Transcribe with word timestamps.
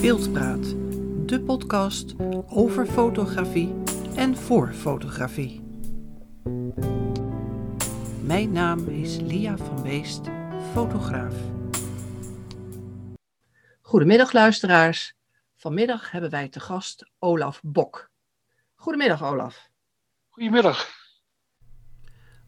Beeldpraat, 0.00 0.64
de 1.28 1.42
podcast 1.46 2.14
over 2.48 2.86
fotografie 2.86 3.74
en 4.16 4.36
voor 4.36 4.72
fotografie. 4.72 5.60
Mijn 8.22 8.52
naam 8.52 8.88
is 8.88 9.16
Lia 9.16 9.56
van 9.56 9.82
Weest, 9.82 10.20
fotograaf. 10.72 11.34
Goedemiddag 13.80 14.32
luisteraars. 14.32 15.14
Vanmiddag 15.56 16.10
hebben 16.10 16.30
wij 16.30 16.48
te 16.48 16.60
gast 16.60 17.10
Olaf 17.18 17.60
Bok. 17.62 18.10
Goedemiddag 18.74 19.24
Olaf. 19.24 19.68
Goedemiddag. 20.28 20.88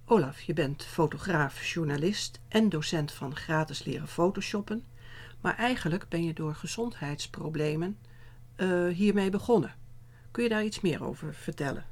Olaf, 0.04 0.40
je 0.40 0.52
bent 0.52 0.84
fotograaf, 0.84 1.64
journalist 1.64 2.40
en 2.48 2.68
docent 2.68 3.12
van 3.12 3.36
gratis 3.36 3.84
leren 3.84 4.08
photoshoppen. 4.08 4.91
Maar 5.42 5.56
eigenlijk 5.56 6.08
ben 6.08 6.24
je 6.24 6.32
door 6.32 6.54
gezondheidsproblemen 6.54 7.98
uh, 8.56 8.94
hiermee 8.94 9.30
begonnen. 9.30 9.74
Kun 10.30 10.42
je 10.42 10.48
daar 10.48 10.64
iets 10.64 10.80
meer 10.80 11.04
over 11.04 11.34
vertellen? 11.34 11.86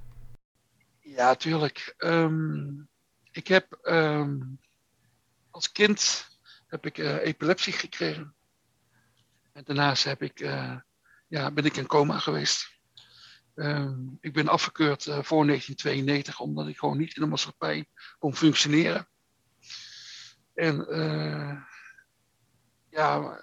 Ja, 1.00 1.34
tuurlijk. 1.34 1.94
Um, 1.98 2.88
ik 3.30 3.48
heb 3.48 3.78
um, 3.82 4.58
als 5.50 5.72
kind 5.72 6.28
heb 6.66 6.86
ik 6.86 6.98
uh, 6.98 7.24
epilepsie 7.24 7.72
gekregen. 7.72 8.34
En 9.52 9.64
daarnaast 9.64 10.04
heb 10.04 10.22
ik, 10.22 10.40
uh, 10.40 10.76
ja, 11.28 11.50
ben 11.50 11.64
ik 11.64 11.76
in 11.76 11.86
coma 11.86 12.18
geweest. 12.18 12.78
Um, 13.54 14.18
ik 14.20 14.32
ben 14.32 14.48
afgekeurd 14.48 15.02
voor 15.02 15.46
1992 15.46 16.40
omdat 16.40 16.68
ik 16.68 16.78
gewoon 16.78 16.98
niet 16.98 17.16
in 17.16 17.22
de 17.22 17.28
maatschappij 17.28 17.86
kon 18.18 18.36
functioneren. 18.36 19.08
En 20.54 20.86
ja, 22.90 23.38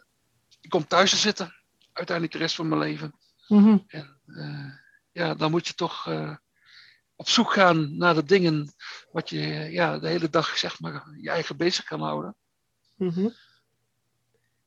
ik 0.62 0.70
kom 0.70 0.88
thuis 0.88 1.10
te 1.10 1.18
zitten, 1.18 1.56
uiteindelijk 1.94 2.36
de 2.36 2.42
rest 2.42 2.56
van 2.56 2.68
mijn 2.68 2.82
leven. 2.82 3.14
Mm 3.48 3.64
-hmm. 3.64 3.84
En 3.88 4.20
ja, 5.12 5.36
dan 5.36 5.52
moet 5.52 5.68
je 5.68 5.74
toch 5.74 6.08
op 7.16 7.30
zoek 7.30 7.54
gaan 7.54 7.98
naar 7.98 8.14
de 8.14 8.24
dingen 8.24 8.74
wat 9.12 9.30
je 9.30 9.40
ja, 9.72 10.00
de 10.00 10.08
hele 10.08 10.30
dag 10.30 10.58
zeg 10.58 10.80
maar, 10.80 11.08
je 11.18 11.30
eigen 11.30 11.58
bezig 11.58 11.86
kan 11.86 12.02
houden. 12.02 12.36
Mm 12.96 13.10
-hmm. 13.10 13.34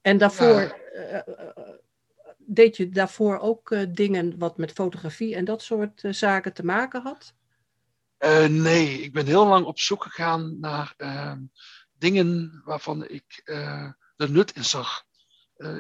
En 0.01 0.19
daarvoor 0.19 0.61
ja. 0.61 1.27
uh, 1.27 1.75
deed 2.39 2.77
je 2.77 2.89
daarvoor 2.89 3.39
ook 3.39 3.75
dingen 3.89 4.39
wat 4.39 4.59
met 4.59 4.73
fotografie 4.73 5.35
en 5.35 5.45
dat 5.45 5.63
soort 5.63 6.03
zaken 6.11 6.53
te 6.53 6.65
maken 6.65 7.03
had? 7.03 7.35
nee, 8.49 9.01
ik 9.03 9.13
ben 9.13 9.27
heel 9.27 9.47
lang 9.47 9.67
op 9.67 9.79
zoek 9.79 10.03
gegaan 10.03 10.61
naar 10.61 10.95
ehm, 10.97 11.39
dingen 11.99 12.63
waarvan 12.65 13.09
ik 13.09 13.43
de 14.21 14.29
nut 14.29 14.57
in 14.57 14.65
zag. 14.65 15.05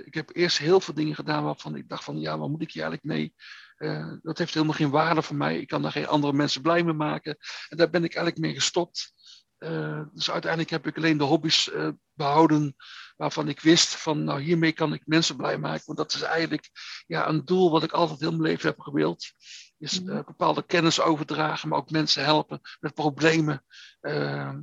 ik 0.05 0.15
heb 0.15 0.37
eerst 0.37 0.59
heel 0.59 0.81
veel 0.81 0.95
dingen 0.95 1.15
gedaan 1.15 1.45
waarvan 1.45 1.77
ik 1.77 1.89
dacht 1.89 2.05
van 2.05 2.21
ja, 2.21 2.39
waar 2.39 2.49
moet 2.49 2.63
ik 2.63 2.73
hier 2.73 2.83
eigenlijk 2.83 3.15
mee? 3.15 3.35
Uh, 3.79 4.13
dat 4.23 4.39
heeft 4.39 4.55
helemaal 4.55 4.75
geen 4.75 4.91
waarde 4.91 5.23
voor 5.23 5.37
mij. 5.37 5.59
Ik 5.59 5.69
kan 5.69 5.83
daar 5.83 5.93
geen 5.93 6.07
andere 6.07 6.33
mensen 6.33 6.63
blij 6.63 6.83
mee 6.85 6.95
maken. 6.95 7.37
En 7.69 7.77
daar 7.77 7.91
ben 7.91 8.05
ik 8.05 8.15
eigenlijk 8.15 8.45
mee 8.47 8.55
gestopt. 8.55 9.13
Uh, 9.59 10.03
dus 10.13 10.31
uiteindelijk 10.31 10.71
heb 10.71 10.87
ik 10.87 10.97
alleen 10.97 11.19
de 11.19 11.25
hobby's 11.25 11.71
behouden 12.13 12.77
waarvan 13.17 13.49
ik 13.49 13.61
wist 13.61 13.97
van 13.97 14.25
nou 14.25 14.41
hiermee 14.41 14.73
kan 14.73 14.93
ik 14.93 15.03
mensen 15.07 15.37
blij 15.37 15.59
maken. 15.59 15.83
Want 15.87 15.99
dat 15.99 16.15
is 16.15 16.23
eigenlijk 16.23 16.69
ja, 17.07 17.29
een 17.29 17.45
doel 17.45 17.71
wat 17.71 17.83
ik 17.83 17.93
altijd 17.93 18.21
heel 18.21 18.31
mijn 18.31 18.43
leven 18.43 18.69
heb 18.69 18.81
gewild. 18.81 19.33
Is 19.81 20.01
mm. 20.03 20.23
bepaalde 20.25 20.63
kennis 20.63 21.01
overdragen, 21.01 21.69
maar 21.69 21.79
ook 21.79 21.91
mensen 21.91 22.25
helpen 22.25 22.61
met 22.81 22.95
problemen. 22.95 23.65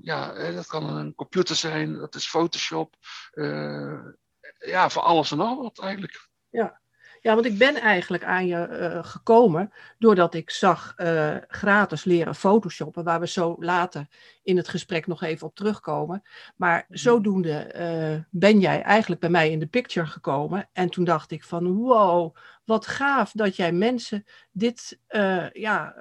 ja, 0.02 0.52
dat 0.52 0.68
kan 0.68 0.96
een 0.98 1.16
computer 1.16 1.56
zijn, 1.56 1.94
dat 1.94 2.16
is 2.16 2.30
Photoshop. 2.30 2.96
ja, 4.58 4.90
voor 4.90 5.02
alles 5.02 5.32
en 5.32 5.40
al 5.40 5.62
wat 5.62 5.80
eigenlijk. 5.80 6.30
Ja, 6.50 6.82
ja, 7.22 7.34
want 7.34 7.46
ik 7.46 7.58
ben 7.58 7.76
eigenlijk 7.76 8.24
aan 8.24 8.48
je 8.48 8.68
uh, 8.70 9.04
gekomen 9.04 9.74
doordat 9.98 10.34
ik 10.34 10.50
zag 10.50 10.94
uh, 10.98 11.36
gratis 11.48 12.04
leren 12.04 12.36
photoshoppen, 12.36 13.04
waar 13.04 13.20
we 13.20 13.28
zo 13.28 13.56
later 13.60 14.08
in 14.44 14.58
het 14.58 14.68
gesprek 14.68 15.08
nog 15.08 15.24
even 15.24 15.48
op 15.48 15.56
terugkomen. 15.56 16.24
Maar 16.56 16.86
zodoende 16.90 17.74
uh, 17.76 18.24
ben 18.30 18.60
jij 18.60 18.82
eigenlijk 18.82 19.22
bij 19.22 19.30
mij 19.30 19.52
in 19.52 19.60
de 19.60 19.68
picture 19.68 20.08
gekomen. 20.08 20.70
En 20.74 20.90
toen 20.90 21.04
dacht 21.04 21.32
ik 21.32 21.44
van 21.44 21.74
wow, 21.74 22.36
wat 22.66 22.88
gaaf 22.88 23.32
dat 23.32 23.56
jij 23.56 23.72
mensen 23.72 24.24
dit 24.52 25.00
ja, 25.54 25.96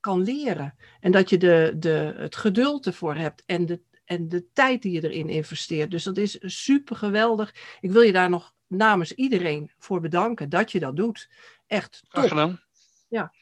kan 0.00 0.22
leren. 0.22 0.74
En 1.00 1.12
dat 1.12 1.30
je 1.30 1.38
de, 1.38 1.74
de, 1.76 2.14
het 2.16 2.36
geduld 2.36 2.86
ervoor 2.86 3.14
hebt 3.14 3.42
en 3.46 3.66
de, 3.66 3.80
en 4.04 4.28
de 4.28 4.46
tijd 4.52 4.82
die 4.82 4.92
je 4.92 5.08
erin 5.08 5.28
investeert. 5.28 5.90
Dus 5.90 6.02
dat 6.02 6.16
is 6.16 6.38
super 6.40 6.96
geweldig. 6.96 7.54
Ik 7.80 7.90
wil 7.90 8.02
je 8.02 8.12
daar 8.12 8.30
nog 8.30 8.54
namens 8.68 9.12
iedereen 9.12 9.72
voor 9.78 10.00
bedanken 10.00 10.48
dat 10.48 10.72
je 10.72 10.80
dat 10.80 10.96
doet. 10.96 11.28
Echt 11.66 12.02
top. 12.08 12.28
Gedaan. 12.28 12.60
Ja, 13.08 13.32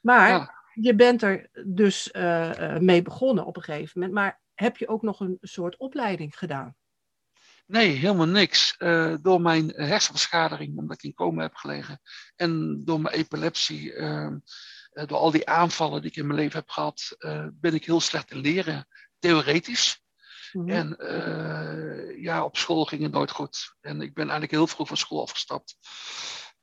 maar 0.00 0.28
ja. 0.28 0.54
je 0.74 0.94
bent 0.94 1.22
er 1.22 1.50
dus 1.64 2.10
uh, 2.12 2.78
mee 2.78 3.02
begonnen 3.02 3.46
op 3.46 3.56
een 3.56 3.62
gegeven 3.62 4.00
moment. 4.00 4.14
Maar 4.18 4.40
heb 4.54 4.76
je 4.76 4.88
ook 4.88 5.02
nog 5.02 5.20
een 5.20 5.38
soort 5.40 5.76
opleiding 5.76 6.38
gedaan? 6.38 6.76
Nee, 7.66 7.88
helemaal 7.88 8.26
niks. 8.26 8.74
Uh, 8.78 9.14
door 9.22 9.40
mijn 9.40 9.68
hersenbeschadiging, 9.68 10.78
omdat 10.78 10.96
ik 10.96 11.02
in 11.02 11.14
coma 11.14 11.42
heb 11.42 11.54
gelegen, 11.54 12.00
en 12.36 12.82
door 12.84 13.00
mijn 13.00 13.14
epilepsie, 13.14 13.92
uh, 13.92 14.32
door 14.92 15.18
al 15.18 15.30
die 15.30 15.48
aanvallen 15.48 16.00
die 16.00 16.10
ik 16.10 16.16
in 16.16 16.26
mijn 16.26 16.38
leven 16.38 16.58
heb 16.58 16.68
gehad, 16.68 17.16
ben 17.52 17.74
ik 17.74 17.84
heel 17.84 18.00
slecht 18.00 18.30
in 18.30 18.38
leren, 18.38 18.86
theoretisch. 19.18 20.03
Mm-hmm. 20.54 20.70
En 20.70 20.96
uh, 20.98 22.22
ja, 22.22 22.44
op 22.44 22.56
school 22.56 22.84
ging 22.84 23.02
het 23.02 23.12
nooit 23.12 23.30
goed. 23.30 23.74
En 23.80 24.00
ik 24.00 24.14
ben 24.14 24.22
eigenlijk 24.22 24.52
heel 24.52 24.66
vroeg 24.66 24.88
van 24.88 24.96
school 24.96 25.22
afgestapt. 25.22 25.76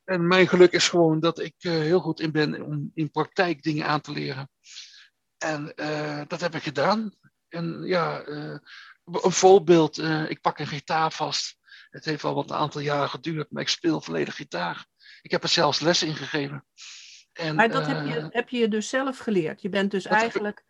En 0.04 0.26
mijn 0.26 0.48
geluk 0.48 0.72
is 0.72 0.88
gewoon 0.88 1.20
dat 1.20 1.40
ik 1.40 1.54
uh, 1.58 1.72
heel 1.72 2.00
goed 2.00 2.20
in 2.20 2.32
ben 2.32 2.62
om 2.62 2.90
in 2.94 3.10
praktijk 3.10 3.62
dingen 3.62 3.86
aan 3.86 4.00
te 4.00 4.12
leren. 4.12 4.50
En 5.38 5.72
uh, 5.76 6.22
dat 6.26 6.40
heb 6.40 6.54
ik 6.54 6.62
gedaan. 6.62 7.14
En 7.48 7.82
ja, 7.84 8.26
een 8.26 9.32
voorbeeld, 9.32 9.98
ik 10.28 10.40
pak 10.40 10.58
een 10.58 10.66
gitaar 10.66 11.12
vast. 11.12 11.56
Het 11.90 12.04
heeft 12.04 12.24
al 12.24 12.34
wat 12.34 12.50
een 12.50 12.56
aantal 12.56 12.80
jaren 12.80 13.08
geduurd, 13.08 13.50
maar 13.50 13.62
ik 13.62 13.68
speel 13.68 14.00
volledig 14.00 14.36
gitaar. 14.36 14.86
Ik 15.22 15.30
heb 15.30 15.42
er 15.42 15.48
zelfs 15.48 15.80
les 15.80 16.02
in 16.02 16.16
gegeven. 16.16 16.64
En, 17.32 17.54
maar 17.54 17.70
dat 17.70 17.86
heb, 17.86 18.06
je, 18.06 18.26
heb 18.30 18.48
je 18.48 18.68
dus 18.68 18.88
zelf 18.88 19.18
geleerd? 19.18 19.62
Je 19.62 19.68
bent 19.68 19.90
dus 19.90 20.04
eigenlijk 20.04 20.64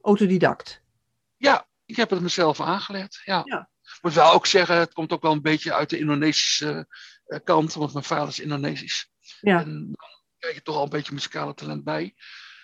autodidact? 0.00 0.82
Ja, 1.36 1.66
ik 1.86 1.96
heb 1.96 2.10
het 2.10 2.20
mezelf 2.20 2.60
aangeleerd, 2.60 3.20
ja. 3.24 3.68
moet 4.02 4.14
wel 4.14 4.32
ook 4.32 4.46
zeggen, 4.46 4.76
het 4.76 4.92
komt 4.92 5.12
ook 5.12 5.22
wel 5.22 5.32
een 5.32 5.42
beetje 5.42 5.72
uit 5.72 5.90
de 5.90 5.98
Indonesische 5.98 6.86
uh, 7.26 7.38
kant, 7.44 7.74
want 7.74 7.92
mijn 7.92 8.04
vader 8.04 8.28
is 8.28 8.40
Indonesisch. 8.40 9.10
Ja. 9.40 9.60
En 9.60 9.72
dan 9.72 9.96
krijg 10.38 10.54
je 10.54 10.62
toch 10.62 10.76
al 10.76 10.82
een 10.82 10.88
beetje 10.88 11.12
muzikale 11.12 11.54
talent 11.54 11.84
bij. 11.84 12.14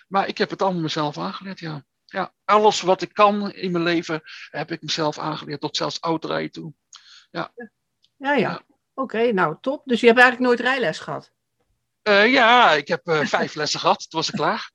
Maar 0.07 0.27
ik 0.27 0.37
heb 0.37 0.49
het 0.49 0.61
allemaal 0.61 0.81
mezelf 0.81 1.17
aangeleerd, 1.17 1.59
ja. 1.59 1.83
ja. 2.05 2.33
Alles 2.45 2.81
wat 2.81 3.01
ik 3.01 3.13
kan 3.13 3.51
in 3.51 3.71
mijn 3.71 3.83
leven 3.83 4.21
heb 4.49 4.71
ik 4.71 4.81
mezelf 4.81 5.19
aangeleerd, 5.19 5.61
tot 5.61 5.77
zelfs 5.77 5.99
autorijden 5.99 6.51
toe. 6.51 6.73
Ja, 7.31 7.51
ja, 7.55 7.69
ja. 8.17 8.33
ja. 8.35 8.53
Oké, 8.93 9.15
okay, 9.15 9.31
nou 9.31 9.57
top. 9.61 9.81
Dus 9.85 9.99
je 9.99 10.07
hebt 10.07 10.19
eigenlijk 10.19 10.49
nooit 10.49 10.69
rijles 10.69 10.99
gehad? 10.99 11.31
Uh, 12.03 12.31
ja, 12.31 12.71
ik 12.71 12.87
heb 12.87 13.07
uh, 13.07 13.25
vijf 13.25 13.55
lessen 13.61 13.79
gehad, 13.79 14.09
toen 14.09 14.19
was 14.19 14.29
ik 14.29 14.35
klaar. 14.35 14.71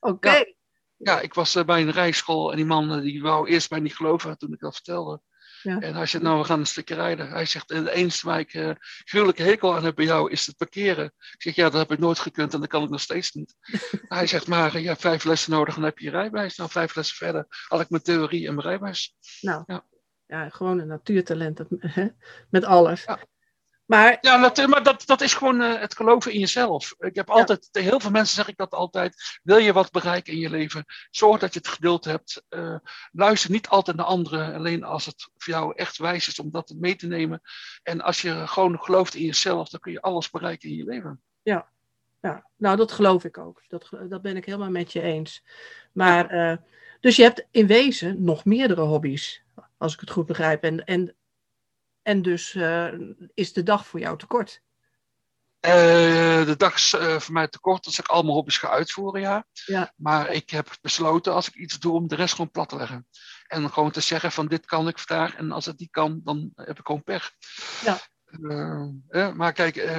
Oké. 0.00 0.14
Okay. 0.14 0.38
Ja, 0.38 0.54
ik 1.02 1.34
was 1.34 1.56
uh, 1.56 1.64
bij 1.64 1.82
een 1.82 1.90
rijschool 1.90 2.50
en 2.50 2.56
die 2.56 2.66
man 2.66 2.96
uh, 2.96 3.02
die 3.02 3.22
wou 3.22 3.48
eerst 3.48 3.70
mij 3.70 3.80
niet 3.80 3.96
geloven 3.96 4.38
toen 4.38 4.52
ik 4.52 4.60
dat 4.60 4.74
vertelde. 4.74 5.20
Ja. 5.62 5.78
En 5.78 5.94
hij 5.94 6.06
zegt, 6.06 6.24
nou, 6.24 6.38
we 6.38 6.44
gaan 6.44 6.58
een 6.58 6.66
stukje 6.66 6.94
rijden. 6.94 7.30
Hij 7.30 7.46
zegt, 7.46 7.68
de 7.68 7.92
enige 7.92 8.26
waar 8.26 8.38
ik 8.38 8.54
uh, 8.54 8.70
gruwelijke 9.04 9.42
hekel 9.42 9.76
aan 9.76 9.84
heb 9.84 9.94
bij 9.94 10.04
jou 10.04 10.30
is 10.30 10.46
het 10.46 10.56
parkeren. 10.56 11.04
Ik 11.04 11.42
zeg, 11.42 11.54
ja, 11.54 11.62
dat 11.70 11.80
heb 11.80 11.92
ik 11.92 11.98
nooit 11.98 12.18
gekund 12.18 12.54
en 12.54 12.60
dat 12.60 12.68
kan 12.68 12.82
ik 12.82 12.90
nog 12.90 13.00
steeds 13.00 13.32
niet. 13.32 13.54
hij 14.08 14.26
zegt, 14.26 14.46
maar 14.46 14.80
je 14.80 14.86
hebt 14.86 15.00
vijf 15.00 15.24
lessen 15.24 15.52
nodig 15.52 15.74
en 15.74 15.80
dan 15.80 15.90
heb 15.90 15.98
je 15.98 16.04
je 16.04 16.10
rijbewijs. 16.10 16.56
Nou, 16.56 16.70
vijf 16.70 16.94
lessen 16.94 17.16
verder 17.16 17.46
had 17.68 17.80
ik 17.80 17.90
mijn 17.90 18.02
theorie 18.02 18.46
en 18.46 18.54
mijn 18.54 18.66
rijbewijs. 18.66 19.14
Nou, 19.40 19.62
ja, 19.66 19.84
ja 20.26 20.48
gewoon 20.48 20.78
een 20.78 20.88
natuurtalent 20.88 21.60
met 22.50 22.64
alles. 22.64 23.04
Ja. 23.04 23.18
Maar, 23.90 24.18
ja, 24.20 24.40
dat, 24.40 24.66
maar 24.66 24.82
dat, 24.82 25.06
dat 25.06 25.20
is 25.20 25.34
gewoon 25.34 25.60
uh, 25.60 25.80
het 25.80 25.96
geloven 25.96 26.32
in 26.32 26.38
jezelf. 26.38 26.94
Ik 26.98 27.14
heb 27.14 27.30
altijd, 27.30 27.68
ja. 27.72 27.80
heel 27.80 28.00
veel 28.00 28.10
mensen 28.10 28.34
zeg 28.34 28.48
ik 28.48 28.56
dat 28.56 28.70
altijd. 28.70 29.38
Wil 29.42 29.56
je 29.56 29.72
wat 29.72 29.90
bereiken 29.90 30.32
in 30.32 30.38
je 30.38 30.50
leven? 30.50 30.84
Zorg 31.10 31.40
dat 31.40 31.52
je 31.52 31.58
het 31.58 31.68
geduld 31.68 32.04
hebt. 32.04 32.42
Uh, 32.50 32.76
luister 33.12 33.50
niet 33.50 33.68
altijd 33.68 33.96
naar 33.96 34.06
anderen. 34.06 34.54
Alleen 34.54 34.84
als 34.84 35.06
het 35.06 35.28
voor 35.36 35.52
jou 35.52 35.72
echt 35.76 35.98
wijs 35.98 36.28
is 36.28 36.38
om 36.38 36.50
dat 36.50 36.74
mee 36.76 36.96
te 36.96 37.06
nemen. 37.06 37.40
En 37.82 38.00
als 38.00 38.22
je 38.22 38.46
gewoon 38.46 38.78
gelooft 38.80 39.14
in 39.14 39.24
jezelf, 39.24 39.68
dan 39.68 39.80
kun 39.80 39.92
je 39.92 40.00
alles 40.00 40.30
bereiken 40.30 40.68
in 40.68 40.76
je 40.76 40.84
leven. 40.84 41.22
Ja, 41.42 41.68
ja. 42.20 42.46
nou 42.56 42.76
dat 42.76 42.92
geloof 42.92 43.24
ik 43.24 43.38
ook. 43.38 43.62
Dat, 43.68 43.88
dat 44.08 44.22
ben 44.22 44.36
ik 44.36 44.44
helemaal 44.44 44.70
met 44.70 44.92
je 44.92 45.02
eens. 45.02 45.44
Maar, 45.92 46.34
uh, 46.34 46.56
dus 47.00 47.16
je 47.16 47.22
hebt 47.22 47.46
in 47.50 47.66
wezen 47.66 48.24
nog 48.24 48.44
meerdere 48.44 48.82
hobby's, 48.82 49.42
als 49.78 49.94
ik 49.94 50.00
het 50.00 50.10
goed 50.10 50.26
begrijp. 50.26 50.62
En, 50.62 50.84
en 50.84 51.14
en 52.10 52.22
dus 52.22 52.54
uh, 52.54 52.92
is 53.34 53.52
de 53.52 53.62
dag 53.62 53.86
voor 53.86 54.00
jou 54.00 54.18
te 54.18 54.26
kort? 54.26 54.62
Uh, 55.66 56.44
de 56.44 56.54
dag 56.56 56.74
is 56.74 56.94
uh, 56.94 57.18
voor 57.18 57.32
mij 57.32 57.48
te 57.48 57.60
kort 57.60 57.86
als 57.86 57.98
ik 57.98 58.06
al 58.06 58.22
mijn 58.22 58.34
hobby's 58.34 58.58
ga 58.58 58.68
uitvoeren, 58.68 59.20
ja. 59.20 59.46
ja. 59.66 59.92
Maar 59.96 60.30
ik 60.30 60.50
heb 60.50 60.78
besloten 60.80 61.32
als 61.32 61.48
ik 61.48 61.54
iets 61.54 61.78
doe 61.78 61.92
om 61.92 62.08
de 62.08 62.14
rest 62.14 62.34
gewoon 62.34 62.50
plat 62.50 62.68
te 62.68 62.76
leggen. 62.76 63.06
En 63.46 63.70
gewoon 63.70 63.90
te 63.90 64.00
zeggen 64.00 64.32
van 64.32 64.46
dit 64.46 64.66
kan 64.66 64.88
ik 64.88 64.98
vandaag 64.98 65.34
en 65.34 65.52
als 65.52 65.66
het 65.66 65.78
niet 65.78 65.90
kan, 65.90 66.20
dan 66.24 66.52
heb 66.54 66.78
ik 66.78 66.86
gewoon 66.86 67.02
pech. 67.02 67.32
Ja. 67.84 67.98
Uh, 69.10 69.32
maar 69.32 69.52
kijk, 69.52 69.90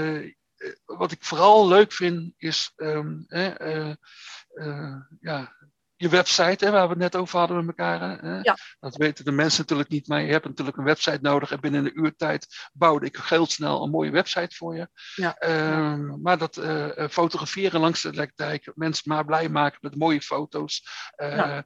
wat 0.86 1.12
ik 1.12 1.24
vooral 1.24 1.68
leuk 1.68 1.92
vind 1.92 2.34
is 2.38 2.72
um, 2.76 3.26
ja, 5.20 5.56
je 6.02 6.10
website, 6.10 6.66
hè, 6.66 6.72
waar 6.72 6.84
we 6.84 6.90
het 6.90 6.98
net 6.98 7.16
over 7.16 7.40
hadden 7.40 7.66
met 7.66 7.78
elkaar. 7.78 8.20
Hè? 8.22 8.40
Ja. 8.40 8.58
Dat 8.80 8.96
weten 8.96 9.26
de 9.26 9.32
mensen 9.32 9.62
natuurlijk 9.62 9.90
niet, 9.90 10.08
maar 10.08 10.22
je 10.22 10.32
hebt 10.32 10.46
natuurlijk 10.46 10.78
een 10.78 10.84
website 10.84 11.20
nodig. 11.22 11.52
En 11.52 11.60
binnen 11.60 11.86
een 11.86 12.04
uurtijd 12.04 12.70
bouwde 12.74 13.06
ik 13.06 13.18
heel 13.18 13.46
snel 13.46 13.84
een 13.84 13.90
mooie 13.90 14.12
website 14.12 14.56
voor 14.56 14.76
je. 14.76 14.90
Ja. 15.16 15.36
Ehm, 15.36 16.22
maar 16.22 16.38
dat 16.38 16.58
uh, 16.58 17.08
fotograferen 17.10 17.80
langs 17.80 18.02
de 18.02 18.14
lekdijk, 18.14 18.72
mensen 18.76 19.04
maar 19.06 19.26
blij 19.26 19.50
maken 19.50 19.78
met 19.82 19.98
mooie 19.98 20.22
foto's. 20.22 20.88
Uh, 21.18 21.36
ja. 21.36 21.66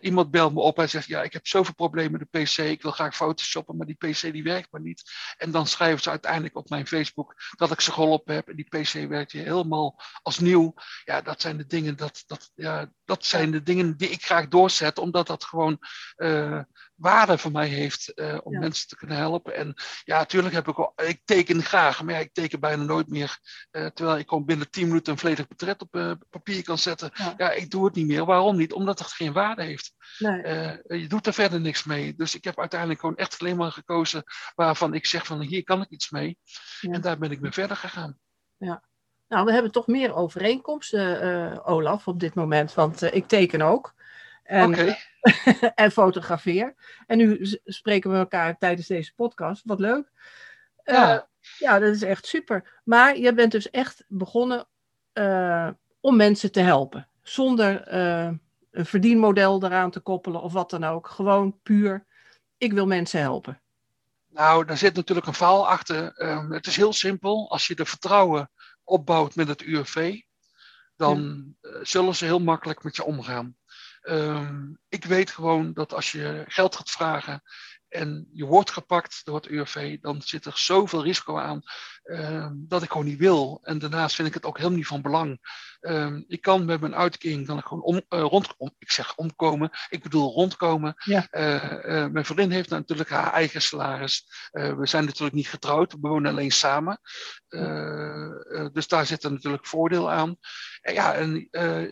iemand 0.00 0.30
belt 0.30 0.54
me 0.54 0.60
op 0.60 0.78
en 0.78 0.88
zegt, 0.88 1.06
ja, 1.06 1.22
ik 1.22 1.32
heb 1.32 1.46
zoveel 1.46 1.74
problemen 1.74 2.12
met 2.12 2.28
de 2.30 2.42
PC, 2.42 2.56
ik 2.56 2.82
wil 2.82 2.90
graag 2.90 3.16
photoshoppen, 3.16 3.76
maar 3.76 3.86
die 3.86 4.10
PC 4.10 4.20
die 4.20 4.42
werkt 4.42 4.68
maar 4.70 4.80
niet. 4.80 5.02
En 5.36 5.50
dan 5.50 5.66
schrijven 5.66 6.02
ze 6.02 6.10
uiteindelijk 6.10 6.56
op 6.56 6.68
mijn 6.68 6.86
Facebook 6.86 7.34
dat 7.56 7.70
ik 7.70 7.80
ze 7.80 7.92
geholpen 7.92 8.34
heb 8.34 8.48
en 8.48 8.56
die 8.56 8.68
PC 8.68 9.08
werkt 9.08 9.32
hier 9.32 9.44
helemaal 9.44 10.00
als 10.22 10.38
nieuw. 10.38 10.74
Ja, 11.04 11.20
dat 11.20 11.40
zijn 11.40 11.56
de 11.56 11.66
dingen, 11.66 11.96
dat, 11.96 12.22
dat, 12.26 12.50
ja, 12.54 12.90
dat 13.04 13.24
zijn 13.24 13.50
de 13.50 13.62
dingen 13.62 13.71
dingen 13.74 13.96
die 13.96 14.08
ik 14.08 14.24
graag 14.24 14.48
doorzet, 14.48 14.98
omdat 14.98 15.26
dat 15.26 15.44
gewoon 15.44 15.78
uh, 16.16 16.60
waarde 16.94 17.38
voor 17.38 17.50
mij 17.52 17.68
heeft 17.68 18.12
uh, 18.14 18.38
om 18.42 18.58
mensen 18.58 18.88
te 18.88 18.96
kunnen 18.96 19.16
helpen. 19.16 19.56
En 19.56 19.74
ja, 20.04 20.18
natuurlijk 20.18 20.54
heb 20.54 20.68
ik 20.68 20.76
al, 20.76 20.92
ik 20.96 21.20
teken 21.24 21.62
graag, 21.62 22.02
maar 22.02 22.14
ja, 22.14 22.20
ik 22.20 22.32
teken 22.32 22.60
bijna 22.60 22.82
nooit 22.82 23.08
meer. 23.08 23.38
Uh, 23.72 23.86
terwijl 23.86 24.18
ik 24.18 24.28
gewoon 24.28 24.44
binnen 24.44 24.70
10 24.70 24.86
minuten 24.86 25.12
een 25.12 25.18
volledig 25.18 25.46
portret 25.46 25.80
op 25.82 26.18
papier 26.30 26.62
kan 26.62 26.78
zetten. 26.78 27.10
Ja. 27.36 27.50
ik 27.50 27.70
doe 27.70 27.84
het 27.84 27.94
niet 27.94 28.06
meer. 28.06 28.24
Waarom 28.24 28.56
niet? 28.56 28.72
Omdat 28.72 28.98
het 28.98 29.08
geen 29.08 29.32
waarde 29.32 29.62
heeft. 29.62 29.92
Nee. 30.18 30.42
je 31.00 31.06
doet 31.08 31.26
er 31.26 31.32
verder 31.32 31.60
niks 31.60 31.84
mee. 31.84 32.14
Dus 32.14 32.34
ik 32.34 32.44
heb 32.44 32.58
uiteindelijk 32.58 33.00
gewoon 33.00 33.16
echt 33.16 33.40
alleen 33.40 33.56
maar 33.56 33.72
gekozen 33.72 34.22
waarvan 34.54 34.94
ik 34.94 35.06
zeg 35.06 35.26
van 35.26 35.40
hier 35.40 35.64
kan 35.64 35.82
ik 35.82 35.88
iets 35.88 36.10
mee. 36.10 36.38
En 36.80 37.00
daar 37.00 37.18
ben 37.18 37.30
ik 37.30 37.40
mee 37.40 37.52
verder 37.52 37.76
gegaan. 37.76 38.18
Ja. 38.56 38.82
Nou, 39.32 39.44
we 39.44 39.52
hebben 39.52 39.72
toch 39.72 39.86
meer 39.86 40.14
overeenkomsten, 40.14 41.24
uh, 41.24 41.58
Olaf, 41.68 42.08
op 42.08 42.20
dit 42.20 42.34
moment. 42.34 42.74
Want 42.74 43.02
uh, 43.02 43.14
ik 43.14 43.26
teken 43.26 43.62
ook. 43.62 43.94
En, 44.42 44.68
okay. 44.68 44.98
en 45.74 45.90
fotografeer. 45.90 46.74
En 47.06 47.18
nu 47.18 47.38
spreken 47.64 48.10
we 48.10 48.16
elkaar 48.16 48.58
tijdens 48.58 48.86
deze 48.86 49.14
podcast. 49.14 49.62
Wat 49.64 49.80
leuk. 49.80 50.10
Ja. 50.84 51.28
ja, 51.58 51.78
dat 51.78 51.94
is 51.94 52.02
echt 52.02 52.26
super. 52.26 52.80
Maar 52.84 53.18
je 53.18 53.34
bent 53.34 53.52
dus 53.52 53.70
echt 53.70 54.04
begonnen 54.08 54.66
om 56.00 56.16
mensen 56.16 56.52
te 56.52 56.60
helpen. 56.60 57.08
Zonder 57.22 57.92
een 58.70 58.86
verdienmodel 58.86 59.64
eraan 59.64 59.90
te 59.90 60.00
koppelen 60.00 60.42
of 60.42 60.52
wat 60.52 60.70
dan 60.70 60.84
ook. 60.84 61.08
Gewoon 61.08 61.58
puur, 61.62 62.04
ik 62.58 62.72
wil 62.72 62.86
mensen 62.86 63.20
helpen. 63.20 63.60
Nou, 64.28 64.64
daar 64.64 64.76
zit 64.76 64.94
natuurlijk 64.94 65.26
een 65.26 65.34
verhaal 65.34 65.68
achter. 65.68 66.22
Um, 66.22 66.52
het 66.52 66.66
is 66.66 66.76
heel 66.76 66.92
simpel. 66.92 67.50
Als 67.50 67.66
je 67.66 67.74
er 67.74 67.86
vertrouwen 67.86 68.50
opbouwt 68.84 69.34
met 69.34 69.48
het 69.48 69.62
UFV, 69.62 70.20
dan 70.96 71.46
eh, 71.60 71.72
zullen 71.82 72.14
ze 72.14 72.24
heel 72.24 72.40
makkelijk 72.40 72.82
met 72.82 72.96
je 72.96 73.04
omgaan. 73.04 73.56
Ehm, 74.00 74.72
ik 74.88 75.04
weet 75.04 75.30
gewoon 75.30 75.72
dat 75.72 75.92
als 75.92 76.12
je 76.12 76.44
geld 76.48 76.76
gaat 76.76 76.90
vragen 76.90 77.42
en 77.88 78.28
je 78.32 78.44
wordt 78.44 78.70
gepakt 78.70 79.24
door 79.24 79.34
het 79.34 79.46
UWV, 79.46 80.00
dan 80.00 80.22
zit 80.22 80.44
er 80.44 80.58
zoveel 80.58 81.02
risico 81.02 81.38
aan 81.38 81.62
ehm, 82.02 82.52
dat 82.54 82.82
ik 82.82 82.90
gewoon 82.90 83.06
niet 83.06 83.18
wil. 83.18 83.60
En 83.62 83.78
daarnaast 83.78 84.14
vind 84.14 84.28
ik 84.28 84.34
het 84.34 84.44
ook 84.44 84.56
helemaal 84.56 84.78
niet 84.78 84.86
van 84.86 85.02
belang. 85.02 85.38
Um, 85.82 86.24
ik 86.28 86.40
kan 86.40 86.64
met 86.64 86.80
mijn 86.80 86.94
uitkering 86.94 87.50
ik 87.50 87.64
gewoon 87.64 87.82
om, 87.82 87.94
uh, 87.96 88.20
rond, 88.20 88.54
om, 88.56 88.74
ik 88.78 88.90
zeg 88.90 89.16
omkomen, 89.16 89.70
ik 89.88 90.02
bedoel 90.02 90.32
rondkomen. 90.32 90.94
Ja. 90.96 91.26
Uh, 91.30 91.54
uh, 91.54 92.06
mijn 92.06 92.24
vriendin 92.24 92.50
heeft 92.50 92.68
natuurlijk 92.70 93.10
haar 93.10 93.32
eigen 93.32 93.62
salaris. 93.62 94.26
we 94.52 94.86
zijn 94.86 95.04
natuurlijk 95.04 95.34
niet 95.34 95.48
getrouwd, 95.48 95.92
we 95.92 95.98
wonen 96.00 96.30
alleen 96.30 96.50
samen. 96.50 97.00
dus 98.72 98.88
daar 98.88 99.06
zit 99.06 99.24
er 99.24 99.32
natuurlijk 99.32 99.66
voordeel 99.66 100.10
aan. 100.10 100.36
En 100.80 100.94
ja, 100.94 101.14
en, 101.14 101.36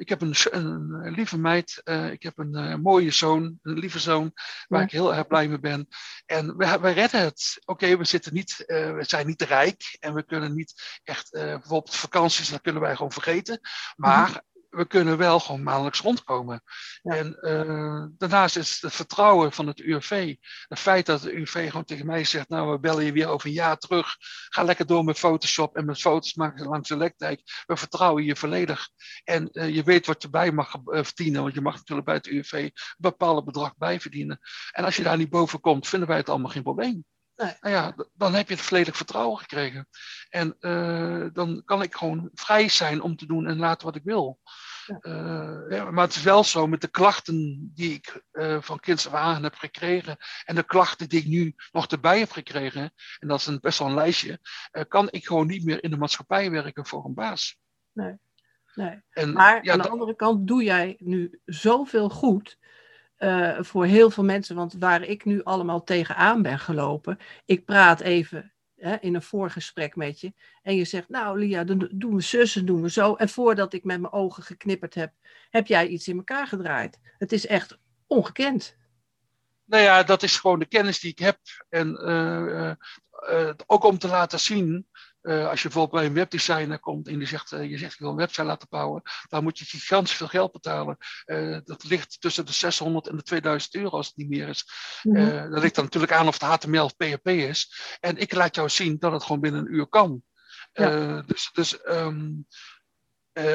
ik 0.01 0.09
heb 0.09 0.21
een, 0.21 0.35
een, 0.51 1.13
lieve 1.15 1.39
meid, 1.39 1.83
ik 2.13 2.23
heb 2.23 2.39
een 2.39 2.81
mooie 2.81 3.11
zoon, 3.11 3.59
een 3.63 3.79
lieve 3.79 3.99
zoon, 3.99 4.33
waar 4.69 4.83
ik 4.83 4.91
heel 4.91 5.15
erg 5.15 5.27
blij 5.27 5.49
mee 5.49 5.61
ben. 5.61 5.89
En 6.27 6.57
we, 6.57 6.79
wij 6.81 6.93
redden 6.93 7.21
het. 7.21 7.63
Oké, 7.65 7.97
we 7.97 8.05
zitten 8.05 8.35
niet, 8.35 8.65
we 8.67 9.05
zijn 9.07 9.27
niet 9.27 9.43
rijk 9.43 9.97
en 10.01 10.15
we 10.15 10.23
kunnen 10.23 10.55
niet 10.55 11.01
echt, 11.05 11.31
bijvoorbeeld 11.31 11.97
vakanties, 11.97 12.49
dat 12.49 12.61
kunnen 12.61 12.83
wij 12.83 12.97
gewoon 12.97 13.13
vergeten. 13.13 13.61
Maar 13.97 14.43
we 14.71 14.87
kunnen 14.87 15.19
wel 15.19 15.41
gewoon 15.41 15.63
maandelijks 15.63 16.01
rondkomen. 16.01 16.63
En 17.03 17.39
uh, 17.41 18.05
daarnaast 18.19 18.57
is 18.57 18.81
het 18.81 18.95
vertrouwen 18.95 19.53
van 19.53 19.67
het 19.67 19.81
UWV. 19.81 20.37
Het 20.69 20.79
feit 20.79 21.07
dat 21.07 21.23
het 21.23 21.33
UWV 21.33 21.69
gewoon 21.69 21.85
tegen 21.85 22.07
mij 22.07 22.25
zegt: 22.25 22.49
Nou, 22.49 22.71
we 22.71 22.81
bellen 22.81 23.05
je 23.05 23.13
weer 23.13 23.29
over 23.29 23.47
een 23.47 23.53
jaar 23.53 23.79
terug. 23.79 24.17
Ga 24.49 24.63
lekker 24.63 24.87
door 24.87 25.05
met 25.05 25.19
Photoshop 25.19 25.77
en 25.77 25.85
met 25.85 26.01
foto's 26.01 26.35
maken 26.35 26.67
langs 26.67 26.89
de 26.89 26.97
lekdijk. 26.97 27.43
We 27.67 27.77
vertrouwen 27.77 28.25
je 28.25 28.37
volledig. 28.37 28.89
En 29.25 29.49
uh, 29.53 29.75
je 29.75 29.83
weet 29.83 30.07
wat 30.07 30.23
je 30.23 30.31
bij 30.31 30.53
mag 30.53 30.75
verdienen. 30.85 31.43
Want 31.43 31.55
je 31.55 31.61
mag 31.61 31.75
natuurlijk 31.75 32.07
bij 32.07 32.17
het 32.17 32.27
UWV 32.27 32.53
een 32.53 32.73
bepaald 32.99 33.45
bedrag 33.45 33.77
bijverdienen. 33.77 34.39
En 34.71 34.85
als 34.85 34.97
je 34.97 35.03
daar 35.03 35.17
niet 35.17 35.31
boven 35.31 35.61
komt, 35.61 35.89
vinden 35.89 36.09
wij 36.09 36.17
het 36.17 36.29
allemaal 36.29 36.51
geen 36.51 36.63
probleem. 36.63 37.05
Nee. 37.41 37.55
Nou 37.61 37.75
ja, 37.75 37.95
dan 38.15 38.35
heb 38.35 38.49
je 38.49 38.55
het 38.55 38.63
volledig 38.63 38.97
vertrouwen 38.97 39.39
gekregen. 39.39 39.89
En 40.29 40.57
uh, 40.61 41.27
dan 41.33 41.63
kan 41.65 41.83
ik 41.83 41.95
gewoon 41.95 42.31
vrij 42.35 42.69
zijn 42.69 43.03
om 43.03 43.17
te 43.17 43.27
doen 43.27 43.47
en 43.47 43.59
laten 43.59 43.87
wat 43.87 43.97
ik 43.97 44.05
wil. 44.05 44.41
Ja. 44.87 44.99
Uh, 45.03 45.77
ja, 45.77 45.91
maar 45.91 46.05
het 46.05 46.15
is 46.15 46.23
wel 46.23 46.45
zo 46.45 46.67
met 46.67 46.81
de 46.81 46.89
klachten 46.89 47.71
die 47.75 47.95
ik 47.95 48.23
uh, 48.33 48.61
van 48.61 48.81
kinds 48.81 49.07
af 49.07 49.15
aan 49.15 49.43
heb 49.43 49.55
gekregen. 49.55 50.17
En 50.45 50.55
de 50.55 50.63
klachten 50.63 51.09
die 51.09 51.21
ik 51.21 51.27
nu 51.27 51.55
nog 51.73 51.87
erbij 51.87 52.19
heb 52.19 52.31
gekregen. 52.31 52.93
En 53.19 53.29
dat 53.29 53.41
is 53.41 53.47
een, 53.47 53.61
best 53.61 53.79
wel 53.79 53.89
een 53.89 53.95
lijstje. 53.95 54.39
kan 54.89 55.09
ik 55.11 55.27
gewoon 55.27 55.47
niet 55.47 55.65
meer 55.65 55.83
in 55.83 55.91
de 55.91 55.97
maatschappij 55.97 56.51
werken 56.51 56.87
voor 56.87 57.05
een 57.05 57.15
baas. 57.15 57.59
Nee. 57.93 58.15
nee. 58.75 59.03
En, 59.11 59.33
maar 59.33 59.65
ja, 59.65 59.73
aan 59.73 59.79
de 59.79 59.89
andere 59.89 60.17
kant 60.17 60.47
doe 60.47 60.63
jij 60.63 60.97
nu 60.99 61.41
zoveel 61.45 62.09
goed 62.09 62.59
uh, 63.21 63.59
voor 63.61 63.85
heel 63.85 64.11
veel 64.11 64.25
mensen, 64.25 64.57
want 64.57 64.75
waar 64.79 65.03
ik 65.03 65.25
nu 65.25 65.43
allemaal 65.43 65.85
tegenaan 65.85 66.43
ben 66.43 66.59
gelopen, 66.59 67.19
ik 67.45 67.65
praat 67.65 68.01
even 68.01 68.53
hè, 68.77 68.97
in 69.01 69.15
een 69.15 69.23
voorgesprek 69.23 69.97
met 69.97 70.21
je 70.21 70.33
en 70.63 70.77
je 70.77 70.85
zegt, 70.85 71.09
nou 71.09 71.39
Lia, 71.39 71.65
dan 71.65 71.89
doen 71.93 72.15
we 72.15 72.21
zus 72.23 72.57
en 72.57 72.65
doen 72.65 72.83
we 72.83 72.91
zo. 72.91 73.15
En 73.15 73.29
voordat 73.29 73.73
ik 73.73 73.85
met 73.85 74.01
mijn 74.01 74.13
ogen 74.13 74.43
geknipperd 74.43 74.95
heb, 74.95 75.13
heb 75.51 75.67
jij 75.67 75.87
iets 75.87 76.09
in 76.09 76.17
elkaar 76.17 76.47
gedraaid. 76.47 76.99
Het 77.19 77.33
is 77.33 77.47
echt 77.47 77.79
ongekend. 78.07 78.77
Nou 79.65 79.83
ja, 79.83 80.03
dat 80.03 80.23
is 80.23 80.37
gewoon 80.37 80.59
de 80.59 80.67
kennis 80.67 81.01
die 81.01 81.11
ik 81.11 81.19
heb. 81.19 81.39
En 81.69 81.89
uh, 82.03 82.45
uh, 82.47 82.73
ook 83.67 83.85
om 83.85 83.99
te 83.99 84.09
laten 84.09 84.41
zien 84.41 84.87
uh, 85.23 85.49
als 85.49 85.63
je 85.63 85.69
bijvoorbeeld 85.69 86.01
bij 86.01 86.11
een 86.11 86.15
webdesigner 86.15 86.79
komt 86.79 87.09
en 87.09 87.19
die 87.19 87.27
zegt, 87.27 87.53
uh, 87.53 87.71
je 87.71 87.79
zegt 87.79 87.93
ik 87.93 87.99
wil 87.99 88.11
een 88.11 88.17
website 88.17 88.45
laten 88.45 88.69
bouwen, 88.71 89.03
dan 89.29 89.43
moet 89.43 89.59
je 89.59 89.65
gigantisch 89.65 90.15
veel 90.15 90.29
geld 90.29 90.53
betalen. 90.53 90.97
Uh, 91.27 91.59
dat 91.65 91.85
ligt 91.85 92.21
tussen 92.21 92.47
de 92.47 92.53
600 92.53 93.07
en 93.07 93.17
de 93.17 93.23
2000 93.23 93.75
euro 93.75 93.91
als 93.91 94.07
het 94.07 94.17
niet 94.17 94.29
meer 94.29 94.49
is. 94.49 94.65
-hmm. 95.03 95.51
dat 95.51 95.63
ligt 95.63 95.75
dan 95.75 95.85
natuurlijk 95.85 96.13
aan 96.13 96.29
of 96.29 96.41
het 96.41 96.43
HTML 96.43 96.85
of 96.85 96.97
PHP 96.97 97.29
is. 97.29 97.75
En 98.01 98.17
ik 98.17 98.35
laat 98.35 98.55
jou 98.55 98.69
zien 98.69 98.99
dat 98.99 99.13
het 99.13 99.23
gewoon 99.23 99.41
binnen 99.41 99.61
een 99.61 99.75
uur 99.75 99.87
kan. 99.87 100.23
Ja. 100.73 101.23
dus 101.23 101.51
dus 101.53 101.79
um, 101.87 102.47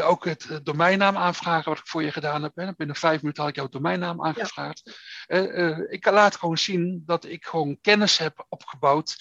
ook 0.03 0.25
het 0.25 0.59
domeinnaam 0.63 1.17
aanvragen 1.17 1.69
wat 1.69 1.79
ik 1.79 1.87
voor 1.87 2.03
je 2.03 2.11
gedaan 2.11 2.43
heb. 2.43 2.55
Hè. 2.55 2.73
Binnen 2.75 2.95
vijf 2.95 3.21
minuten 3.21 3.41
had 3.41 3.51
ik 3.51 3.57
jouw 3.57 3.69
domeinnaam 3.69 4.25
aangevraagd. 4.25 4.99
Ja. 5.25 5.85
ik 5.87 6.09
laat 6.09 6.35
gewoon 6.35 6.57
zien 6.57 7.03
dat 7.05 7.25
ik 7.25 7.45
gewoon 7.45 7.77
kennis 7.81 8.17
heb 8.17 8.45
opgebouwd 8.49 9.15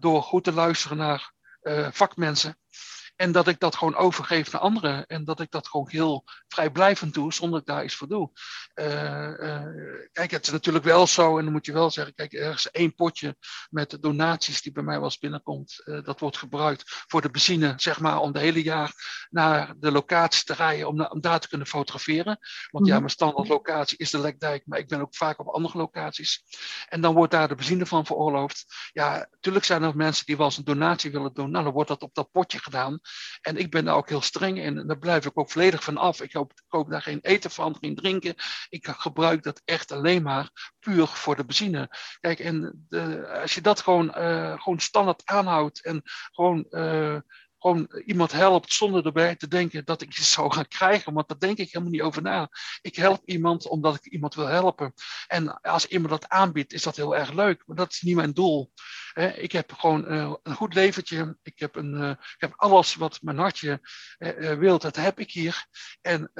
door 0.00 0.22
goed 0.22 0.44
te 0.44 0.52
luisteren 0.52 0.96
naar 0.96 1.32
uh, 1.62 1.88
vakmensen. 1.90 2.56
En 3.20 3.32
dat 3.32 3.48
ik 3.48 3.58
dat 3.58 3.76
gewoon 3.76 3.96
overgeef 3.96 4.52
naar 4.52 4.60
anderen. 4.60 5.06
En 5.06 5.24
dat 5.24 5.40
ik 5.40 5.50
dat 5.50 5.68
gewoon 5.68 5.88
heel 5.90 6.24
vrijblijvend 6.48 7.14
doe, 7.14 7.32
zonder 7.32 7.58
dat 7.58 7.68
ik 7.68 7.74
daar 7.74 7.84
iets 7.84 7.94
voor 7.94 8.08
doe. 8.08 8.30
Uh, 8.74 8.86
uh, 9.38 9.64
kijk, 10.12 10.30
het 10.30 10.46
is 10.46 10.52
natuurlijk 10.52 10.84
wel 10.84 11.06
zo, 11.06 11.38
en 11.38 11.44
dan 11.44 11.52
moet 11.52 11.66
je 11.66 11.72
wel 11.72 11.90
zeggen, 11.90 12.14
kijk, 12.14 12.32
ergens 12.32 12.70
één 12.70 12.94
potje 12.94 13.36
met 13.70 13.90
de 13.90 13.98
donaties 13.98 14.62
die 14.62 14.72
bij 14.72 14.82
mij 14.82 14.94
wel 14.94 15.04
eens 15.04 15.18
binnenkomt, 15.18 15.82
uh, 15.84 16.04
dat 16.04 16.20
wordt 16.20 16.36
gebruikt 16.36 16.82
voor 17.06 17.20
de 17.20 17.30
benzine, 17.30 17.72
zeg 17.76 18.00
maar, 18.00 18.18
om 18.18 18.32
de 18.32 18.38
hele 18.38 18.62
jaar 18.62 18.92
naar 19.30 19.74
de 19.76 19.92
locatie 19.92 20.44
te 20.44 20.54
rijden, 20.54 20.88
om, 20.88 21.00
om 21.00 21.20
daar 21.20 21.40
te 21.40 21.48
kunnen 21.48 21.66
fotograferen. 21.66 22.38
Want 22.70 22.86
ja, 22.86 22.92
mhm. 22.92 23.00
mijn 23.00 23.10
standaard 23.10 23.48
locatie 23.48 23.98
is 23.98 24.10
de 24.10 24.18
Lekdijk, 24.18 24.62
maar 24.66 24.78
ik 24.78 24.88
ben 24.88 25.00
ook 25.00 25.16
vaak 25.16 25.38
op 25.38 25.48
andere 25.48 25.78
locaties. 25.78 26.42
En 26.88 27.00
dan 27.00 27.14
wordt 27.14 27.32
daar 27.32 27.48
de 27.48 27.54
benzine 27.54 27.86
van 27.86 28.06
veroorloofd. 28.06 28.64
Ja, 28.92 29.28
natuurlijk 29.30 29.64
zijn 29.64 29.82
er 29.82 29.96
mensen 29.96 30.26
die 30.26 30.36
wel 30.36 30.46
eens 30.46 30.56
een 30.56 30.64
donatie 30.64 31.10
willen 31.10 31.34
doen, 31.34 31.50
nou, 31.50 31.64
dan 31.64 31.72
wordt 31.72 31.88
dat 31.88 32.02
op 32.02 32.14
dat 32.14 32.30
potje 32.30 32.58
gedaan. 32.58 33.00
En 33.40 33.56
ik 33.56 33.70
ben 33.70 33.84
daar 33.84 33.94
ook 33.94 34.08
heel 34.08 34.22
streng 34.22 34.58
in. 34.58 34.78
En 34.78 34.86
daar 34.86 34.98
blijf 34.98 35.26
ik 35.26 35.38
ook 35.38 35.50
volledig 35.50 35.84
van 35.84 35.96
af. 35.96 36.20
Ik 36.20 36.32
koop, 36.32 36.52
koop 36.68 36.90
daar 36.90 37.02
geen 37.02 37.18
eten 37.22 37.50
van, 37.50 37.76
geen 37.80 37.94
drinken. 37.94 38.34
Ik 38.68 38.86
gebruik 38.86 39.42
dat 39.42 39.62
echt 39.64 39.92
alleen 39.92 40.22
maar 40.22 40.72
puur 40.78 41.06
voor 41.06 41.36
de 41.36 41.44
benzine. 41.44 41.88
Kijk, 42.20 42.38
en 42.38 42.86
de, 42.88 43.28
als 43.42 43.54
je 43.54 43.60
dat 43.60 43.80
gewoon, 43.80 44.14
uh, 44.16 44.60
gewoon 44.60 44.80
standaard 44.80 45.22
aanhoudt 45.24 45.84
en 45.84 46.02
gewoon 46.30 46.66
uh, 46.70 47.18
gewoon 47.60 48.02
iemand 48.04 48.32
helpt 48.32 48.72
zonder 48.72 49.06
erbij 49.06 49.36
te 49.36 49.48
denken 49.48 49.84
dat 49.84 50.02
ik 50.02 50.08
iets 50.18 50.32
zou 50.32 50.52
gaan 50.52 50.68
krijgen, 50.68 51.12
want 51.12 51.28
daar 51.28 51.38
denk 51.38 51.58
ik 51.58 51.72
helemaal 51.72 51.92
niet 51.92 52.02
over 52.02 52.22
na. 52.22 52.48
Ik 52.82 52.96
help 52.96 53.22
iemand 53.24 53.68
omdat 53.68 53.94
ik 53.94 54.06
iemand 54.12 54.34
wil 54.34 54.46
helpen. 54.46 54.92
En 55.26 55.60
als 55.60 55.86
iemand 55.86 56.10
dat 56.10 56.28
aanbiedt, 56.28 56.72
is 56.72 56.82
dat 56.82 56.96
heel 56.96 57.16
erg 57.16 57.32
leuk, 57.32 57.62
maar 57.66 57.76
dat 57.76 57.92
is 57.92 58.00
niet 58.00 58.16
mijn 58.16 58.32
doel. 58.32 58.72
ik 59.34 59.52
heb 59.52 59.72
gewoon 59.72 60.12
uh, 60.12 60.34
een 60.42 60.54
goed 60.54 60.74
leventje. 60.74 61.38
Ik 61.42 61.58
heb, 61.58 61.76
een, 61.76 61.94
uh, 61.94 62.10
ik 62.10 62.36
heb 62.38 62.52
alles 62.56 62.94
wat 62.94 63.18
mijn 63.22 63.38
hartje 63.38 63.80
uh, 64.18 64.58
wil, 64.58 64.78
dat 64.78 64.96
heb 64.96 65.18
ik 65.20 65.30
hier. 65.30 65.66
En 66.00 66.30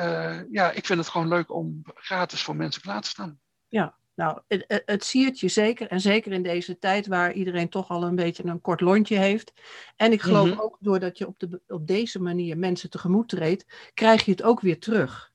ja, 0.50 0.70
ik 0.70 0.86
vind 0.86 0.98
het 0.98 1.08
gewoon 1.08 1.28
leuk 1.28 1.52
om 1.52 1.80
gratis 1.84 2.42
voor 2.42 2.56
mensen 2.56 2.82
klaar 2.82 3.02
te 3.02 3.08
staan. 3.08 3.40
Ja, 3.68 3.99
nou, 4.20 4.40
het, 4.48 4.82
het 4.86 5.04
siert 5.04 5.40
je 5.40 5.48
zeker. 5.48 5.88
En 5.88 6.00
zeker 6.00 6.32
in 6.32 6.42
deze 6.42 6.78
tijd 6.78 7.06
waar 7.06 7.32
iedereen 7.32 7.68
toch 7.68 7.88
al 7.88 8.02
een 8.02 8.14
beetje 8.14 8.44
een 8.44 8.60
kort 8.60 8.80
lontje 8.80 9.16
heeft. 9.16 9.52
En 9.96 10.12
ik 10.12 10.22
geloof 10.22 10.48
mhm. 10.48 10.60
ook 10.60 10.76
doordat 10.80 11.18
je 11.18 11.26
op, 11.26 11.38
de, 11.38 11.60
op 11.68 11.86
deze 11.86 12.20
manier 12.20 12.58
mensen 12.58 12.90
tegemoet 12.90 13.28
treedt, 13.28 13.90
krijg 13.94 14.24
je 14.24 14.30
het 14.30 14.42
ook 14.42 14.60
weer 14.60 14.78
terug. 14.78 15.32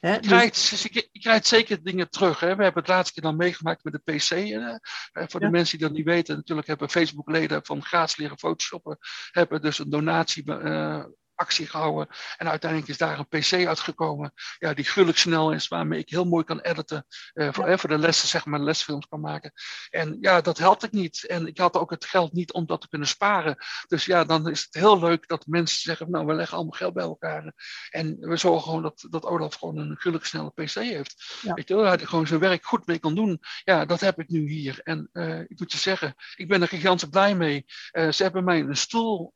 Hè? 0.00 0.14
Je, 0.14 0.20
krijgt, 0.20 0.80
je, 0.92 1.20
krijgt, 1.20 1.46
zeker 1.46 1.82
dingen 1.82 2.10
terug. 2.10 2.40
Hè? 2.40 2.56
We 2.56 2.62
hebben 2.62 2.82
het 2.82 2.90
laatste 2.90 3.12
keer 3.12 3.22
dan 3.22 3.36
meegemaakt 3.36 3.84
met 3.84 3.92
de 3.92 4.12
PC. 4.12 4.28
Hè? 4.28 5.26
Voor 5.28 5.40
de 5.40 5.50
mensen 5.50 5.78
die 5.78 5.86
dat 5.86 5.96
niet 5.96 6.06
weten, 6.06 6.36
natuurlijk 6.36 6.66
hebben 6.66 6.90
Facebook-leden 6.90 7.64
van 7.64 7.84
gratis 7.84 8.16
leren 8.16 8.38
photoshoppen, 8.38 8.98
hebben 9.30 9.60
dus 9.62 9.78
een 9.78 9.90
donatie 9.90 10.44
uh, 10.46 11.04
actie 11.40 11.66
gehouden. 11.66 12.08
En 12.36 12.48
uiteindelijk 12.48 12.90
is 12.90 12.98
daar 12.98 13.18
een 13.18 13.28
PC 13.28 13.66
uitgekomen 13.66 14.32
ja, 14.58 14.74
die 14.74 14.84
gruwelijk 14.84 15.18
snel 15.18 15.52
is, 15.52 15.68
waarmee 15.68 15.98
ik 15.98 16.08
heel 16.08 16.24
mooi 16.24 16.44
kan 16.44 16.60
editen. 16.60 17.06
Uh, 17.34 17.48
voor, 17.52 17.78
voor 17.78 17.88
de 17.88 17.98
lessen, 17.98 18.28
zeg 18.28 18.44
maar, 18.44 18.60
lesfilms 18.60 19.06
kan 19.06 19.20
maken. 19.20 19.52
En 19.90 20.16
ja, 20.20 20.40
dat 20.40 20.58
helpt 20.58 20.82
ik 20.82 20.92
niet. 20.92 21.26
En 21.26 21.46
ik 21.46 21.58
had 21.58 21.76
ook 21.76 21.90
het 21.90 22.04
geld 22.04 22.32
niet 22.32 22.52
om 22.52 22.66
dat 22.66 22.80
te 22.80 22.88
kunnen 22.88 23.08
sparen. 23.08 23.56
Dus 23.88 24.04
ja, 24.04 24.24
dan 24.24 24.48
is 24.48 24.60
het 24.60 24.74
heel 24.74 24.98
leuk 24.98 25.28
dat 25.28 25.46
mensen 25.46 25.80
zeggen, 25.80 26.10
nou, 26.10 26.26
we 26.26 26.34
leggen 26.34 26.56
allemaal 26.56 26.78
geld 26.78 26.94
bij 26.94 27.04
elkaar. 27.04 27.52
En 27.90 28.16
we 28.20 28.36
zorgen 28.36 28.62
gewoon 28.62 28.82
dat, 28.82 29.06
dat 29.10 29.24
Olaf 29.24 29.54
gewoon 29.54 29.76
een 29.76 29.96
gruwelijk 29.96 30.28
snelle 30.28 30.50
PC 30.50 30.74
heeft. 30.74 31.38
Ja. 31.42 31.54
Weet 31.54 31.68
je 31.68 31.74
wel, 31.74 31.84
hij 31.84 31.98
gewoon 31.98 32.26
zijn 32.26 32.40
werk 32.40 32.64
goed 32.64 32.86
mee 32.86 32.98
kan 32.98 33.14
doen. 33.14 33.40
Ja, 33.64 33.84
dat 33.84 34.00
heb 34.00 34.20
ik 34.20 34.28
nu 34.28 34.48
hier. 34.48 34.80
En 34.82 35.08
uh, 35.12 35.40
ik 35.40 35.58
moet 35.58 35.72
je 35.72 35.78
zeggen, 35.78 36.14
ik 36.34 36.48
ben 36.48 36.62
er 36.62 36.68
gigantisch 36.68 37.08
blij 37.08 37.34
mee. 37.34 37.64
Uh, 37.92 38.10
ze 38.10 38.22
hebben 38.22 38.44
mij 38.44 38.60
een 38.60 38.76
stoel 38.76 39.32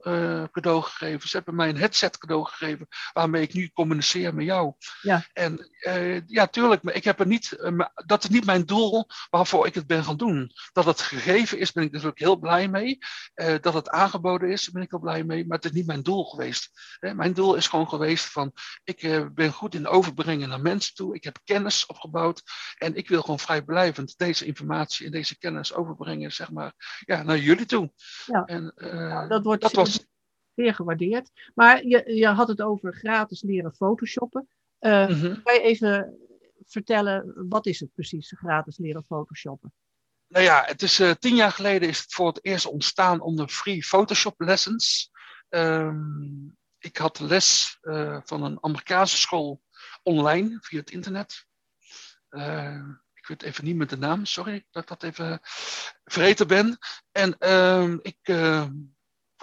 cadeau 0.51 0.83
gegeven. 0.83 1.29
Ze 1.29 1.37
hebben 1.37 1.55
mij 1.55 1.69
een 1.69 1.77
headset 1.77 1.94
cadeau 1.99 2.45
gegeven, 2.45 2.87
waarmee 3.13 3.43
ik 3.43 3.55
nu 3.55 3.71
communiceer 3.73 4.35
met 4.35 4.45
jou. 4.45 4.73
Ja. 5.01 5.27
En 5.33 5.71
uh, 5.81 6.27
ja, 6.27 6.47
tuurlijk, 6.47 6.83
maar 6.83 6.95
ik 6.95 7.05
heb 7.05 7.21
er 7.21 7.27
niet, 7.27 7.57
uh, 7.61 7.87
dat 8.07 8.25
is 8.25 8.31
niet 8.31 8.45
mijn 8.45 8.65
doel 8.65 9.07
waarvoor 9.31 9.67
ik 9.67 9.75
het 9.75 9.87
ben 9.87 10.05
gaan 10.05 10.17
doen. 10.17 10.53
Dat 10.73 10.85
het 10.85 11.01
gegeven 11.01 11.59
is, 11.59 11.73
ben 11.73 11.85
ik 11.85 11.91
natuurlijk 11.91 12.19
heel 12.19 12.37
blij 12.37 12.69
mee. 12.69 12.99
Uh, 13.35 13.55
dat 13.61 13.75
het 13.75 13.89
aangeboden 13.89 14.51
is, 14.51 14.71
ben 14.71 14.83
ik 14.83 14.91
heel 14.91 15.01
blij 15.01 15.25
mee, 15.25 15.47
maar 15.47 15.57
het 15.57 15.67
is 15.67 15.73
niet 15.73 15.87
mijn 15.87 16.03
doel 16.03 16.25
geweest. 16.25 16.71
mijn 17.01 17.33
doel 17.33 17.55
is 17.55 17.67
gewoon 17.67 17.89
geweest 17.89 18.25
van, 18.25 18.53
ik 18.85 19.31
ben 19.35 19.53
goed 19.53 19.75
in 19.75 19.87
overbrengen 19.87 20.49
naar 20.49 20.61
mensen 20.61 20.95
toe, 20.95 21.15
ik 21.15 21.25
heb 21.25 21.39
kennis 21.45 21.87
opgebouwd 21.87 22.43
en 22.79 22.95
ik 22.95 23.09
wil 23.09 23.21
gewoon 23.21 23.39
vrijblijvend 23.39 24.19
deze 24.19 24.45
informatie 24.45 25.07
en 25.07 25.13
deze 25.13 25.39
kennis 25.39 25.75
overbrengen, 25.75 26.33
zeg 26.33 26.51
maar, 26.51 26.73
ja, 27.07 27.23
naar 27.23 27.39
jullie 27.39 27.67
toe. 27.67 27.93
Ja. 28.27 28.45
En, 28.45 28.73
nou, 28.77 29.29
dat, 29.29 29.45
wordt, 29.45 29.63
dat 29.63 29.73
was 29.73 30.07
zeer 30.55 30.75
gewaardeerd. 30.75 31.31
Maar 31.55 31.85
je, 31.87 32.15
je 32.15 32.27
had 32.27 32.49
het 32.49 32.63
over 32.63 32.95
gratis 32.95 33.43
leren 33.43 33.75
photoshoppen. 33.75 34.49
Uh, 34.81 35.07
Kan 35.43 35.55
je 35.55 35.61
even 35.61 36.19
vertellen, 36.67 37.49
wat 37.49 37.67
is 37.67 37.81
het 37.81 37.93
precies, 37.95 38.35
gratis 38.37 38.79
leren 38.79 39.05
photoshoppen? 39.05 39.73
Nou 40.29 40.45
ja, 40.45 40.63
het 40.67 40.83
is 40.83 41.01
uh, 41.01 41.11
tien 41.11 41.35
jaar 41.35 41.53
geleden 41.53 41.89
is 41.89 41.99
het 41.99 42.13
voor 42.13 42.27
het 42.27 42.45
eerst 42.45 42.67
ontstaan 42.67 43.21
onder 43.21 43.49
free 43.49 43.85
Photoshop 43.85 44.41
lessons. 44.41 45.11
Um, 45.49 46.57
ik 46.79 46.97
had 46.97 47.21
les 47.21 47.79
uh, 47.83 48.21
van 48.25 48.43
een 48.43 48.59
Amerikaanse 48.61 49.17
school 49.17 49.63
online 50.03 50.59
via 50.61 50.79
het 50.79 50.91
internet. 50.91 51.47
Uh, 52.31 52.83
ik 53.15 53.27
weet 53.27 53.43
even 53.43 53.65
niet 53.65 53.77
met 53.77 53.91
de 53.91 53.97
naam, 53.97 54.25
sorry 54.25 54.67
dat 54.71 54.83
ik 54.83 54.89
dat 54.89 55.03
even 55.03 55.39
vergeten 56.05 56.47
ben. 56.47 56.79
En 57.13 57.39
ehm, 57.39 57.99
ik 58.03 58.19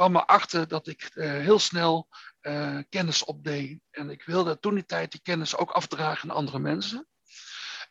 kwam 0.02 0.16
erachter 0.16 0.68
dat 0.68 0.88
ik 0.88 1.12
uh, 1.14 1.32
heel 1.32 1.60
snel 1.60 2.08
uh, 2.42 2.78
kennis 2.90 3.24
opdeed. 3.24 3.80
En 3.92 4.10
ik 4.10 4.24
wilde 4.24 4.60
toen 4.60 4.74
die 4.74 4.86
tijd 4.86 5.12
die 5.12 5.22
kennis 5.22 5.56
ook 5.56 5.72
afdragen 5.72 6.30
aan 6.30 6.36
andere 6.36 6.60
mensen. 6.60 7.08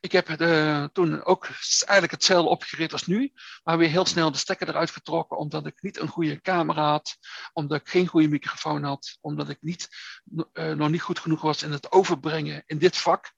Ik 0.01 0.13
heb 0.13 0.29
uh, 0.29 0.85
toen 0.85 1.25
ook 1.25 1.49
eigenlijk 1.69 2.11
hetzelfde 2.11 2.51
opgericht 2.51 2.93
als 2.93 3.07
nu, 3.07 3.33
maar 3.63 3.79
weer 3.79 3.89
heel 3.89 4.07
snel 4.07 4.33
de 4.33 4.39
stekker 4.39 4.69
eruit 4.69 4.91
getrokken, 4.91 5.37
omdat 5.37 5.67
ik 5.67 5.83
niet 5.83 5.99
een 5.99 6.09
goede 6.09 6.41
camera 6.41 6.91
had, 6.91 7.17
omdat 7.53 7.81
ik 7.81 7.89
geen 7.89 8.07
goede 8.07 8.29
microfoon 8.29 8.83
had, 8.83 9.19
omdat 9.21 9.49
ik 9.49 9.59
niet, 9.61 9.89
nog 10.53 10.89
niet 10.89 11.03
goed 11.03 11.19
genoeg 11.19 11.41
was 11.41 11.63
in 11.63 11.73
het 11.73 11.93
overbrengen 11.93 12.63
in 12.67 12.79
dit 12.79 12.97
vak. 12.97 13.33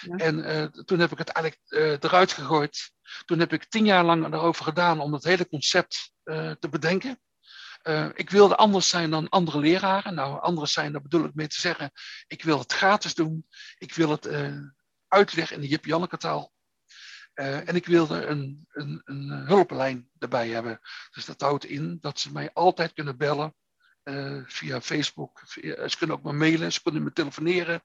Ja. 0.00 0.16
En 0.16 0.84
toen 0.84 0.98
heb 0.98 1.12
ik 1.12 1.18
het 1.18 1.28
eigenlijk 1.28 2.02
eruit 2.04 2.32
gegooid. 2.32 2.92
Toen 3.24 3.38
heb 3.38 3.52
ik 3.52 3.64
tien 3.64 3.84
jaar 3.84 4.04
lang 4.04 4.24
erover 4.24 4.64
gedaan 4.64 5.00
om 5.00 5.12
het 5.12 5.24
hele 5.24 5.48
concept 5.48 6.12
te 6.24 6.68
bedenken. 6.70 7.20
Uh, 7.82 8.08
ik 8.14 8.30
wilde 8.30 8.56
anders 8.56 8.88
zijn 8.88 9.10
dan 9.10 9.28
andere 9.28 9.58
leraren. 9.58 10.14
Nou, 10.14 10.40
anders 10.40 10.72
zijn, 10.72 10.92
daar 10.92 11.02
bedoel 11.02 11.24
ik 11.24 11.34
mee 11.34 11.48
te 11.48 11.60
zeggen, 11.60 11.92
ik 12.26 12.42
wil 12.42 12.58
het 12.58 12.72
gratis 12.72 13.14
doen. 13.14 13.46
Ik 13.78 13.94
wil 13.94 14.10
het 14.10 14.26
uh, 14.26 14.58
uitleggen 15.08 15.56
in 15.56 15.62
de 15.62 15.68
Jip 15.68 16.08
taal. 16.18 16.52
Uh, 17.34 17.68
en 17.68 17.74
ik 17.74 17.86
wilde 17.86 18.26
een, 18.26 18.66
een, 18.72 19.00
een 19.04 19.30
hulplijn 19.30 20.10
erbij 20.18 20.48
hebben. 20.48 20.80
Dus 21.10 21.24
dat 21.24 21.40
houdt 21.40 21.64
in 21.64 21.98
dat 22.00 22.20
ze 22.20 22.32
mij 22.32 22.50
altijd 22.52 22.92
kunnen 22.92 23.16
bellen. 23.16 23.54
via 24.46 24.80
Facebook. 24.80 25.42
Ze 25.44 25.94
kunnen 25.98 26.16
ook 26.16 26.22
me 26.22 26.32
mailen, 26.32 26.72
ze 26.72 26.82
kunnen 26.82 27.02
me 27.02 27.12
telefoneren. 27.12 27.80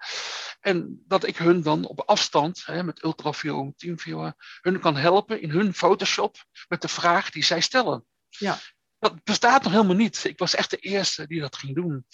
En 0.59 1.03
dat 1.07 1.27
ik 1.27 1.37
hun 1.37 1.61
dan 1.61 1.85
op 1.85 2.01
afstand, 2.01 2.65
hè, 2.65 2.83
met 2.83 3.03
ultraviolen, 3.03 3.75
teamviewer, 3.75 4.33
hun 4.61 4.79
kan 4.79 4.95
helpen 4.95 5.41
in 5.41 5.49
hun 5.49 5.73
Photoshop 5.73 6.35
met 6.67 6.81
de 6.81 6.87
vraag 6.87 7.29
die 7.29 7.43
zij 7.43 7.61
stellen. 7.61 8.05
Ja 8.29 8.57
dat 8.99 9.23
bestaat 9.23 9.63
nog 9.63 9.71
helemaal 9.71 9.95
niet. 9.95 10.23
Ik 10.23 10.39
was 10.39 10.55
echt 10.55 10.69
de 10.69 10.77
eerste 10.77 11.27
die 11.27 11.39
dat 11.39 11.55
ging 11.55 11.75
doen. 11.75 12.05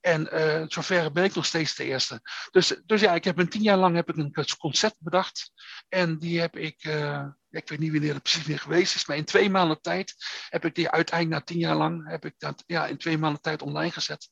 En 0.00 0.28
uh, 0.32 0.64
zover 0.68 1.12
ben 1.12 1.24
ik 1.24 1.34
nog 1.34 1.46
steeds 1.46 1.74
de 1.74 1.84
eerste. 1.84 2.20
Dus, 2.50 2.80
dus 2.86 3.00
ja, 3.00 3.14
ik 3.14 3.24
heb 3.24 3.38
een 3.38 3.48
tien 3.48 3.62
jaar 3.62 3.76
lang 3.76 3.94
heb 3.94 4.08
ik 4.08 4.16
een 4.16 4.34
concept 4.58 4.96
bedacht. 4.98 5.52
En 5.88 6.18
die 6.18 6.40
heb 6.40 6.56
ik, 6.56 6.84
uh, 6.84 7.26
ik 7.50 7.68
weet 7.68 7.78
niet 7.78 7.92
wanneer 7.92 8.14
het 8.14 8.22
precies 8.22 8.44
weer 8.44 8.58
geweest 8.58 8.94
is, 8.94 9.06
maar 9.06 9.16
in 9.16 9.24
twee 9.24 9.50
maanden 9.50 9.80
tijd 9.80 10.14
heb 10.48 10.64
ik 10.64 10.74
die 10.74 10.90
uiteindelijk 10.90 11.40
na 11.40 11.46
tien 11.46 11.62
jaar 11.62 11.76
lang, 11.76 12.08
heb 12.08 12.24
ik 12.24 12.34
dat 12.38 12.62
ja, 12.66 12.86
in 12.86 12.98
twee 12.98 13.18
maanden 13.18 13.42
tijd 13.42 13.62
online 13.62 13.90
gezet. 13.90 14.28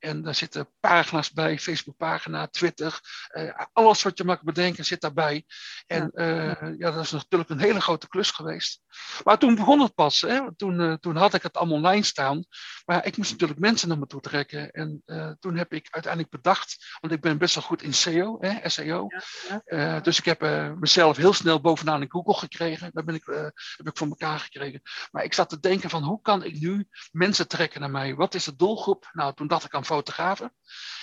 En 0.00 0.22
daar 0.22 0.34
zitten 0.34 0.68
pagina's 0.80 1.32
bij, 1.32 1.58
Facebookpagina, 1.58 2.46
Twitter. 2.46 3.00
Uh, 3.32 3.60
alles 3.72 4.02
wat 4.02 4.18
je 4.18 4.24
mag 4.24 4.42
bedenken 4.42 4.84
zit 4.84 5.00
daarbij. 5.00 5.44
En 5.86 6.10
ja. 6.14 6.62
Uh, 6.62 6.78
ja. 6.78 6.90
dat 6.90 7.04
is 7.04 7.10
natuurlijk 7.10 7.50
een 7.50 7.60
hele 7.60 7.80
grote 7.80 8.08
klus 8.08 8.30
geweest. 8.30 8.80
Maar 9.24 9.38
toen 9.38 9.54
begon 9.54 9.80
het 9.80 9.94
pas. 9.94 10.20
Hè? 10.20 10.56
Toen, 10.56 10.80
uh, 10.80 10.92
toen 10.92 11.16
had 11.16 11.34
ik 11.34 11.42
het 11.42 11.56
allemaal 11.56 11.76
online 11.76 12.02
staan. 12.02 12.44
Maar 12.84 13.06
ik 13.06 13.16
moest 13.16 13.30
natuurlijk 13.30 13.60
mensen 13.60 13.88
naar 13.88 13.98
me 13.98 14.06
toe 14.06 14.20
trekken. 14.20 14.70
En 14.70 15.02
toen 15.40 15.56
heb 15.56 15.72
ik 15.72 15.88
uiteindelijk 15.90 16.32
bedacht, 16.32 16.96
want 17.00 17.12
ik 17.12 17.20
ben 17.20 17.38
best 17.38 17.54
wel 17.54 17.64
goed 17.64 17.82
in 17.82 17.94
SEO, 17.94 18.36
hè, 18.40 18.68
SEO. 18.68 19.06
Ja, 19.64 20.00
dus 20.00 20.18
ik 20.18 20.24
heb 20.24 20.40
mezelf 20.78 21.16
heel 21.16 21.32
snel 21.32 21.60
bovenaan 21.60 22.02
in 22.02 22.10
Google 22.10 22.34
gekregen. 22.34 22.90
Dat 22.92 23.04
ben 23.04 23.14
ik, 23.14 23.24
heb 23.76 23.86
ik 23.86 23.96
voor 23.96 24.06
elkaar 24.06 24.38
gekregen. 24.38 24.82
Maar 25.10 25.24
ik 25.24 25.34
zat 25.34 25.48
te 25.48 25.60
denken 25.60 25.90
van 25.90 26.02
hoe 26.02 26.20
kan 26.22 26.44
ik 26.44 26.60
nu 26.60 26.88
mensen 27.10 27.48
trekken 27.48 27.80
naar 27.80 27.90
mij? 27.90 28.14
Wat 28.14 28.34
is 28.34 28.44
de 28.44 28.56
doelgroep? 28.56 29.08
Nou, 29.12 29.34
toen 29.34 29.46
dacht 29.46 29.64
ik 29.64 29.74
aan 29.74 29.84
fotografen. 29.94 30.54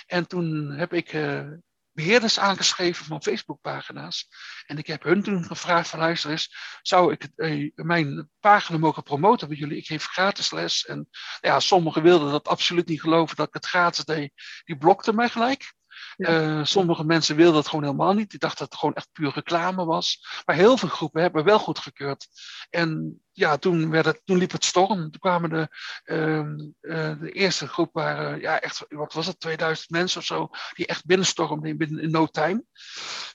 En 0.06 0.26
toen 0.26 0.70
heb 0.70 0.92
ik 0.92 1.12
uh, 1.12 1.48
beheerders 1.92 2.38
aangeschreven 2.38 3.04
van 3.04 3.22
Facebookpagina's. 3.22 4.28
En 4.66 4.78
ik 4.78 4.86
heb 4.86 5.02
hun 5.02 5.22
toen 5.22 5.44
gevraagd 5.44 5.88
van 5.88 5.98
luister 5.98 6.30
eens, 6.30 6.54
zou 6.82 7.12
ik 7.12 7.28
uh, 7.36 7.70
mijn 7.74 8.30
pagina 8.40 8.78
mogen 8.78 9.02
promoten 9.02 9.48
bij 9.48 9.56
jullie? 9.56 9.76
Ik 9.76 9.86
geef 9.86 10.04
gratis 10.04 10.50
les. 10.50 10.86
En 10.86 11.08
ja, 11.40 11.60
sommigen 11.60 12.02
wilden 12.02 12.30
dat 12.30 12.48
absoluut 12.48 12.88
niet 12.88 13.00
geloven 13.00 13.36
dat 13.36 13.46
ik 13.46 13.54
het 13.54 13.66
gratis 13.66 14.04
deed. 14.04 14.32
Die 14.64 14.76
blokten 14.76 15.14
mij 15.14 15.28
gelijk. 15.28 15.72
Uh, 16.18 16.64
sommige 16.64 17.04
mensen 17.04 17.36
wilden 17.36 17.56
het 17.56 17.68
gewoon 17.68 17.84
helemaal 17.84 18.12
niet. 18.12 18.30
Die 18.30 18.38
dachten 18.38 18.58
dat 18.58 18.68
het 18.68 18.78
gewoon 18.78 18.94
echt 18.94 19.12
puur 19.12 19.32
reclame 19.34 19.84
was. 19.84 20.26
Maar 20.44 20.56
heel 20.56 20.76
veel 20.76 20.88
groepen 20.88 21.22
hebben 21.22 21.44
wel 21.44 21.58
goed 21.58 21.78
gekeurd. 21.78 22.26
En 22.70 23.20
ja, 23.32 23.56
toen, 23.56 23.90
werd 23.90 24.04
het, 24.04 24.20
toen 24.24 24.38
liep 24.38 24.52
het 24.52 24.64
storm. 24.64 25.10
Toen 25.10 25.20
kwamen 25.20 25.50
de, 25.50 25.68
uh, 26.04 27.20
de 27.20 27.30
eerste 27.32 27.68
groep, 27.68 27.92
waren 27.92 28.40
ja, 28.40 28.60
echt, 28.60 28.84
wat 28.88 29.12
was 29.12 29.26
het, 29.26 29.40
2000 29.40 29.90
mensen 29.90 30.20
of 30.20 30.26
zo, 30.26 30.48
die 30.74 30.86
echt 30.86 31.06
binnenstormden 31.06 31.78
in, 31.78 31.98
in 31.98 32.10
no 32.10 32.26
time. 32.26 32.64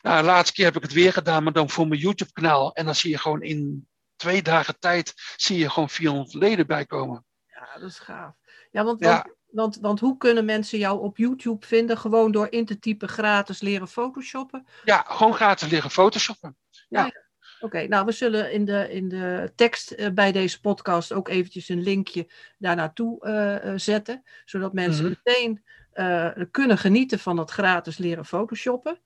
Nou, 0.01 0.19
de 0.19 0.25
laatste 0.25 0.53
keer 0.53 0.65
heb 0.65 0.75
ik 0.75 0.81
het 0.81 0.93
weer 0.93 1.13
gedaan, 1.13 1.43
maar 1.43 1.53
dan 1.53 1.69
voor 1.69 1.87
mijn 1.87 1.99
YouTube-kanaal. 1.99 2.73
En 2.73 2.85
dan 2.85 2.95
zie 2.95 3.11
je 3.11 3.17
gewoon 3.17 3.41
in 3.41 3.87
twee 4.15 4.41
dagen 4.41 4.79
tijd, 4.79 5.13
zie 5.35 5.57
je 5.57 5.69
gewoon 5.69 5.89
400 5.89 6.33
leden 6.33 6.67
bijkomen. 6.67 7.25
Ja, 7.45 7.79
dat 7.79 7.89
is 7.89 7.99
gaaf. 7.99 8.33
Ja, 8.71 8.83
want, 8.83 8.99
ja. 8.99 9.11
Want, 9.11 9.35
want 9.81 9.99
hoe 9.99 10.17
kunnen 10.17 10.45
mensen 10.45 10.77
jou 10.79 11.01
op 11.01 11.17
YouTube 11.17 11.65
vinden? 11.65 11.97
Gewoon 11.97 12.31
door 12.31 12.47
in 12.49 12.65
te 12.65 12.79
typen 12.79 13.09
gratis 13.09 13.61
leren 13.61 13.87
photoshoppen? 13.87 14.65
Ja, 14.83 15.05
gewoon 15.07 15.33
gratis 15.33 15.69
leren 15.69 15.91
photoshoppen. 15.91 16.57
Ja. 16.89 17.11
Oké, 17.59 17.87
nou 17.87 18.05
we 18.05 18.11
zullen 18.11 18.51
in 18.51 18.65
de, 18.65 18.87
in 18.91 19.09
de 19.09 19.51
tekst 19.55 19.91
eh, 19.91 20.09
bij 20.13 20.31
deze 20.31 20.59
podcast 20.61 21.13
ook 21.13 21.27
eventjes 21.29 21.69
een 21.69 21.81
linkje 21.83 22.27
daar 22.57 22.75
naartoe 22.75 23.25
uh, 23.65 23.73
zetten. 23.75 24.23
Zodat 24.45 24.73
mensen 24.73 25.05
Mhm. 25.05 25.13
meteen 25.23 25.63
eh, 25.91 26.29
kunnen 26.51 26.77
genieten 26.77 27.19
van 27.19 27.37
het 27.37 27.51
gratis 27.51 27.97
leren 27.97 28.25
photoshoppen. 28.25 28.99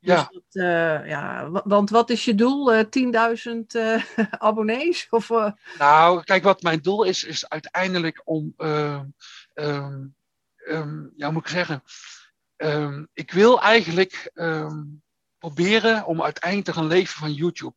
Dus 0.00 0.14
Ja. 0.14 0.28
dat, 0.30 0.42
eh, 0.64 1.08
ja, 1.08 1.50
wa- 1.50 1.62
want 1.64 1.90
wat 1.90 2.10
is 2.10 2.24
je 2.24 2.34
doel? 2.34 2.72
Eh 2.72 2.84
10.000 2.90 3.74
eh, 3.74 4.02
abonnees? 4.30 5.06
Of, 5.10 5.30
eh, 5.30 5.50
Nou, 5.78 6.22
kijk, 6.24 6.42
wat 6.42 6.62
mijn 6.62 6.80
doel 6.82 7.04
is, 7.04 7.24
is 7.24 7.48
uiteindelijk 7.48 8.22
om, 8.24 8.54
ehm, 9.58 9.74
ehm, 9.74 10.06
ehm, 10.56 11.02
ja, 11.16 11.24
hoe 11.24 11.32
moet 11.32 11.42
ik 11.42 11.48
zeggen, 11.48 11.82
Ehm, 12.58 13.04
ik 13.12 13.32
wil 13.32 13.62
eigenlijk 13.62 14.32
proberen 15.38 16.04
om 16.06 16.22
uiteindelijk 16.22 16.70
te 16.70 16.74
gaan 16.80 16.86
leven 16.86 17.18
van 17.18 17.32
YouTube. 17.32 17.76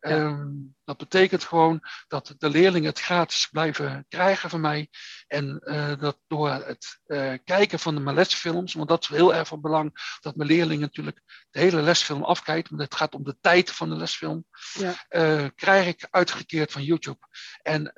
Ehm, 0.00 0.48
dat 0.84 0.96
betekent 0.96 1.44
gewoon 1.44 1.80
dat 2.08 2.34
de 2.38 2.48
leerlingen 2.50 2.88
het 2.88 3.00
gratis 3.00 3.46
blijven 3.46 4.04
krijgen 4.08 4.50
van 4.50 4.60
mij. 4.60 4.88
En 5.26 5.58
eh, 5.58 5.98
dat 5.98 6.18
door 6.26 6.50
het 6.50 7.00
eh, 7.06 7.34
kijken 7.44 7.78
van 7.78 7.94
de 7.94 8.00
mijn 8.00 8.16
lesfilms, 8.16 8.74
want 8.74 8.88
dat 8.88 9.02
is 9.02 9.08
heel 9.08 9.34
erg 9.34 9.48
van 9.48 9.60
belang, 9.60 10.16
dat 10.20 10.36
mijn 10.36 10.48
leerlingen 10.48 10.80
natuurlijk 10.80 11.46
de 11.50 11.60
hele 11.60 11.82
lesfilm 11.82 12.24
afkijken, 12.24 12.76
want 12.76 12.82
het 12.90 12.98
gaat 12.98 13.14
om 13.14 13.24
de 13.24 13.36
tijd 13.40 13.70
van 13.70 13.88
de 13.88 13.96
lesfilm, 13.96 14.44
Ja. 14.72 15.04
eh, 15.08 15.46
krijg 15.54 15.86
ik 15.86 16.06
uitgekeerd 16.10 16.72
van 16.72 16.84
YouTube. 16.84 17.26
En 17.62 17.92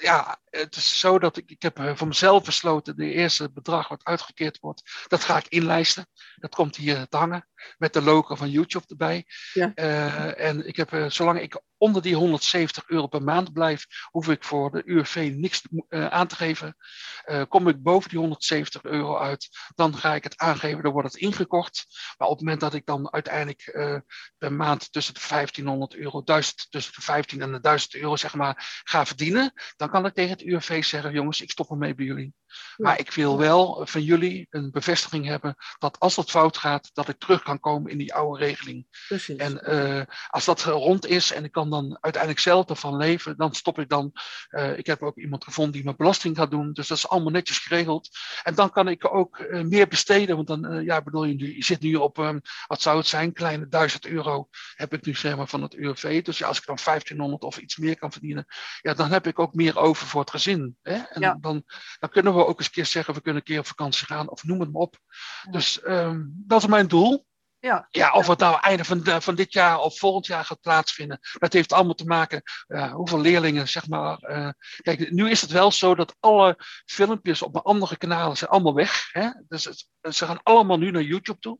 ja, 0.00 0.38
het 0.50 0.76
is 0.76 0.98
zo 0.98 1.18
dat 1.18 1.36
ik, 1.36 1.50
ik 1.50 1.62
heb 1.62 1.78
eh, 1.78 1.96
voor 1.96 2.06
mezelf 2.06 2.44
besloten, 2.44 2.96
de 2.96 3.12
eerste 3.12 3.50
bedrag 3.50 3.88
wat 3.88 4.04
uitgekeerd 4.04 4.58
wordt, 4.60 5.04
dat 5.08 5.24
ga 5.24 5.36
ik 5.36 5.46
inlijsten. 5.48 6.06
Dat 6.36 6.54
komt 6.54 6.76
hier 6.76 7.06
te 7.08 7.16
hangen 7.16 7.48
met 7.78 7.92
de 7.92 8.02
logo 8.02 8.34
van 8.34 8.50
YouTube 8.50 8.84
erbij. 8.88 9.26
Ja. 9.52 9.72
Eh, 9.74 10.46
en 10.46 10.66
ik 10.66 10.76
heb, 10.76 10.92
eh, 10.92 11.10
zolang 11.10 11.40
ik 11.40 11.60
onder 11.80 12.02
die 12.02 12.14
170 12.14 12.88
euro 12.88 13.06
per 13.06 13.22
maand 13.22 13.52
blijf, 13.52 13.86
hoef 14.10 14.28
ik 14.28 14.44
voor 14.44 14.70
de 14.70 14.82
UWV 14.84 15.32
niks 15.36 15.62
eh, 15.88 16.06
aan 16.06 16.26
te 16.26 16.36
geven. 16.36 16.76
Eh, 17.24 17.42
kom 17.48 17.68
ik 17.68 17.82
boven 17.82 18.10
die 18.10 18.18
170 18.18 18.82
euro 18.82 19.18
uit, 19.18 19.48
dan 19.74 19.96
ga 19.96 20.14
ik 20.14 20.24
het 20.24 20.36
aangeven, 20.36 20.82
dan 20.82 20.92
wordt 20.92 21.12
het 21.12 21.22
ingekort. 21.22 21.84
Maar 22.18 22.28
op 22.28 22.34
het 22.34 22.44
moment 22.44 22.60
dat 22.60 22.74
ik 22.74 22.86
dan 22.86 23.12
uiteindelijk 23.12 23.60
eh, 23.60 23.96
per 24.38 24.52
maand 24.52 24.92
tussen 24.92 25.14
de 25.14 25.20
1500 25.28 25.94
euro, 25.94 26.22
1000, 26.22 26.66
tussen 26.70 26.92
de 26.94 27.02
15 27.02 27.42
en 27.42 27.52
de 27.52 27.60
1000 27.60 27.94
euro 27.94 28.16
zeg 28.16 28.34
maar, 28.34 28.82
ga 28.84 29.06
verdienen, 29.06 29.52
dan 29.76 29.90
kan 29.90 30.06
ik 30.06 30.14
tegen 30.14 30.30
het 30.30 30.42
UWV 30.42 30.84
zeggen, 30.84 31.12
jongens, 31.12 31.40
ik 31.40 31.50
stop 31.50 31.70
ermee 31.70 31.94
bij 31.94 32.04
jullie. 32.06 32.34
Maar 32.76 32.98
ik 32.98 33.12
wil 33.12 33.38
wel 33.38 33.86
van 33.86 34.02
jullie 34.02 34.46
een 34.50 34.70
bevestiging 34.70 35.26
hebben 35.26 35.54
dat 35.78 35.98
als 35.98 36.16
het 36.16 36.30
fout 36.30 36.56
gaat, 36.56 36.90
dat 36.92 37.08
ik 37.08 37.18
terug 37.18 37.42
kan 37.42 37.60
komen 37.60 37.90
in 37.90 37.98
die 37.98 38.14
oude 38.14 38.44
regeling. 38.44 38.86
precies. 39.08 39.36
En 39.36 39.64
eh, 39.64 40.02
als 40.28 40.44
dat 40.44 40.62
rond 40.62 41.06
is 41.06 41.32
en 41.32 41.44
ik 41.44 41.52
kan 41.52 41.70
dan 41.70 41.98
uiteindelijk 42.00 42.42
zelf 42.42 42.68
ervan 42.68 42.96
leven, 42.96 43.36
dan 43.36 43.54
stop 43.54 43.78
ik 43.78 43.88
dan. 43.88 44.12
Eh, 44.48 44.78
ik 44.78 44.86
heb 44.86 45.02
ook 45.02 45.16
iemand 45.16 45.44
gevonden 45.44 45.72
die 45.72 45.84
mijn 45.84 45.96
belasting 45.96 46.36
gaat 46.36 46.50
doen, 46.50 46.72
dus 46.72 46.88
dat 46.88 46.96
is 46.96 47.08
allemaal 47.08 47.30
netjes 47.30 47.58
geregeld. 47.58 48.08
En 48.42 48.54
dan 48.54 48.70
kan 48.70 48.88
ik 48.88 49.14
ook 49.14 49.38
eh, 49.38 49.62
meer 49.62 49.88
besteden, 49.88 50.36
want 50.36 50.48
dan, 50.48 50.84
ja, 50.84 51.02
bedoel 51.02 51.24
je, 51.24 51.34
nu, 51.34 51.56
je 51.56 51.64
zit 51.64 51.80
nu 51.80 51.94
op, 51.94 52.18
ehm, 52.18 52.38
wat 52.66 52.80
zou 52.80 52.96
het 52.96 53.06
zijn, 53.06 53.32
kleine 53.32 53.68
1000 53.68 54.06
euro 54.06 54.48
heb 54.74 54.92
ik 54.92 55.06
nu 55.06 55.14
zeg 55.14 55.36
maar 55.36 55.48
van 55.48 55.62
het 55.62 55.74
UWV. 55.74 56.22
Dus 56.22 56.38
ja, 56.38 56.46
als 56.46 56.58
ik 56.58 56.66
dan 56.66 56.78
1500 56.84 57.42
of 57.42 57.58
iets 57.58 57.76
meer 57.76 57.98
kan 57.98 58.12
verdienen, 58.12 58.46
ja, 58.80 58.94
dan 58.94 59.10
heb 59.10 59.26
ik 59.26 59.38
ook 59.38 59.54
meer 59.54 59.78
over 59.78 60.06
voor 60.06 60.20
het 60.20 60.30
gezin. 60.30 60.76
Hè? 60.82 60.94
En 60.94 61.20
Ja. 61.20 61.36
dan, 61.40 61.64
dan 61.98 62.10
kunnen 62.10 62.34
we 62.34 62.39
ook 62.46 62.58
eens 62.58 62.66
een 62.66 62.72
keer 62.72 62.86
zeggen, 62.86 63.14
we 63.14 63.20
kunnen 63.20 63.40
een 63.40 63.46
keer 63.48 63.58
op 63.58 63.66
vakantie 63.66 64.06
gaan 64.06 64.30
of 64.30 64.44
noem 64.44 64.60
het 64.60 64.72
maar 64.72 64.82
op. 64.82 64.98
Ja. 65.42 65.50
Dus 65.50 65.82
ehm, 65.82 66.20
dat 66.26 66.62
is 66.62 66.68
mijn 66.68 66.88
doel. 66.88 67.26
Ja, 67.60 67.86
Ja, 67.90 68.12
of 68.12 68.26
het 68.26 68.38
nou 68.38 68.60
einde 68.60 68.84
van, 68.84 69.02
de- 69.02 69.20
van 69.20 69.34
dit 69.34 69.52
jaar 69.52 69.78
of 69.78 69.98
volgend 69.98 70.26
jaar 70.26 70.44
gaat 70.44 70.60
plaatsvinden, 70.60 71.18
dat 71.38 71.52
heeft 71.52 71.72
allemaal 71.72 71.94
te 71.94 72.04
maken 72.04 72.42
uh, 72.68 72.92
hoeveel 72.92 73.20
leerlingen, 73.20 73.68
zeg 73.68 73.88
maar. 73.88 74.18
Uh, 74.30 74.48
kijk, 74.82 75.10
nu 75.10 75.30
is 75.30 75.40
het 75.40 75.50
wel 75.50 75.72
zo 75.72 75.94
dat 75.94 76.16
alle 76.20 76.56
filmpjes 76.86 77.42
op 77.42 77.52
mijn 77.52 77.64
andere 77.64 77.96
kanalen 77.96 78.36
zijn 78.36 78.50
allemaal 78.50 78.74
weg. 78.74 79.08
Hè? 79.12 79.28
Dus 79.48 79.64
het, 79.64 79.86
ze 80.14 80.26
gaan 80.26 80.42
allemaal 80.42 80.78
nu 80.78 80.90
naar 80.90 81.02
YouTube 81.02 81.38
toe. 81.38 81.58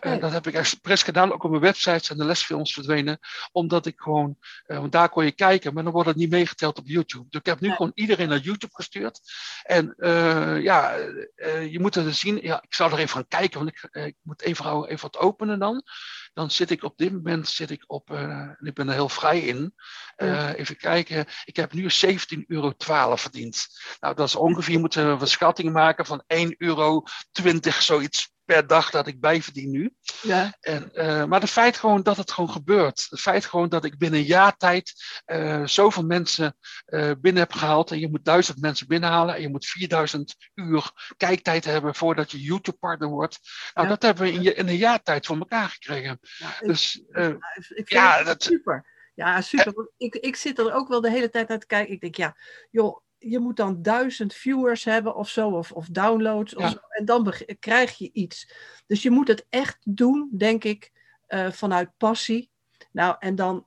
Uh, 0.00 0.20
dat 0.20 0.32
heb 0.32 0.46
ik 0.46 0.54
expres 0.54 1.02
gedaan. 1.02 1.32
Ook 1.32 1.44
op 1.44 1.50
mijn 1.50 1.62
website 1.62 2.04
zijn 2.04 2.18
de 2.18 2.24
lesfilms 2.24 2.72
verdwenen. 2.72 3.18
Omdat 3.52 3.86
ik 3.86 4.00
gewoon, 4.00 4.36
want 4.66 4.92
daar 4.92 5.08
kon 5.08 5.24
je 5.24 5.32
kijken, 5.32 5.74
maar 5.74 5.82
dan 5.82 5.92
wordt 5.92 6.08
het 6.08 6.16
niet 6.16 6.30
meegeteld 6.30 6.78
op 6.78 6.86
YouTube. 6.86 7.26
Dus 7.28 7.40
ik 7.40 7.46
heb 7.46 7.60
nu 7.60 7.70
gewoon 7.70 7.92
iedereen 7.94 8.28
naar 8.28 8.38
YouTube 8.38 8.74
gestuurd. 8.74 9.20
En 9.62 9.94
ja, 10.62 10.94
je 11.70 11.78
moet 11.80 11.94
er 11.96 12.14
zien. 12.14 12.38
Ja, 12.42 12.62
ik 12.62 12.74
zal 12.74 12.90
er 12.90 12.98
even 12.98 13.14
gaan 13.14 13.28
kijken, 13.28 13.58
want 13.58 13.70
ik, 13.70 14.04
ik 14.06 14.16
moet 14.22 14.42
even, 14.42 14.84
even 14.88 15.10
wat 15.10 15.18
openen 15.40 15.58
dan. 15.58 15.82
Dan 16.32 16.50
zit 16.50 16.70
ik 16.70 16.82
op 16.82 16.98
dit 16.98 17.12
moment 17.12 17.48
zit 17.48 17.70
ik 17.70 17.84
op, 17.86 18.10
en 18.10 18.58
ik 18.60 18.74
ben 18.74 18.88
er 18.88 18.94
heel 18.94 19.08
vrij 19.08 19.40
in. 19.40 19.74
Ja. 20.16 20.54
even 20.54 20.76
kijken, 20.76 21.26
ik 21.44 21.56
heb 21.56 21.72
nu 21.72 21.88
17,12 22.06 22.46
euro 22.46 22.74
verdiend. 23.16 23.66
Nou, 24.00 24.14
dat 24.14 24.28
is 24.28 24.36
ongeveer, 24.36 24.72
je 24.72 24.78
moet 24.78 24.94
een 24.94 25.26
schatting 25.26 25.72
maken 25.72 26.06
van 26.06 26.24
1,20 26.34 26.48
euro, 26.56 27.02
zoiets 27.78 28.32
per 28.50 28.66
dag 28.66 28.90
dat 28.90 29.06
ik 29.06 29.20
bijverdien 29.20 29.70
nu. 29.70 29.94
Ja. 30.22 30.56
En, 30.60 30.90
uh, 30.94 31.24
maar 31.24 31.40
het 31.40 31.50
feit 31.50 31.76
gewoon 31.76 32.02
dat 32.02 32.16
het 32.16 32.30
gewoon 32.30 32.50
gebeurt. 32.50 33.06
Het 33.10 33.20
feit 33.20 33.44
gewoon 33.44 33.68
dat 33.68 33.84
ik 33.84 33.98
binnen 33.98 34.20
een 34.20 34.26
jaar 34.26 34.56
tijd 34.56 34.92
uh, 35.26 35.66
zoveel 35.66 36.02
mensen 36.02 36.56
uh, 36.86 37.10
binnen 37.20 37.42
heb 37.42 37.52
gehaald. 37.52 37.90
En 37.90 37.98
je 37.98 38.08
moet 38.10 38.24
duizend 38.24 38.60
mensen 38.60 38.86
binnenhalen. 38.86 39.34
En 39.34 39.40
je 39.40 39.48
moet 39.48 39.66
4000 39.66 40.36
uur 40.54 41.12
kijktijd 41.16 41.64
hebben 41.64 41.94
voordat 41.94 42.30
je 42.30 42.40
YouTube-partner 42.42 43.08
wordt. 43.08 43.38
Nou, 43.74 43.86
Ja. 43.86 43.92
dat 43.94 44.02
hebben 44.02 44.22
we 44.24 44.32
in, 44.32 44.42
je, 44.42 44.54
in 44.54 44.68
een 44.68 44.76
jaar 44.76 45.02
tijd 45.02 45.26
voor 45.26 45.38
elkaar 45.38 45.68
gekregen. 45.68 46.18
Ja, 46.38 46.60
ik, 46.60 46.66
Dus 46.66 47.02
ja, 47.84 48.22
dat- 48.22 48.42
super. 48.42 48.98
Ja, 49.14 49.40
super. 49.40 49.90
Ik, 49.96 50.14
ik 50.14 50.36
zit 50.36 50.58
er 50.58 50.72
ook 50.72 50.88
wel 50.88 51.00
de 51.00 51.10
hele 51.10 51.30
tijd 51.30 51.48
naar 51.48 51.58
te 51.58 51.66
kijken. 51.66 51.94
Ik 51.94 52.00
denk, 52.00 52.16
ja, 52.16 52.36
joh, 52.70 53.00
je 53.22 53.38
moet 53.38 53.56
dan 53.56 53.82
duizend 53.82 54.34
viewers 54.34 54.84
hebben 54.84 55.14
of 55.14 55.28
zo, 55.28 55.48
of, 55.50 55.72
of 55.72 55.86
downloads. 55.86 56.54
Of 56.54 56.62
zo, 56.70 56.78
en 56.88 57.04
dan 57.04 57.34
krijg 57.58 57.98
je 57.98 58.10
iets. 58.12 58.52
Dus 58.86 59.02
je 59.02 59.10
moet 59.10 59.28
het 59.28 59.46
echt 59.50 59.78
doen, 59.84 60.30
denk 60.36 60.64
ik, 60.64 60.92
eh, 61.26 61.50
vanuit 61.50 61.96
passie. 61.96 62.50
Nou, 62.92 63.16
en 63.18 63.34
dan, 63.34 63.66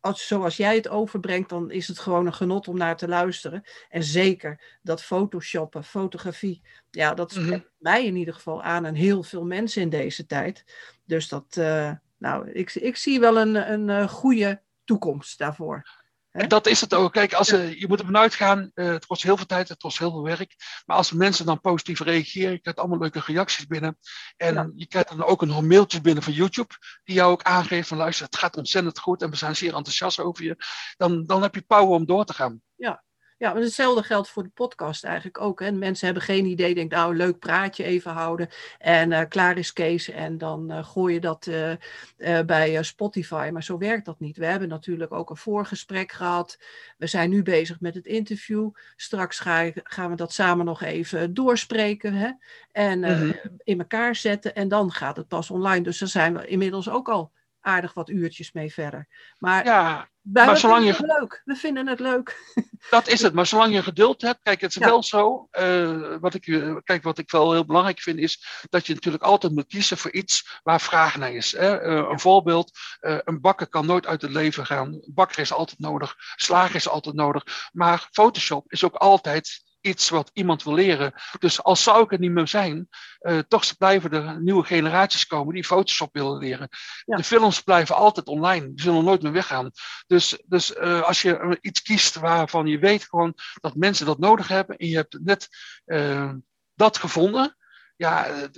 als, 0.00 0.26
zoals 0.26 0.56
jij 0.56 0.74
het 0.74 0.88
overbrengt, 0.88 1.48
dan 1.48 1.70
is 1.70 1.88
het 1.88 1.98
gewoon 1.98 2.26
een 2.26 2.34
genot 2.34 2.68
om 2.68 2.76
naar 2.76 2.96
te 2.96 3.08
luisteren. 3.08 3.62
En 3.88 4.02
zeker 4.02 4.78
dat 4.82 5.02
photoshoppen, 5.02 5.84
fotografie, 5.84 6.62
ja, 6.90 7.14
dat 7.14 7.34
Mhm. 7.34 7.44
spreekt 7.44 7.70
mij 7.78 8.04
in 8.06 8.16
ieder 8.16 8.34
geval 8.34 8.62
aan 8.62 8.84
en 8.84 8.94
heel 8.94 9.22
veel 9.22 9.44
mensen 9.44 9.82
in 9.82 9.88
deze 9.88 10.26
tijd. 10.26 10.64
Dus 11.04 11.28
dat, 11.28 11.56
eh, 11.56 11.92
nou, 12.18 12.50
ik, 12.50 12.74
ik 12.74 12.96
zie 12.96 13.20
wel 13.20 13.38
een, 13.38 13.72
een, 13.72 13.88
eh, 13.90 14.08
goede 14.08 14.62
toekomst 14.84 15.38
daarvoor. 15.38 15.97
En 16.38 16.48
dat 16.48 16.66
is 16.66 16.80
het 16.80 16.94
ook. 16.94 17.12
Kijk, 17.12 17.32
als, 17.32 17.52
uh, 17.52 17.80
je 17.80 17.88
moet 17.88 17.98
ervan 17.98 18.16
uitgaan, 18.16 18.70
uh, 18.74 18.88
het 18.88 19.06
kost 19.06 19.22
heel 19.22 19.36
veel 19.36 19.46
tijd, 19.46 19.68
het 19.68 19.80
kost 19.80 19.98
heel 19.98 20.10
veel 20.10 20.22
werk. 20.22 20.54
Maar 20.86 20.96
als 20.96 21.12
mensen 21.12 21.46
dan 21.46 21.60
positief 21.60 22.00
reageren, 22.00 22.52
je 22.52 22.58
krijgt 22.58 22.80
allemaal 22.80 22.98
leuke 22.98 23.22
reacties 23.26 23.66
binnen. 23.66 23.98
En 24.36 24.54
Ja. 24.54 24.70
je 24.74 24.86
krijgt 24.86 25.08
dan 25.08 25.24
ook 25.24 25.42
een 25.42 25.66
mailtje 25.66 26.00
binnen 26.00 26.22
van 26.22 26.32
YouTube, 26.32 26.74
die 27.04 27.14
jou 27.14 27.32
ook 27.32 27.42
aangeeft 27.42 27.88
van 27.88 27.96
luister, 27.96 28.26
het 28.26 28.36
gaat 28.36 28.56
ontzettend 28.56 28.98
goed 28.98 29.22
en 29.22 29.30
we 29.30 29.36
zijn 29.36 29.56
zeer 29.56 29.74
enthousiast 29.74 30.20
over 30.20 30.44
je. 30.44 30.56
Dan, 30.96 31.24
dan 31.24 31.42
heb 31.42 31.54
je 31.54 31.62
power 31.62 31.88
om 31.88 32.06
door 32.06 32.24
te 32.24 32.34
gaan. 32.34 32.62
Ja, 32.74 33.02
maar 33.38 33.54
hetzelfde 33.54 34.02
geldt 34.02 34.28
voor 34.28 34.42
de 34.42 34.48
podcast 34.48 35.04
eigenlijk 35.04 35.40
ook. 35.40 35.60
Hè. 35.60 35.72
Mensen 35.72 36.06
hebben 36.06 36.24
geen 36.24 36.46
idee, 36.46 36.74
denk 36.74 36.90
nou, 36.90 37.16
leuk 37.16 37.38
praatje 37.38 37.84
even 37.84 38.12
houden 38.12 38.48
en 38.78 39.10
uh, 39.10 39.20
klaar 39.28 39.58
is 39.58 39.72
Kees 39.72 40.10
en 40.10 40.38
dan 40.38 40.72
uh, 40.72 40.84
gooi 40.84 41.14
je 41.14 41.20
dat 41.20 41.46
uh, 41.46 42.40
bij 42.40 42.82
Spotify. 42.82 43.50
Maar 43.52 43.62
zo 43.62 43.78
werkt 43.78 44.04
dat 44.04 44.20
niet. 44.20 44.36
We 44.36 44.46
hebben 44.46 44.68
natuurlijk 44.68 45.12
ook 45.12 45.30
een 45.30 45.36
voorgesprek 45.36 46.12
gehad. 46.12 46.58
We 46.96 47.06
zijn 47.06 47.30
nu 47.30 47.42
bezig 47.42 47.80
met 47.80 47.94
het 47.94 48.06
interview. 48.06 48.70
Straks 48.96 49.38
ga, 49.38 49.70
gaan 49.74 50.10
we 50.10 50.16
dat 50.16 50.32
samen 50.32 50.64
nog 50.64 50.82
even 50.82 51.34
doorspreken 51.34 52.14
hè. 52.14 52.30
en 52.72 52.98
Mhm. 52.98 53.32
in 53.64 53.78
elkaar 53.78 54.14
zetten 54.14 54.54
en 54.54 54.68
dan 54.68 54.92
gaat 54.92 55.16
het 55.16 55.28
pas 55.28 55.50
online. 55.50 55.80
Dus 55.80 55.98
daar 55.98 56.08
zijn 56.08 56.34
we 56.34 56.46
inmiddels 56.46 56.88
ook 56.88 57.08
al 57.08 57.32
aardig 57.60 57.94
wat 57.94 58.08
uurtjes 58.08 58.52
mee 58.52 58.72
verder. 58.72 59.08
Maar 59.38 59.64
Ja, 59.64 60.08
maar 60.22 60.56
zolang 60.56 60.84
je- 60.84 60.90
het 60.90 61.00
leuk. 61.00 61.42
We 61.44 61.54
vinden 61.56 61.86
het 61.86 62.00
leuk. 62.00 62.54
dat 62.90 63.08
is 63.08 63.22
het. 63.22 63.34
Maar 63.34 63.46
zolang 63.46 63.74
je 63.74 63.82
geduld 63.82 64.22
hebt, 64.22 64.38
kijk, 64.42 64.60
het 64.60 64.70
is 64.70 64.76
Ja. 64.76 64.86
wel 64.86 65.02
zo. 65.02 65.48
eh, 65.50 66.16
wat 66.20 66.34
ik, 66.34 66.46
eh, 66.46 66.76
kijk, 66.84 67.02
wat 67.02 67.18
ik 67.18 67.30
wel 67.30 67.52
heel 67.52 67.64
belangrijk 67.64 68.00
vind, 68.00 68.18
is 68.18 68.64
dat 68.70 68.86
je 68.86 68.94
natuurlijk 68.94 69.24
altijd 69.24 69.52
moet 69.54 69.66
kiezen 69.66 69.98
voor 69.98 70.12
iets 70.12 70.58
waar 70.62 70.80
vraag 70.80 71.16
naar 71.16 71.32
is. 71.32 71.52
Hè? 71.52 71.78
Eh, 71.80 72.08
een 72.10 72.20
voorbeeld, 72.20 72.78
een 73.00 73.40
bakker 73.40 73.68
kan 73.68 73.86
nooit 73.86 74.06
uit 74.06 74.22
het 74.22 74.30
leven 74.30 74.66
gaan. 74.66 74.86
Een 74.86 75.10
bakker 75.14 75.38
is 75.38 75.52
altijd 75.52 75.78
nodig, 75.78 76.14
slager 76.36 76.74
is 76.74 76.88
altijd 76.88 77.14
nodig. 77.14 77.68
Maar 77.72 78.08
Photoshop 78.12 78.72
is 78.72 78.84
ook 78.84 78.94
altijd 78.94 79.66
iets 79.80 80.08
wat 80.08 80.30
iemand 80.32 80.62
wil 80.62 80.74
leren. 80.74 81.12
Dus 81.38 81.62
als 81.62 81.82
zou 81.82 82.02
ik 82.02 82.12
er 82.12 82.18
niet 82.18 82.30
meer 82.30 82.48
zijn, 82.48 82.88
eh, 83.18 83.38
toch 83.38 83.76
blijven 83.76 84.10
er 84.10 84.40
nieuwe 84.42 84.64
generaties 84.64 85.26
komen 85.26 85.54
die 85.54 85.64
Photoshop 85.64 86.12
willen 86.12 86.38
leren. 86.38 86.68
Ja. 87.04 87.16
De 87.16 87.24
films 87.24 87.60
blijven 87.60 87.94
altijd 87.94 88.26
online, 88.26 88.66
die 88.66 88.82
zullen 88.82 89.04
nooit 89.04 89.22
meer 89.22 89.32
weggaan. 89.32 89.70
Dus, 90.06 90.42
dus 90.46 90.76
uh, 90.76 91.02
als 91.02 91.22
je 91.22 91.58
iets 91.60 91.82
kiest 91.82 92.14
waarvan 92.14 92.66
je 92.66 92.78
weet 92.78 93.04
gewoon 93.04 93.34
dat 93.60 93.74
mensen 93.74 94.06
dat 94.06 94.18
nodig 94.18 94.48
hebben 94.48 94.76
en 94.76 94.88
je 94.88 94.96
hebt 94.96 95.18
net 95.22 95.48
uh, 95.86 96.32
dat 96.74 96.98
gevonden, 96.98 97.56
ja, 97.96 98.48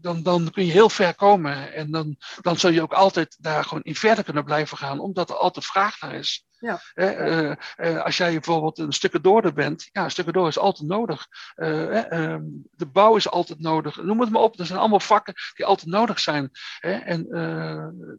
dan, 0.00 0.22
dan 0.22 0.50
kun 0.50 0.66
je 0.66 0.72
heel 0.72 0.90
ver 0.90 1.14
komen. 1.14 1.72
En 1.72 1.90
dan, 1.90 2.16
dan 2.40 2.56
zul 2.56 2.70
je 2.70 2.82
ook 2.82 2.92
altijd 2.92 3.36
daar 3.38 3.64
gewoon 3.64 3.82
in 3.82 3.94
verder 3.94 4.24
kunnen 4.24 4.44
blijven 4.44 4.76
gaan, 4.76 5.00
omdat 5.00 5.30
er 5.30 5.36
altijd 5.36 5.66
vraag 5.66 6.00
naar 6.00 6.14
is. 6.14 6.47
Ja. 6.60 6.80
Uh, 6.94 7.52
uh, 7.76 8.04
als 8.04 8.16
jij 8.16 8.32
bijvoorbeeld 8.32 8.78
een 8.78 8.92
stukje 8.92 9.20
door 9.20 9.52
bent, 9.52 9.88
ja, 9.92 10.04
een 10.04 10.10
stukje 10.10 10.32
door 10.32 10.48
is 10.48 10.58
altijd 10.58 10.88
nodig. 10.88 11.26
Uh, 11.56 12.36
de 12.70 12.86
bouw 12.92 13.16
is 13.16 13.30
altijd 13.30 13.60
nodig. 13.60 14.02
Noem 14.02 14.20
het 14.20 14.30
maar 14.30 14.42
op, 14.42 14.58
er 14.58 14.66
zijn 14.66 14.78
allemaal 14.78 15.00
vakken 15.00 15.34
die 15.54 15.66
altijd 15.66 15.90
nodig 15.90 16.20
zijn. 16.20 16.50
En, 16.80 17.26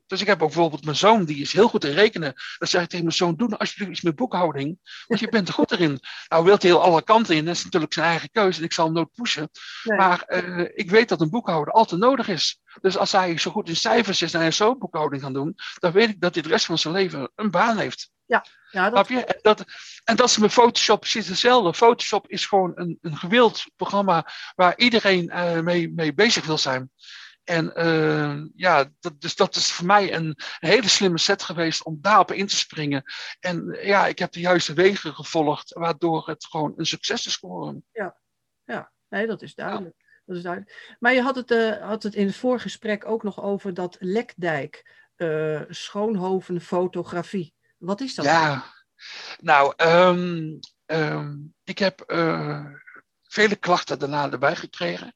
dus 0.07 0.21
ik 0.21 0.27
heb 0.27 0.41
ook 0.41 0.47
bijvoorbeeld 0.47 0.85
mijn 0.85 0.97
zoon, 0.97 1.25
die 1.25 1.41
is 1.41 1.53
heel 1.53 1.67
goed 1.67 1.85
in 1.85 1.93
rekenen. 1.93 2.33
Dan 2.57 2.67
zeg 2.67 2.81
ik 2.81 2.89
tegen 2.89 3.05
mijn 3.05 3.17
zoon, 3.17 3.35
doe 3.35 3.47
nou 3.47 3.59
alsjeblieft 3.59 3.91
iets 3.91 4.01
met 4.01 4.15
boekhouding, 4.15 4.79
want 5.07 5.19
je 5.19 5.29
bent 5.29 5.47
er 5.47 5.53
goed 5.53 5.71
in. 5.71 5.99
Nou 6.27 6.43
wilt 6.43 6.61
hij 6.61 6.71
heel 6.71 6.81
alle 6.81 7.03
kanten 7.03 7.35
in, 7.35 7.45
dat 7.45 7.55
is 7.55 7.63
natuurlijk 7.63 7.93
zijn 7.93 8.05
eigen 8.05 8.29
keuze 8.31 8.59
en 8.59 8.65
ik 8.65 8.73
zal 8.73 8.85
hem 8.85 8.93
nooit 8.93 9.13
pushen. 9.13 9.49
Nee. 9.83 9.97
Maar 9.97 10.41
ik 10.73 10.89
weet 10.89 11.09
dat 11.09 11.21
een 11.21 11.29
boekhouder 11.29 11.73
altijd 11.73 12.01
nodig 12.01 12.27
is. 12.27 12.59
Dus 12.81 12.97
als 12.97 13.11
hij 13.11 13.37
zo 13.37 13.51
goed 13.51 13.69
in 13.69 13.75
cijfers 13.75 14.21
is 14.21 14.33
en 14.33 14.39
hij 14.39 14.51
zo 14.51 14.77
boekhouding 14.77 15.21
kan 15.21 15.33
doen, 15.33 15.55
dan 15.79 15.91
weet 15.91 16.09
ik 16.09 16.21
dat 16.21 16.33
hij 16.33 16.43
de 16.43 16.49
rest 16.49 16.65
van 16.65 16.77
zijn 16.77 16.93
leven 16.93 17.31
een 17.35 17.51
baan 17.51 17.77
heeft. 17.77 18.11
Ja, 18.29 18.45
ja 18.71 18.89
dat... 18.89 19.07
je? 19.07 19.25
En 19.25 19.39
dat, 19.41 19.65
en 20.03 20.15
dat 20.15 20.29
is 20.29 20.37
met 20.37 20.51
Photoshop 20.51 20.99
precies 20.99 21.27
hetzelfde. 21.27 21.73
Photoshop 21.73 22.27
is 22.27 22.45
gewoon 22.45 22.71
een, 22.75 22.97
een 23.01 23.17
gewild 23.17 23.65
programma 23.75 24.27
waar 24.55 24.77
iedereen 24.77 25.31
uh, 25.33 25.59
mee, 25.59 25.89
mee 25.93 26.13
bezig 26.13 26.45
wil 26.45 26.57
zijn. 26.57 26.91
En 27.43 27.71
uh, 27.75 28.45
ja, 28.55 28.89
dat, 28.99 29.21
dus 29.21 29.35
dat 29.35 29.55
is 29.55 29.71
voor 29.71 29.85
mij 29.85 30.13
een, 30.13 30.25
een, 30.59 30.69
hele 30.69 30.87
slimme 30.87 31.17
set 31.17 31.43
geweest 31.43 31.83
om 31.83 31.97
daarop 32.01 32.31
in 32.31 32.47
te 32.47 32.55
springen. 32.55 33.03
En 33.39 33.77
ja, 33.81 34.07
ik 34.07 34.19
heb 34.19 34.31
de 34.31 34.39
juiste 34.39 34.73
wegen 34.73 35.13
gevolgd, 35.13 35.73
waardoor 35.73 36.27
het 36.27 36.45
gewoon 36.45 36.73
een 36.75 36.85
succes 36.85 37.25
is 37.25 37.35
geworden. 37.35 37.85
Ja, 37.91 38.17
ja. 38.63 38.91
nee, 39.09 39.27
dat 39.27 39.41
is 39.41 39.55
duidelijk. 39.55 39.95
Ja. 39.97 40.05
Dat 40.25 40.37
is 40.37 40.43
duidelijk. 40.43 40.95
Maar 40.99 41.13
je 41.13 41.21
had 41.21 41.35
het, 41.35 41.51
uh, 41.51 41.87
had 41.87 42.03
het 42.03 42.15
in 42.15 42.25
het 42.25 42.35
voorgesprek 42.35 43.05
ook 43.05 43.23
nog 43.23 43.41
over 43.41 43.73
dat 43.73 43.97
Lekdijk, 43.99 44.91
uh, 45.17 45.61
Schoonhoven 45.69 46.61
fotografie. 46.61 47.57
Wat 47.79 48.01
is 48.01 48.15
dat? 48.15 48.25
Ja, 48.25 48.63
nou, 49.39 49.73
um, 49.77 50.59
um, 50.85 51.53
ik 51.63 51.79
heb 51.79 52.03
uh, 52.11 52.65
vele 53.23 53.55
klachten 53.55 53.99
daarna 53.99 54.31
erbij 54.31 54.55
gekregen. 54.55 55.13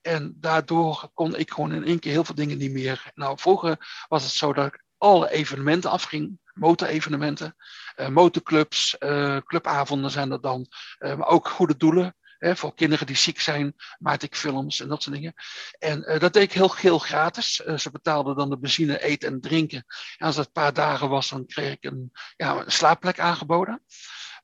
En 0.00 0.34
daardoor 0.36 1.10
kon 1.14 1.36
ik 1.36 1.50
gewoon 1.50 1.72
in 1.72 1.84
één 1.84 1.98
keer 1.98 2.12
heel 2.12 2.24
veel 2.24 2.34
dingen 2.34 2.58
niet 2.58 2.70
meer. 2.70 3.10
Nou, 3.14 3.38
vroeger 3.38 4.04
was 4.08 4.22
het 4.22 4.32
zo 4.32 4.52
dat 4.52 4.66
ik 4.66 4.84
alle 4.98 5.30
evenementen 5.30 5.90
afging, 5.90 6.40
motorevenementen, 6.52 7.56
uh, 7.96 8.08
motorclubs, 8.08 8.96
uh, 8.98 9.36
clubavonden 9.36 10.10
zijn 10.10 10.30
er 10.30 10.40
dan, 10.40 10.66
maar 10.98 11.26
ook 11.26 11.48
goede 11.48 11.76
doelen. 11.76 12.16
Voor 12.38 12.74
kinderen 12.74 13.06
die 13.06 13.16
ziek 13.16 13.40
zijn, 13.40 13.74
maakte 13.98 14.26
ik 14.26 14.36
films 14.36 14.80
en 14.80 14.88
dat 14.88 15.02
soort 15.02 15.14
dingen. 15.16 15.34
En 15.78 16.12
uh, 16.12 16.18
dat 16.18 16.32
deed 16.32 16.42
ik 16.42 16.52
heel, 16.52 16.74
heel 16.74 16.98
gratis. 16.98 17.62
Uh, 17.66 17.78
ze 17.78 17.90
betaalden 17.90 18.36
dan 18.36 18.50
de 18.50 18.58
benzine, 18.58 19.02
eten 19.02 19.28
en 19.28 19.40
drinken. 19.40 19.84
En 20.16 20.26
als 20.26 20.36
het 20.36 20.46
een 20.46 20.52
paar 20.52 20.72
dagen 20.72 21.08
was, 21.08 21.28
dan 21.28 21.46
kreeg 21.46 21.72
ik 21.72 21.84
een, 21.84 22.12
ja, 22.36 22.56
een 22.56 22.72
slaapplek 22.72 23.20
aangeboden. 23.20 23.82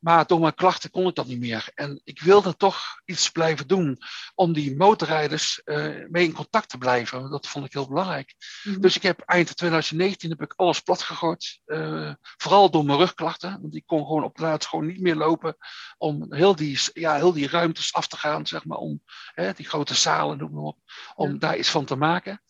Maar 0.03 0.27
door 0.27 0.41
mijn 0.41 0.55
klachten 0.55 0.91
kon 0.91 1.07
ik 1.07 1.15
dat 1.15 1.27
niet 1.27 1.41
meer. 1.41 1.69
En 1.75 2.01
ik 2.05 2.23
wilde 2.23 2.57
toch 2.57 3.01
iets 3.05 3.31
blijven 3.31 3.67
doen 3.67 3.99
om 4.35 4.53
die 4.53 4.77
motorrijders 4.77 5.61
uh, 5.65 6.07
mee 6.09 6.25
in 6.25 6.33
contact 6.33 6.69
te 6.69 6.79
blijven. 6.79 7.31
Dat 7.31 7.49
vond 7.49 7.65
ik 7.65 7.73
heel 7.73 7.89
belangrijk. 7.89 8.35
Mm 8.63 8.73
-hmm. 8.73 8.83
Dus 8.83 8.97
ik 8.97 9.03
heb 9.03 9.21
eind 9.21 9.57
2019 9.57 10.31
heb 10.31 10.43
ik 10.43 10.53
alles 10.57 10.81
plat 10.81 11.03
gegooid. 11.03 11.61
Uh, 11.67 12.13
vooral 12.21 12.71
door 12.71 12.85
mijn 12.85 12.99
rugklachten. 12.99 13.59
Want 13.61 13.75
ik 13.75 13.87
kon 13.87 14.07
gewoon 14.07 14.25
op 14.25 14.37
de 14.37 14.43
laatst 14.43 14.69
gewoon 14.69 14.87
niet 14.87 15.01
meer 15.01 15.17
lopen. 15.17 15.57
Om 15.99 16.35
heel 16.35 16.57
die, 16.57 16.81
ja, 16.93 17.15
heel 17.15 17.33
die 17.33 17.49
ruimtes 17.49 17.93
af 17.93 18.07
te 18.07 18.17
gaan, 18.17 18.47
zeg 18.47 18.65
maar. 18.65 18.79
Om 18.79 19.03
hè, 19.35 19.53
die 19.53 19.69
grote 19.69 19.95
zalen, 19.95 20.39
noem 20.39 20.53
maar 20.53 20.63
op. 20.63 20.79
Om 21.15 21.33
ja. 21.33 21.39
daar 21.39 21.57
iets 21.57 21.71
van 21.71 21.85
te 21.85 21.97
maken. 21.97 22.43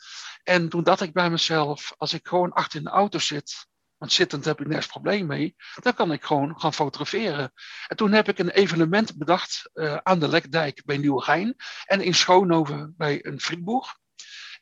En 0.42 0.68
toen 0.68 0.82
dacht 0.82 1.00
ik 1.00 1.12
bij 1.12 1.30
mezelf, 1.30 1.94
als 1.96 2.12
ik 2.12 2.28
gewoon 2.28 2.52
achter 2.52 2.78
in 2.78 2.84
de 2.84 2.90
auto 2.90 3.18
zit 3.18 3.70
want 4.02 4.14
zittend 4.14 4.44
heb 4.44 4.60
ik 4.60 4.66
nergens 4.66 4.86
probleem 4.86 5.26
mee. 5.26 5.56
Dan 5.80 5.94
kan 5.94 6.12
ik 6.12 6.24
gewoon 6.24 6.60
gaan 6.60 6.74
fotograferen. 6.74 7.52
En 7.86 7.96
toen 7.96 8.12
heb 8.12 8.28
ik 8.28 8.38
een 8.38 8.50
evenement 8.50 9.16
bedacht 9.16 9.70
uh, 9.74 9.96
aan 10.02 10.18
de 10.18 10.28
Lekdijk 10.28 10.82
bij 10.84 10.96
Nieuwegein. 10.96 11.56
En 11.84 12.00
in 12.00 12.14
Schoonhoven 12.14 12.94
bij 12.96 13.26
een 13.26 13.40
frietboer. 13.40 13.96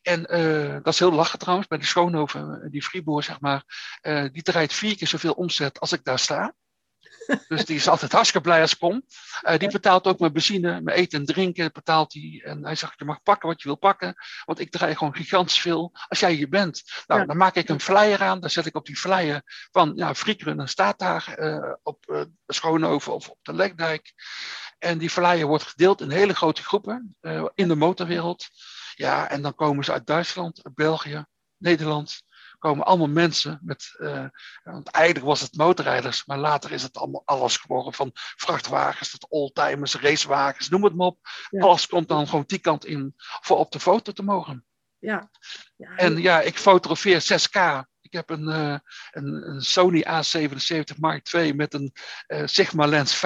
En 0.03 0.39
uh, 0.39 0.73
dat 0.73 0.93
is 0.93 0.99
heel 0.99 1.13
lachen 1.13 1.39
trouwens, 1.39 1.69
bij 1.69 1.79
de 1.79 1.85
Schoonhoven, 1.85 2.69
die 2.71 2.83
frietboer 2.83 3.23
zeg 3.23 3.41
maar. 3.41 3.65
Uh, 4.03 4.29
die 4.33 4.43
draait 4.43 4.73
vier 4.73 4.97
keer 4.97 5.09
zoveel 5.09 5.33
omzet 5.33 5.81
als 5.81 5.93
ik 5.93 6.05
daar 6.05 6.19
sta. 6.19 6.55
Dus 7.49 7.65
die 7.65 7.77
is 7.77 7.89
altijd 7.89 8.13
hartstikke 8.13 8.49
blij 8.49 8.61
als 8.61 8.77
kom. 8.77 9.03
Uh, 9.43 9.59
die 9.59 9.71
betaalt 9.71 10.07
ook 10.07 10.19
mijn 10.19 10.33
benzine, 10.33 10.81
mijn 10.81 10.97
eten 10.97 11.19
en 11.19 11.25
drinken. 11.25 11.73
Betaalt 11.73 12.11
die. 12.11 12.43
En 12.43 12.65
hij 12.65 12.75
zegt: 12.75 12.99
Je 12.99 13.05
mag 13.05 13.23
pakken 13.23 13.49
wat 13.49 13.63
je 13.63 13.69
wil 13.69 13.77
pakken. 13.77 14.15
Want 14.45 14.59
ik 14.59 14.71
draai 14.71 14.97
gewoon 14.97 15.15
gigantisch 15.15 15.61
veel. 15.61 15.93
Als 16.09 16.21
jij 16.21 16.33
hier 16.33 16.49
bent. 16.49 16.83
Nou, 17.07 17.21
ja. 17.21 17.27
dan 17.27 17.37
maak 17.37 17.55
ik 17.55 17.69
een 17.69 17.81
flyer 17.81 18.23
aan. 18.23 18.41
Dan 18.41 18.51
zet 18.51 18.67
ik 18.67 18.77
op 18.77 18.87
die 18.87 18.97
flyer 18.97 19.69
van 19.71 19.93
ja, 19.97 20.15
Friekrunnen 20.15 20.69
staat 20.69 20.99
daar 20.99 21.35
uh, 21.39 21.73
op 21.83 22.05
uh, 22.07 22.23
Schoonhoven 22.47 23.15
of 23.15 23.29
op 23.29 23.39
de 23.43 23.53
Lekdijk. 23.53 24.13
En 24.79 24.99
die 24.99 25.11
flyer 25.11 25.47
wordt 25.47 25.65
gedeeld 25.65 26.01
in 26.01 26.11
hele 26.11 26.35
grote 26.35 26.63
groepen 26.63 27.17
in 27.55 27.69
de 27.69 27.75
motorwereld. 27.75 28.49
Ja, 28.95 29.29
en 29.29 29.43
dan 29.43 29.55
komen 29.55 29.85
ze 29.85 29.93
uit 29.93 30.07
Duitsland, 30.07 30.65
uit 30.65 30.75
België, 30.75 31.25
Nederland 31.57 32.23
komen 32.61 32.85
allemaal 32.85 33.09
mensen 33.09 33.61
met, 33.63 33.95
uh, 33.99 34.27
want 34.63 34.89
eigenlijk 34.89 35.27
was 35.27 35.41
het 35.41 35.57
motorrijders, 35.57 36.25
maar 36.25 36.39
later 36.39 36.73
is 36.73 36.83
het 36.83 36.97
allemaal 36.97 37.23
alles 37.25 37.57
geworden, 37.57 37.93
van 37.93 38.11
vrachtwagens 38.15 39.11
tot 39.11 39.31
oldtimers, 39.31 39.95
racewagens, 39.95 40.69
noem 40.69 40.85
het 40.85 40.97
maar 40.97 41.07
op. 41.07 41.19
Ja. 41.51 41.63
Alles 41.63 41.87
komt 41.87 42.09
dan 42.09 42.29
gewoon 42.29 42.45
die 42.47 42.59
kant 42.59 42.85
in 42.85 43.15
voor 43.17 43.57
op 43.57 43.73
de 43.73 43.81
foto 43.81 44.13
te 44.13 44.23
mogen. 44.23 44.65
Ja. 44.99 45.31
ja 45.77 45.97
en 45.97 46.17
ja, 46.17 46.41
ik 46.41 46.59
fotografeer 46.59 47.23
6K. 47.23 47.89
Ik 48.01 48.13
heb 48.13 48.31
een, 48.31 48.49
uh, 48.49 48.79
een, 49.11 49.49
een, 49.49 49.61
Sony 49.61 50.05
A77 50.05 50.99
Mark 50.99 51.33
II 51.33 51.55
met 51.55 51.75
een 51.75 51.93
uh, 52.29 52.43
Sigma 52.47 52.87
lens 52.87 53.17
50-500. 53.17 53.21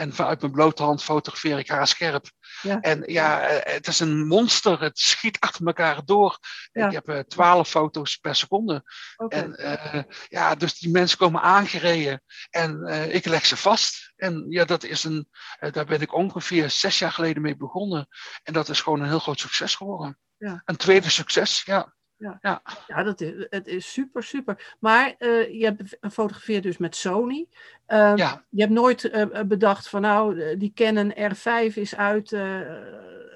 En 0.00 0.14
vanuit 0.14 0.40
mijn 0.40 0.52
blote 0.52 0.82
hand 0.82 1.02
fotografeer 1.02 1.58
ik 1.58 1.68
haar 1.68 1.86
scherp. 1.86 2.30
Ja. 2.62 2.80
En 2.80 3.02
ja, 3.06 3.40
het 3.62 3.86
is 3.86 4.00
een 4.00 4.26
monster. 4.26 4.80
Het 4.80 4.98
schiet 4.98 5.40
achter 5.40 5.66
elkaar 5.66 6.04
door. 6.04 6.38
Ja. 6.72 6.86
Ik 6.86 6.92
heb 6.92 7.08
uh, 7.08 7.18
12 7.18 7.68
foto's 7.68 8.16
per 8.16 8.34
seconde. 8.34 8.82
Okay. 9.16 9.40
En 9.40 9.56
uh, 9.58 10.02
ja, 10.28 10.54
dus 10.54 10.78
die 10.78 10.90
mensen 10.90 11.18
komen 11.18 11.40
aangereden. 11.40 12.22
En 12.50 12.80
uh, 12.84 13.14
ik 13.14 13.24
leg 13.24 13.46
ze 13.46 13.56
vast. 13.56 14.12
En 14.16 14.46
ja, 14.48 14.64
dat 14.64 14.84
is 14.84 15.04
een, 15.04 15.28
uh, 15.60 15.72
daar 15.72 15.86
ben 15.86 16.00
ik 16.00 16.14
ongeveer 16.14 16.70
zes 16.70 16.98
jaar 16.98 17.12
geleden 17.12 17.42
mee 17.42 17.56
begonnen. 17.56 18.08
En 18.42 18.52
dat 18.52 18.68
is 18.68 18.80
gewoon 18.80 19.00
een 19.00 19.08
heel 19.08 19.18
groot 19.18 19.40
succes 19.40 19.74
geworden. 19.74 20.18
Ja. 20.36 20.62
Een 20.64 20.76
tweede 20.76 21.10
succes, 21.10 21.62
ja. 21.62 21.94
Ja, 22.20 22.38
ja. 22.40 22.62
ja 22.86 23.02
dat 23.02 23.20
is, 23.20 23.46
het 23.50 23.66
is 23.66 23.92
super, 23.92 24.22
super. 24.22 24.76
Maar 24.80 25.14
uh, 25.18 25.52
je 25.60 25.64
hebt 25.64 25.96
gefotografeerd 26.00 26.62
dus 26.62 26.76
met 26.76 26.96
Sony. 26.96 27.46
Uh, 27.88 28.12
ja. 28.16 28.44
Je 28.50 28.60
hebt 28.60 28.72
nooit 28.72 29.04
uh, 29.04 29.40
bedacht 29.42 29.88
van 29.88 30.00
nou, 30.00 30.56
die 30.56 30.72
Canon 30.74 31.14
R5 31.14 31.74
is 31.74 31.96
uit. 31.96 32.30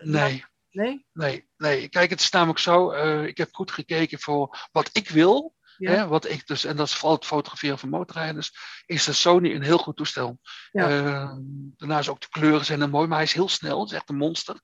nee. 0.00 0.44
Nee? 0.70 1.06
Nee, 1.12 1.48
nee. 1.56 1.88
Kijk, 1.88 2.10
het 2.10 2.20
is 2.20 2.30
namelijk 2.30 2.58
zo. 2.58 2.90
ik 3.22 3.36
heb 3.36 3.48
goed 3.52 3.70
gekeken 3.70 4.20
voor 4.20 4.68
wat 4.72 4.90
ik 4.92 5.08
wil. 5.08 5.54
Ja. 5.78 5.90
Hè, 5.90 6.06
wat 6.06 6.28
ik 6.28 6.46
dus, 6.46 6.64
en 6.64 6.76
dat 6.76 6.86
is 6.86 6.94
vooral 6.94 7.16
het 7.16 7.26
fotograferen 7.26 7.78
van 7.78 7.88
motorrijders, 7.88 8.52
is 8.86 9.04
de 9.04 9.12
Sony 9.12 9.54
een 9.54 9.62
heel 9.62 9.78
goed 9.78 9.96
toestel. 9.96 10.38
Ja. 10.72 10.90
Uh, 10.90 11.32
daarnaast 11.76 12.08
ook 12.08 12.20
de 12.20 12.28
kleuren 12.28 12.64
zijn 12.64 12.80
er 12.80 12.88
mooi, 12.88 13.06
maar 13.06 13.16
hij 13.16 13.26
is 13.26 13.32
heel 13.32 13.48
snel, 13.48 13.80
het 13.80 13.90
is 13.90 13.96
echt 13.96 14.08
een 14.08 14.16
monster. 14.16 14.60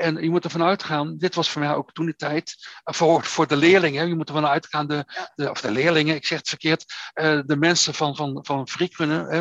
En 0.00 0.22
je 0.22 0.30
moet 0.30 0.44
ervan 0.44 0.62
uitgaan, 0.62 1.18
dit 1.18 1.34
was 1.34 1.50
voor 1.50 1.62
mij 1.62 1.74
ook 1.74 1.92
toen 1.92 2.04
die 2.04 2.16
tijd, 2.16 2.54
uh, 2.58 2.94
voor, 2.94 3.24
voor 3.24 3.46
de 3.46 3.56
leerlingen, 3.56 4.08
je 4.08 4.14
moet 4.14 4.28
ervan 4.28 4.46
uitgaan, 4.46 4.86
de, 4.86 5.04
de, 5.34 5.50
of 5.50 5.60
de 5.60 5.70
leerlingen, 5.70 6.14
ik 6.14 6.26
zeg 6.26 6.38
het 6.38 6.48
verkeerd, 6.48 6.84
uh, 7.14 7.40
de 7.46 7.56
mensen 7.56 7.94
van, 7.94 8.16
van, 8.16 8.38
van 8.42 8.68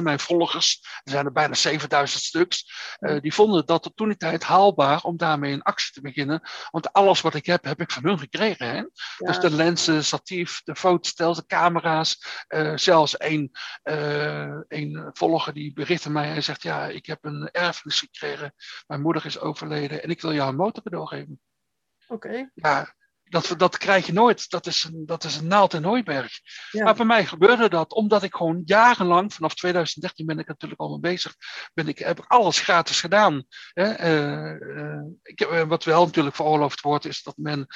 mijn 0.03 0.19
volgers, 0.19 0.79
er 1.03 1.11
zijn 1.11 1.25
er 1.25 1.31
bijna 1.31 1.53
7000 1.53 2.23
stuks, 2.23 2.71
die 3.21 3.33
vonden 3.33 3.65
dat 3.65 3.91
toen 3.95 4.07
die 4.07 4.17
tijd 4.17 4.43
haalbaar 4.43 5.01
om 5.01 5.17
daarmee 5.17 5.53
een 5.53 5.61
actie 5.61 5.93
te 5.93 6.01
beginnen. 6.01 6.41
Want 6.71 6.93
alles 6.93 7.21
wat 7.21 7.33
ik 7.33 7.45
heb, 7.45 7.63
heb 7.63 7.81
ik 7.81 7.91
van 7.91 8.03
hun 8.03 8.19
gekregen. 8.19 8.67
Hè? 8.67 8.83
Dus 9.17 9.39
de 9.39 9.51
lenzen, 9.51 10.05
statief, 10.05 10.61
de 10.63 10.75
foto's 10.75 11.09
stelde 11.09 11.45
camera's. 11.45 12.23
Uh, 12.49 12.71
zelfs 12.75 13.15
uh, 13.19 13.49
een 14.67 15.09
volger 15.13 15.53
die 15.53 15.73
berichtte 15.73 16.11
mij. 16.11 16.27
Hij 16.27 16.41
zegt: 16.41 16.61
Ja, 16.61 16.87
ik 16.87 17.05
heb 17.05 17.25
een 17.25 17.49
erfenis 17.51 17.99
gekregen. 17.99 18.53
Mijn 18.87 19.01
moeder 19.01 19.25
is 19.25 19.39
overleden 19.39 20.03
en 20.03 20.09
ik 20.09 20.21
wil 20.21 20.33
jou 20.33 20.48
een 20.49 20.55
motor 20.55 20.83
cadeau 20.83 21.07
geven. 21.07 21.41
Oké. 22.07 22.27
Okay. 22.27 22.51
Ja, 22.53 22.95
dat, 23.29 23.53
dat 23.57 23.77
krijg 23.77 24.05
je 24.05 24.13
nooit. 24.13 24.49
Dat 24.49 24.65
is 24.65 24.83
een, 24.83 25.05
dat 25.05 25.23
is 25.23 25.35
een 25.35 25.47
naald 25.47 25.73
in 25.73 25.83
hooiberg. 25.83 26.39
Ja. 26.71 26.83
Maar 26.83 26.95
bij 26.95 27.05
mij 27.05 27.25
gebeurde 27.25 27.69
dat 27.69 27.93
omdat 27.93 28.23
ik 28.23 28.35
gewoon 28.35 28.61
jarenlang, 28.65 29.33
vanaf 29.33 29.55
2013 29.55 30.25
ben 30.25 30.39
ik 30.39 30.47
natuurlijk 30.47 30.81
al 30.81 30.89
mee 30.89 30.99
bezig, 30.99 31.35
ben 31.73 31.87
ik, 31.87 31.99
heb 31.99 32.17
ik 32.19 32.25
alles 32.27 32.59
gratis 32.59 32.99
gedaan. 32.99 33.43
Hè? 33.73 33.83
Eh, 33.83 34.51
eh, 34.51 35.05
ik 35.23 35.39
heb, 35.39 35.49
eh, 35.49 35.63
wat 35.63 35.83
wel 35.83 36.05
natuurlijk 36.05 36.35
veroorloofd 36.35 36.81
wordt, 36.81 37.05
is 37.05 37.23
dat 37.23 37.37
men 37.37 37.67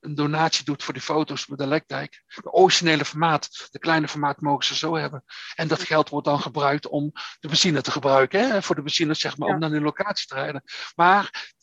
een 0.00 0.14
donatie 0.14 0.64
doet 0.64 0.82
voor 0.82 0.94
die 0.94 1.02
foto's 1.02 1.46
met 1.46 1.58
de 1.58 1.66
lekdijk. 1.66 2.22
De 2.26 2.52
originele 2.52 3.04
formaat, 3.04 3.68
de 3.70 3.78
kleine 3.78 4.08
formaat 4.08 4.40
mogen 4.40 4.64
ze 4.64 4.74
zo 4.74 4.96
hebben. 4.96 5.24
En 5.54 5.68
dat 5.68 5.82
geld 5.82 6.08
wordt 6.08 6.26
dan 6.26 6.40
gebruikt 6.40 6.88
om 6.88 7.12
de 7.40 7.48
benzine 7.48 7.80
te 7.80 7.90
gebruiken. 7.90 8.50
Hè? 8.50 8.62
Voor 8.62 8.74
de 8.74 8.82
benzine, 8.82 9.14
zeg 9.14 9.36
maar, 9.36 9.48
Ja. 9.48 9.54
om 9.54 9.60
naar 9.60 9.70
die 9.70 9.80
locatie 9.80 10.26
te 10.26 10.34
rijden. 10.34 10.62
Maar 10.94 11.54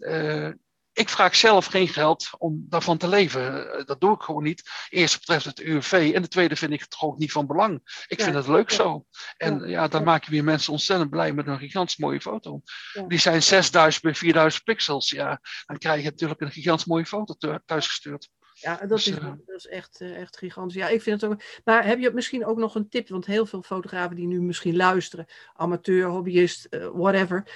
ik 0.95 1.09
vraag 1.09 1.35
zelf 1.35 1.65
geen 1.65 1.87
geld 1.87 2.29
om 2.37 2.65
daarvan 2.69 2.97
te 2.97 3.07
leven. 3.07 3.73
Eh, 3.73 3.85
Dat 3.85 4.01
doe 4.01 4.15
ik 4.15 4.21
gewoon 4.21 4.43
niet. 4.43 4.69
Eerst 4.89 5.19
betreft 5.19 5.45
het 5.45 5.59
UWV 5.59 6.11
en 6.15 6.21
de 6.21 6.27
tweede 6.27 6.55
vind 6.55 6.71
ik 6.71 6.79
het 6.81 6.95
gewoon 6.95 7.15
niet 7.17 7.31
van 7.31 7.47
belang. 7.47 8.03
Ik 8.07 8.17
Ja, 8.17 8.23
vind 8.23 8.35
het 8.35 8.47
leuk 8.47 8.69
ja. 8.69 8.75
zo. 8.75 9.05
En 9.37 9.59
Ja, 9.59 9.65
ja, 9.67 9.87
dan 9.87 10.03
maak 10.03 10.23
je 10.23 10.31
weer 10.31 10.43
mensen 10.43 10.71
ontzettend 10.71 11.09
blij 11.09 11.33
met 11.33 11.47
een 11.47 11.57
gigantisch 11.59 11.97
mooie 11.97 12.21
foto. 12.21 12.61
Die 13.07 13.19
zijn 13.19 13.43
6000 13.43 14.03
bij 14.03 14.15
4000 14.15 14.63
pixels. 14.63 15.09
Ja, 15.09 15.41
dan 15.65 15.77
krijg 15.77 16.03
je 16.03 16.09
natuurlijk 16.09 16.41
een 16.41 16.51
gigantisch 16.51 16.85
mooie 16.85 17.05
foto 17.05 17.33
thu- 17.33 17.59
thuisgestuurd. 17.65 18.29
Ja, 18.53 18.75
dat, 18.77 18.89
Dus, 18.89 19.07
is, 19.07 19.17
eh, 19.17 19.23
dat 19.45 19.55
is 19.57 19.67
echt, 19.67 20.01
eh, 20.01 20.21
echt 20.21 20.37
gigantisch. 20.37 20.75
Ja, 20.77 20.87
ik 20.87 21.01
vind 21.01 21.21
het 21.21 21.31
ook. 21.31 21.41
Maar 21.63 21.85
heb 21.85 21.99
je 21.99 22.11
misschien 22.11 22.45
ook 22.45 22.57
nog 22.57 22.75
een 22.75 22.89
tip? 22.89 23.09
Want 23.09 23.25
heel 23.25 23.45
veel 23.45 23.61
fotografen 23.61 24.15
die 24.15 24.27
nu 24.27 24.41
misschien 24.41 24.75
luisteren, 24.75 25.25
amateur, 25.53 26.07
hobbyist, 26.07 26.67
whatever. 26.93 27.47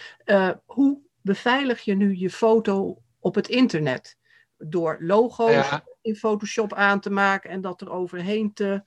hoe 0.66 1.00
beveilig 1.22 1.82
je 1.82 1.96
nu 1.96 2.16
je 2.18 2.30
foto 2.30 3.02
op 3.20 3.36
het 3.36 3.48
internet? 3.48 4.18
Door 4.58 4.98
logo's 5.00 5.52
Ja. 5.52 5.84
in 6.02 6.16
Photoshop 6.16 6.74
aan 6.74 7.00
te 7.00 7.10
maken 7.10 7.50
en 7.50 7.62
dat 7.62 7.82
er 7.82 7.92
overheen 7.92 8.54
te, 8.54 8.84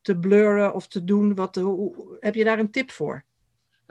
te 0.00 0.18
blurren 0.18 0.74
of 0.74 0.88
te 0.88 1.04
doen. 1.04 1.34
Wat, 1.34 1.54
hoe, 1.56 2.16
heb 2.20 2.34
je 2.34 2.44
daar 2.44 2.58
een 2.58 2.70
tip 2.70 2.90
voor? 2.90 3.24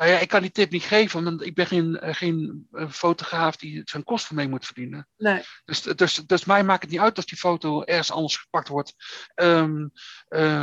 Nou 0.01 0.13
ja, 0.13 0.19
ik 0.19 0.27
kan 0.27 0.41
die 0.41 0.51
tip 0.51 0.71
niet 0.71 0.83
geven, 0.83 1.23
want 1.23 1.41
ik 1.45 1.55
ben 1.55 1.67
geen, 1.67 1.99
eh, 1.99 2.13
geen 2.13 2.67
eh, 2.71 2.89
fotograaf 2.89 3.55
die 3.55 3.81
zijn 3.85 4.03
kosten 4.03 4.35
mee 4.35 4.47
moet 4.49 4.65
verdienen. 4.65 5.07
Nee, 5.17 5.41
Dus, 5.65 5.81
dus, 5.81 6.15
dus 6.15 6.45
mij 6.45 6.63
maakt 6.63 6.81
het 6.81 6.91
niet 6.91 6.99
uit 6.99 7.15
als 7.15 7.25
die 7.25 7.37
foto 7.37 7.83
ergens 7.83 8.11
anders 8.11 8.37
gepakt 8.37 8.67
wordt. 8.67 8.93
Eh, 9.35 9.73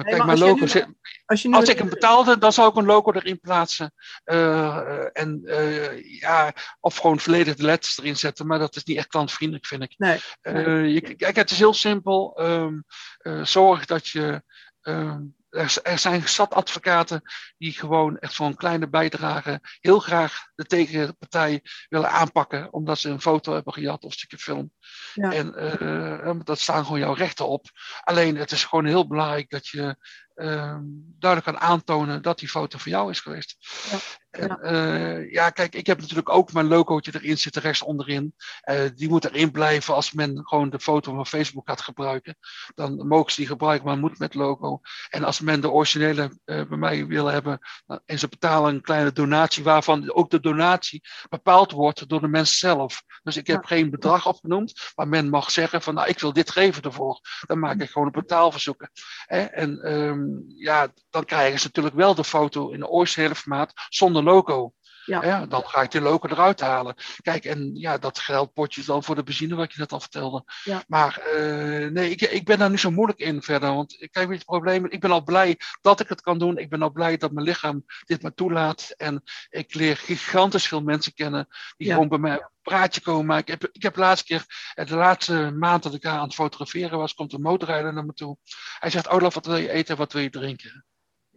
kijk, 0.03 0.17
maar 0.17 0.27
mijn 0.27 0.39
logo 0.39 0.65
nu- 0.65 0.95
als 1.27 1.43
je 1.43 1.49
nu 1.49 1.55
Als 1.55 1.65
een- 1.69 1.73
ik 1.75 1.79
hem 1.79 1.89
betaalde, 1.89 2.39
dan 2.39 2.53
zou 2.53 2.71
ik 2.71 2.77
een 2.77 2.85
logo 2.85 3.13
erin 3.13 3.41
plaatsen. 3.41 3.93
Eh, 4.25 4.77
eh, 4.77 5.07
en 5.13 5.41
eh, 5.45 6.19
ja, 6.21 6.53
of 6.81 6.97
gewoon 6.97 7.21
volledig 7.21 7.55
de 7.57 7.63
letters 7.65 7.99
erin 7.99 8.17
zetten. 8.17 8.47
Maar 8.47 8.59
dat 8.59 8.77
is 8.77 8.85
niet 8.85 8.97
echt 8.97 9.07
klantvriendelijk, 9.09 9.67
vind 9.67 9.83
ik. 9.83 9.95
Nee, 9.97 10.19
Eh, 10.41 10.93
je, 10.93 11.01
kijk, 11.01 11.37
het 11.37 11.51
is 11.51 11.59
heel 11.59 11.75
simpel. 11.75 12.37
Ehm, 12.39 12.75
eh, 13.19 13.45
zorg 13.45 13.85
dat 13.87 14.07
je. 14.09 14.43
ehm, 14.81 15.21
er, 15.51 15.77
er 15.83 15.99
zijn 15.99 16.29
zat 16.29 16.55
advocaten 16.55 17.23
die 17.59 17.73
gewoon 17.73 18.19
echt 18.19 18.35
voor 18.35 18.47
een 18.47 18.57
kleine 18.57 18.89
bijdrage 18.89 19.61
heel 19.81 19.99
graag 19.99 20.47
de 20.55 20.65
tegenpartij 20.65 21.63
willen 21.89 22.11
aanpakken. 22.11 22.73
Omdat 22.73 22.99
ze 22.99 23.09
een 23.09 23.21
foto 23.21 23.53
hebben 23.55 23.73
gejat 23.73 24.03
of 24.03 24.11
een 24.11 24.19
stukje 24.19 24.39
film. 24.39 24.73
Ja. 25.15 25.33
En 25.33 25.55
eh, 25.55 26.41
dat 26.45 26.59
staan 26.59 26.85
gewoon 26.85 26.99
jouw 26.99 27.13
rechten 27.13 27.49
op. 27.49 27.67
Alleen 28.01 28.37
het 28.37 28.51
is 28.51 28.65
gewoon 28.65 28.85
heel 28.85 29.07
belangrijk 29.07 29.51
dat 29.51 29.69
je 29.69 29.97
ehm, 30.35 30.83
duidelijk 31.19 31.53
kan 31.53 31.69
aantonen 31.69 32.23
dat 32.23 32.39
die 32.39 32.49
foto 32.49 32.79
van 32.79 32.93
jou 32.93 33.11
is 33.11 33.21
geweest. 33.21 33.57
Ja, 33.91 33.99
En, 34.39 34.49
ja. 34.49 34.59
eh, 34.59 35.33
ja, 35.33 35.51
kijk, 35.51 35.75
ik 35.75 35.87
heb 35.87 36.01
natuurlijk 36.01 36.29
ook 36.29 36.53
mijn 36.53 36.67
logootje 36.67 37.15
erin 37.15 37.39
zitten, 37.39 37.63
rechts 37.63 37.83
onderin. 37.83 38.35
Eh, 38.61 38.81
die 38.95 39.09
moet 39.09 39.25
erin 39.25 39.51
blijven 39.51 39.95
als 39.95 40.13
men 40.13 40.41
gewoon 40.47 40.71
de 40.71 40.81
foto 40.81 41.15
van 41.15 41.27
Facebook 41.27 41.69
gaat 41.69 41.81
gebruiken. 41.81 42.37
Dan 42.75 43.07
mogen 43.07 43.31
ze 43.33 43.37
die 43.41 43.47
gebruiken, 43.47 43.87
maar 43.87 43.99
moet 43.99 44.19
met 44.19 44.35
logo. 44.35 44.81
En 45.11 45.25
als 45.25 45.41
men 45.41 45.61
de 45.61 45.71
originele 45.71 46.39
eh, 46.45 46.63
bij 46.69 46.79
mij 46.79 47.07
willen 47.07 47.33
hebben 47.33 47.59
nou, 47.87 48.01
en 48.05 48.19
ze 48.19 48.29
betalen 48.29 48.75
een 48.75 48.81
kleine 48.83 49.13
donatie, 49.13 49.65
waarvan 49.65 50.13
ook 50.13 50.31
de 50.31 50.41
donatie 50.41 51.03
bepaald 51.29 51.73
wordt 51.73 52.09
door 52.09 52.21
de 52.21 52.29
mensen 52.29 52.57
zelf. 52.59 53.03
Dus 53.23 53.37
ik 53.37 53.47
heb 53.47 53.63
Ja. 53.63 53.69
geen 53.69 53.91
bedrag 53.91 54.27
opgenoemd, 54.27 54.93
maar 54.95 55.09
men 55.09 55.29
mag 55.29 55.51
zeggen 55.51 55.83
van 55.83 55.95
nou, 55.95 56.09
ik 56.09 56.21
wil 56.21 56.33
dit 56.33 56.51
geven 56.51 56.83
ervoor. 56.83 57.21
Dan 57.47 57.59
maak 57.59 57.81
ik 57.81 57.91
gewoon 57.91 58.07
een 58.07 58.21
betaalverzoeken. 58.21 58.91
Hè? 59.27 59.41
En 59.41 59.81
ehm, 59.83 60.21
ja, 60.47 60.89
dan 61.11 61.25
krijgen 61.25 61.61
ze 61.61 61.67
natuurlijk 61.67 61.95
wel 61.95 62.15
de 62.15 62.25
foto 62.25 62.71
in 62.71 62.81
de 62.81 62.89
originele 62.89 63.35
formaat 63.35 63.73
zonder 63.89 64.23
logo. 64.29 64.73
Ja. 65.09 65.25
Ja, 65.25 65.47
dan 65.47 65.63
ga 65.67 65.83
ik 65.83 65.91
die 65.91 66.01
logo 66.01 66.29
eruit 66.29 66.61
halen. 66.61 66.95
Kijk, 67.23 67.45
en 67.45 67.75
ja, 67.75 67.99
dat 67.99 68.19
geld 68.19 68.53
potje 68.53 68.85
dan 68.85 69.05
voor 69.05 69.15
de 69.15 69.23
benzine, 69.23 69.55
wat 69.55 69.73
je 69.73 69.81
net 69.81 69.93
al 69.93 70.01
vertelde. 70.01 70.45
Ja. 70.65 70.83
Maar 70.87 71.19
eh, 71.19 71.91
nee, 71.91 72.11
ik, 72.11 72.21
ik 72.21 72.45
ben 72.45 72.59
daar 72.59 72.71
niet 72.71 72.81
zo 72.81 72.91
moeilijk 72.91 73.19
in 73.19 73.43
verder. 73.43 73.75
Want 73.75 73.97
kijk, 74.11 74.29
weet 74.29 74.39
het 74.39 74.45
probleem? 74.45 74.87
Ik 74.87 75.01
ben 75.01 75.11
al 75.11 75.23
blij 75.23 75.57
dat 75.81 76.01
ik 76.01 76.09
het 76.09 76.21
kan 76.21 76.39
doen. 76.39 76.59
Ik 76.59 76.69
ben 76.69 76.83
al 76.83 76.91
blij 76.91 77.17
dat 77.17 77.33
mijn 77.33 77.47
lichaam 77.47 77.85
dit 78.05 78.23
me 78.23 78.35
toelaat. 78.35 78.95
En 78.97 79.23
ik 79.49 79.75
leer 79.75 79.97
gigantisch 79.97 80.69
veel 80.69 80.83
mensen 80.83 81.15
kennen 81.15 81.47
die 81.77 81.87
Ja. 81.87 81.93
gewoon 81.95 82.09
bij 82.09 82.19
mij 82.19 82.49
praatje 82.63 83.01
komen 83.01 83.27
maken. 83.27 83.55
Ik 83.55 83.61
heb, 83.61 83.71
ik 83.73 83.83
heb 83.83 83.95
de 83.95 84.01
laatste 84.01 84.27
keer, 84.27 84.45
eh, 84.75 84.87
de 84.87 84.95
laatste 84.97 85.51
maand 85.59 85.83
dat 85.83 85.95
ik 85.95 86.07
aan 86.07 86.23
het 86.23 86.35
fotograferen 86.35 86.99
was, 86.99 87.15
komt 87.15 87.33
een 87.33 87.41
motorrijder 87.41 87.93
naar 87.93 88.05
me 88.05 88.13
toe. 88.13 88.37
Hij 88.79 88.91
zegt, 88.91 89.09
Olaf, 89.09 89.35
wat 89.35 89.47
wil 89.47 89.57
je 89.57 89.71
eten, 89.71 89.97
wat 89.97 90.13
wil 90.13 90.23
je 90.23 90.31
drinken? 90.31 90.85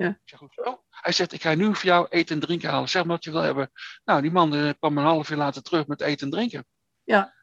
Ja. 0.02 0.10
Ik 0.10 0.18
zeg, 0.24 0.40
hoezo? 0.40 0.84
Hij 0.90 1.12
zegt, 1.12 1.34
ik 1.34 1.42
ga 1.42 1.54
nu 1.54 1.76
voor 1.76 1.86
jou 1.86 2.08
eten 2.10 2.36
en 2.36 2.42
drinken 2.42 2.70
halen. 2.70 2.90
Zeg 2.90 3.04
maar 3.04 3.16
wat 3.16 3.24
je 3.24 3.32
wil 3.32 3.42
hebben. 3.42 3.72
Nou, 4.04 4.22
die 4.22 4.32
man 4.32 4.56
eh, 4.56 4.70
kwam 4.80 4.98
een 4.98 5.04
half 5.04 5.30
uur 5.30 5.38
later 5.38 5.62
terug 5.62 5.88
met 5.88 6.02
eten 6.02 6.26
en 6.26 6.34
drinken. 6.34 6.66
Ja. 7.04 7.34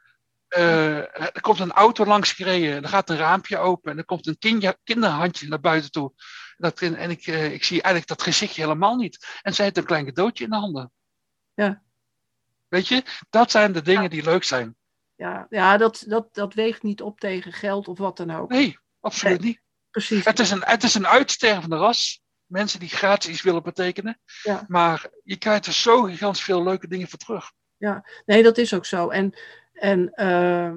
Eh, 0.48 0.96
er 1.18 1.40
komt 1.40 1.58
een 1.58 1.72
auto 1.72 2.04
langs 2.04 2.32
gereden. 2.32 2.82
Er 2.82 2.88
gaat 2.88 3.10
een 3.10 3.16
raampje 3.16 3.58
open. 3.58 3.90
En 3.90 3.98
er 3.98 4.04
komt 4.04 4.26
een 4.26 4.38
kinderhandje 4.84 5.48
naar 5.48 5.60
buiten 5.60 5.90
toe. 5.90 6.12
Dat, 6.56 6.80
en 6.80 7.10
ik, 7.10 7.26
eh, 7.26 7.52
ik 7.52 7.64
zie 7.64 7.82
eigenlijk 7.82 8.06
dat 8.06 8.22
gezichtje 8.22 8.62
helemaal 8.62 8.96
niet. 8.96 9.38
En 9.42 9.54
zij 9.54 9.64
heeft 9.64 9.76
een 9.76 9.84
klein 9.84 10.04
cadeautje 10.04 10.44
in 10.44 10.50
de 10.50 10.56
handen. 10.56 10.92
Ja. 11.54 11.82
Weet 12.68 12.88
je, 12.88 13.02
dat 13.30 13.50
zijn 13.50 13.72
de 13.72 13.82
dingen 13.82 14.10
die 14.10 14.22
leuk 14.22 14.44
zijn. 14.44 14.76
ja, 15.14 15.46
ja 15.48 15.76
dat, 15.76 16.04
dat, 16.06 16.34
dat 16.34 16.54
weegt 16.54 16.82
niet 16.82 17.02
op 17.02 17.20
tegen 17.20 17.52
geld 17.52 17.88
of 17.88 17.98
wat 17.98 18.16
dan 18.16 18.30
ook. 18.30 18.50
Nee, 18.50 18.78
absoluut 19.00 19.40
niet. 19.40 19.60
Precies. 19.90 20.24
Het 20.24 20.38
is, 20.38 20.50
een, 20.50 20.62
het 20.64 20.82
is 20.82 20.94
een 20.94 21.06
uitstervende 21.06 21.76
ras. 21.76 22.22
Mensen 22.48 22.80
die 22.80 22.88
gratis 22.88 23.30
iets 23.30 23.42
willen 23.42 23.62
betekenen. 23.62 24.20
Ja. 24.42 24.64
Maar 24.68 25.06
je 25.24 25.36
krijgt 25.36 25.66
er 25.66 25.72
zo 25.72 26.02
gigantisch 26.02 26.42
veel 26.44 26.62
leuke 26.62 26.88
dingen 26.88 27.08
voor 27.08 27.18
terug. 27.18 27.52
Nee, 28.26 28.42
dat 28.42 28.58
is 28.58 28.74
ook 28.74 28.86
zo. 28.86 29.08
En, 29.08 29.32
en 29.72 30.12
eh, 30.14 30.72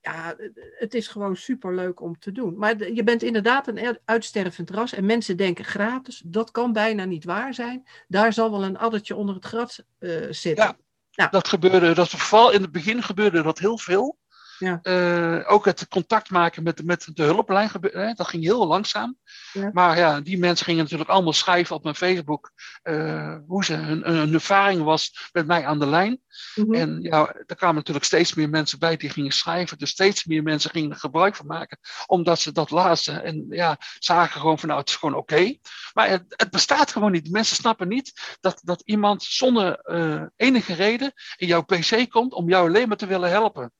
ja, 0.00 0.36
het 0.78 0.94
is 0.94 1.08
gewoon 1.08 1.36
super 1.36 1.74
leuk 1.74 2.00
om 2.00 2.18
te 2.18 2.32
doen. 2.32 2.58
Maar 2.58 2.92
je 2.92 3.04
bent 3.04 3.22
inderdaad 3.22 3.68
een 3.68 3.78
er- 3.78 4.00
uitstervend 4.04 4.70
ras. 4.70 4.92
En 4.92 5.06
mensen 5.06 5.36
denken 5.36 5.64
gratis. 5.64 6.22
Dat 6.24 6.50
kan 6.50 6.72
bijna 6.72 7.04
niet 7.04 7.24
waar 7.24 7.54
zijn. 7.54 7.86
Daar 8.08 8.32
zal 8.32 8.50
wel 8.50 8.64
een 8.64 8.78
addertje 8.78 9.14
onder 9.16 9.34
het 9.34 9.44
gras 9.44 9.82
eh, 9.98 10.10
zitten. 10.30 10.64
Ja. 10.64 10.76
Ja. 11.10 11.28
Dat 11.28 11.48
gebeurde, 11.48 11.94
dat 11.94 12.10
vooral 12.10 12.50
in 12.52 12.62
het 12.62 12.72
begin 12.72 13.02
gebeurde 13.02 13.42
dat 13.42 13.58
heel 13.58 13.78
veel. 13.78 14.18
Ja. 14.60 14.78
Eh, 14.82 15.52
ook 15.52 15.64
het 15.64 15.88
contact 15.88 16.30
maken 16.30 16.62
met, 16.62 16.84
met 16.84 17.10
de 17.14 17.22
hulplijn, 17.22 17.70
hè, 17.80 18.12
dat 18.12 18.28
ging 18.28 18.42
heel 18.42 18.66
langzaam. 18.66 19.18
Ja. 19.52 19.70
Maar 19.72 19.98
ja, 19.98 20.20
die 20.20 20.38
mensen 20.38 20.64
gingen 20.64 20.82
natuurlijk 20.82 21.10
allemaal 21.10 21.32
schrijven 21.32 21.76
op 21.76 21.82
mijn 21.82 21.94
Facebook 21.94 22.52
eh, 22.82 23.36
hoe 23.46 23.64
ze 23.64 23.74
hun, 23.74 24.02
hun 24.04 24.34
ervaring 24.34 24.82
was 24.82 25.30
met 25.32 25.46
mij 25.46 25.66
aan 25.66 25.78
de 25.78 25.86
lijn. 25.86 26.20
Mhm. 26.54 26.74
En 26.74 27.02
ja, 27.02 27.34
er 27.46 27.56
kwamen 27.56 27.76
natuurlijk 27.76 28.04
steeds 28.04 28.34
meer 28.34 28.48
mensen 28.48 28.78
bij 28.78 28.96
die 28.96 29.10
gingen 29.10 29.32
schrijven. 29.32 29.78
Dus 29.78 29.90
steeds 29.90 30.24
meer 30.24 30.42
mensen 30.42 30.70
gingen 30.70 30.90
er 30.90 30.96
gebruik 30.96 31.36
van 31.36 31.46
maken. 31.46 31.78
Omdat 32.06 32.40
ze 32.40 32.52
dat 32.52 32.70
lazen. 32.70 33.24
En 33.24 33.46
ja, 33.48 33.78
zagen 33.98 34.40
gewoon 34.40 34.58
van 34.58 34.68
nou, 34.68 34.80
het 34.80 34.88
is 34.88 34.96
gewoon 34.96 35.14
oké. 35.14 35.56
Maar 35.92 36.08
het, 36.08 36.24
het 36.28 36.50
bestaat 36.50 36.92
gewoon 36.92 37.12
niet. 37.12 37.30
Mensen 37.30 37.56
snappen 37.56 37.88
niet 37.88 38.36
dat, 38.40 38.60
dat 38.64 38.82
iemand 38.84 39.22
zonder 39.22 39.78
eh, 39.78 40.22
enige 40.36 40.74
reden 40.74 41.12
in 41.36 41.46
jouw 41.46 41.62
pc 41.62 42.10
komt 42.10 42.32
om 42.32 42.48
jou 42.48 42.68
alleen 42.68 42.88
maar 42.88 42.96
te 42.96 43.06
willen 43.06 43.30
helpen. 43.30 43.72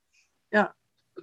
Ja. 0.51 0.73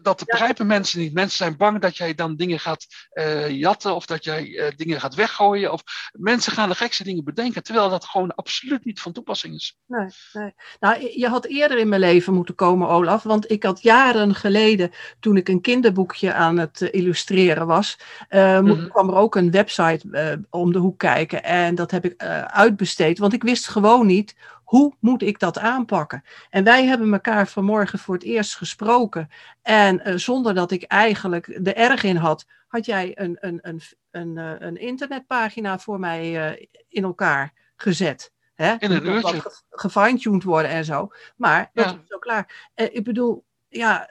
Dat 0.02 0.18
Ja. 0.18 0.24
begrijpen 0.26 0.66
mensen 0.66 1.00
niet. 1.00 1.12
Mensen 1.12 1.36
zijn 1.36 1.56
bang 1.56 1.80
dat 1.80 1.96
jij 1.96 2.14
dan 2.14 2.36
dingen 2.36 2.60
gaat 2.60 2.86
eh, 3.10 3.48
jatten 3.50 3.94
of 3.94 4.06
dat 4.06 4.24
jij 4.24 4.56
eh, 4.58 4.76
dingen 4.76 5.00
gaat 5.00 5.14
weggooien. 5.14 5.72
Of 5.72 5.82
mensen 6.12 6.52
gaan 6.52 6.68
de 6.68 6.74
gekste 6.74 7.04
dingen 7.04 7.24
bedenken, 7.24 7.62
terwijl 7.62 7.90
dat 7.90 8.04
gewoon 8.04 8.34
absoluut 8.34 8.84
niet 8.84 9.00
van 9.00 9.12
toepassing 9.12 9.54
is. 9.54 9.76
Nee, 9.86 10.08
nee. 10.32 10.54
Nou, 10.80 11.10
je 11.18 11.28
had 11.28 11.44
eerder 11.46 11.78
in 11.78 11.88
mijn 11.88 12.00
leven 12.00 12.34
moeten 12.34 12.54
komen, 12.54 12.88
Olaf. 12.88 13.22
Want 13.22 13.50
ik 13.50 13.62
had 13.62 13.82
jaren 13.82 14.34
geleden, 14.34 14.90
toen 15.20 15.36
ik 15.36 15.48
een 15.48 15.60
kinderboekje 15.60 16.32
aan 16.32 16.56
het 16.58 16.80
eh, 16.82 16.88
illustreren 17.00 17.66
was, 17.66 17.98
eh, 18.28 18.60
mo- 18.60 18.74
Mhm. 18.74 18.88
kwam 18.88 19.08
er 19.08 19.14
ook 19.16 19.34
een 19.34 19.50
website 19.50 20.06
om 20.50 20.72
de 20.72 20.78
hoek 20.78 20.98
kijken. 20.98 21.42
En 21.44 21.74
dat 21.74 21.90
heb 21.90 22.04
ik 22.04 22.22
uitbesteed, 22.46 23.18
want 23.18 23.32
ik 23.32 23.42
wist 23.42 23.68
gewoon 23.68 24.06
niet 24.06 24.34
hoe 24.64 24.94
moet 25.00 25.22
ik 25.22 25.38
dat 25.38 25.58
aanpakken. 25.58 26.24
En 26.50 26.64
wij 26.64 26.84
hebben 26.86 27.12
elkaar 27.12 27.48
vanmorgen 27.48 27.98
voor 27.98 28.14
het 28.14 28.22
eerst 28.24 28.56
gesproken. 28.56 29.28
En 29.62 29.87
eh, 30.00 30.16
zonder 30.16 30.54
dat 30.54 30.70
ik 30.70 30.82
eigenlijk 30.82 31.46
er 31.46 31.74
erg 31.76 32.02
in 32.02 32.16
had, 32.16 32.46
had 32.66 32.84
jij 32.84 33.12
een, 33.18 33.36
een, 33.40 33.58
een, 33.62 33.80
een, 34.10 34.38
eh, 34.38 34.54
een 34.68 34.76
internetpagina 34.76 35.78
voor 35.78 35.98
mij 36.00 36.50
eh, 36.56 36.66
in 36.88 37.02
elkaar 37.04 37.52
gezet. 37.76 38.32
Hè? 38.54 38.74
In 38.78 38.90
een 38.90 39.06
uurtje. 39.06 39.40
ge- 39.40 39.62
gefine-tuned 39.70 40.42
worden 40.42 40.70
en 40.70 40.84
zo. 40.84 41.08
Maar 41.36 41.70
dat 41.72 41.84
Ja. 41.84 41.90
is 41.90 42.08
zo 42.08 42.18
klaar. 42.18 42.70
Eh, 42.74 42.94
ik 42.94 43.04
bedoel, 43.04 43.44
ja, 43.68 44.10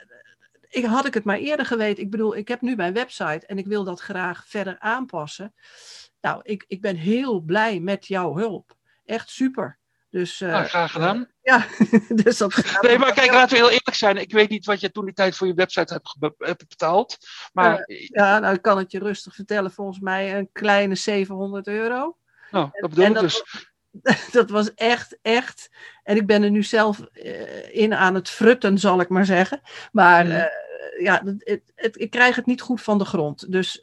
ik, 0.68 0.84
had 0.84 1.06
ik 1.06 1.14
het 1.14 1.24
maar 1.24 1.36
eerder 1.38 1.66
geweten. 1.66 2.02
Ik 2.02 2.10
bedoel, 2.10 2.36
ik 2.36 2.48
heb 2.48 2.60
nu 2.60 2.76
mijn 2.76 2.92
website 2.92 3.46
en 3.46 3.58
ik 3.58 3.66
wil 3.66 3.84
dat 3.84 4.00
graag 4.00 4.46
verder 4.46 4.78
aanpassen. 4.78 5.54
Nou, 6.20 6.40
ik, 6.42 6.64
ik 6.68 6.80
ben 6.80 6.96
heel 6.96 7.40
blij 7.40 7.80
met 7.80 8.06
jouw 8.06 8.36
hulp. 8.36 8.76
Echt 9.04 9.30
super. 9.30 9.77
Dus, 10.10 10.40
uh, 10.40 10.64
graag 10.64 10.92
gedaan. 10.92 11.28
ja, 11.42 11.66
dus 12.24 12.38
dat 12.38 12.80
Nee, 12.80 12.98
maar 12.98 13.12
kijk, 13.12 13.32
laten 13.32 13.50
we 13.50 13.56
heel 13.56 13.70
eerlijk 13.70 13.94
zijn. 13.94 14.16
Ik 14.16 14.32
weet 14.32 14.48
niet 14.48 14.66
wat 14.66 14.80
je 14.80 14.90
toen 14.90 15.04
die 15.04 15.14
tijd 15.14 15.36
voor 15.36 15.46
je 15.46 15.54
website 15.54 15.92
hebt, 15.92 16.34
hebt 16.38 16.68
betaald. 16.68 17.18
Maar... 17.52 17.84
Uh, 17.86 18.06
ja, 18.06 18.38
nou, 18.38 18.54
ik 18.54 18.62
kan 18.62 18.78
het 18.78 18.92
je 18.92 18.98
rustig 18.98 19.34
vertellen. 19.34 19.72
Volgens 19.72 20.00
mij 20.00 20.38
een 20.38 20.48
kleine 20.52 20.94
700 20.94 21.66
euro. 21.66 22.16
Nou, 22.50 22.68
dat 22.72 22.90
bedoel 22.90 23.06
ik 23.06 23.18
dus. 23.18 23.66
dat 24.32 24.50
was 24.50 24.74
echt, 24.74 25.18
echt. 25.22 25.70
En 26.02 26.16
ik 26.16 26.26
ben 26.26 26.42
er 26.42 26.50
nu 26.50 26.62
zelf 26.62 27.00
uh, 27.12 27.74
in 27.74 27.94
aan 27.94 28.14
het 28.14 28.28
frutten, 28.28 28.78
zal 28.78 29.00
ik 29.00 29.08
maar 29.08 29.24
zeggen. 29.24 29.60
Maar 29.92 30.26
ja, 30.98 31.22
het, 31.24 31.62
het, 31.74 32.00
ik 32.00 32.10
krijg 32.10 32.36
het 32.36 32.46
niet 32.46 32.60
goed 32.60 32.82
van 32.82 32.98
de 32.98 33.04
grond. 33.04 33.52
Dus. 33.52 33.78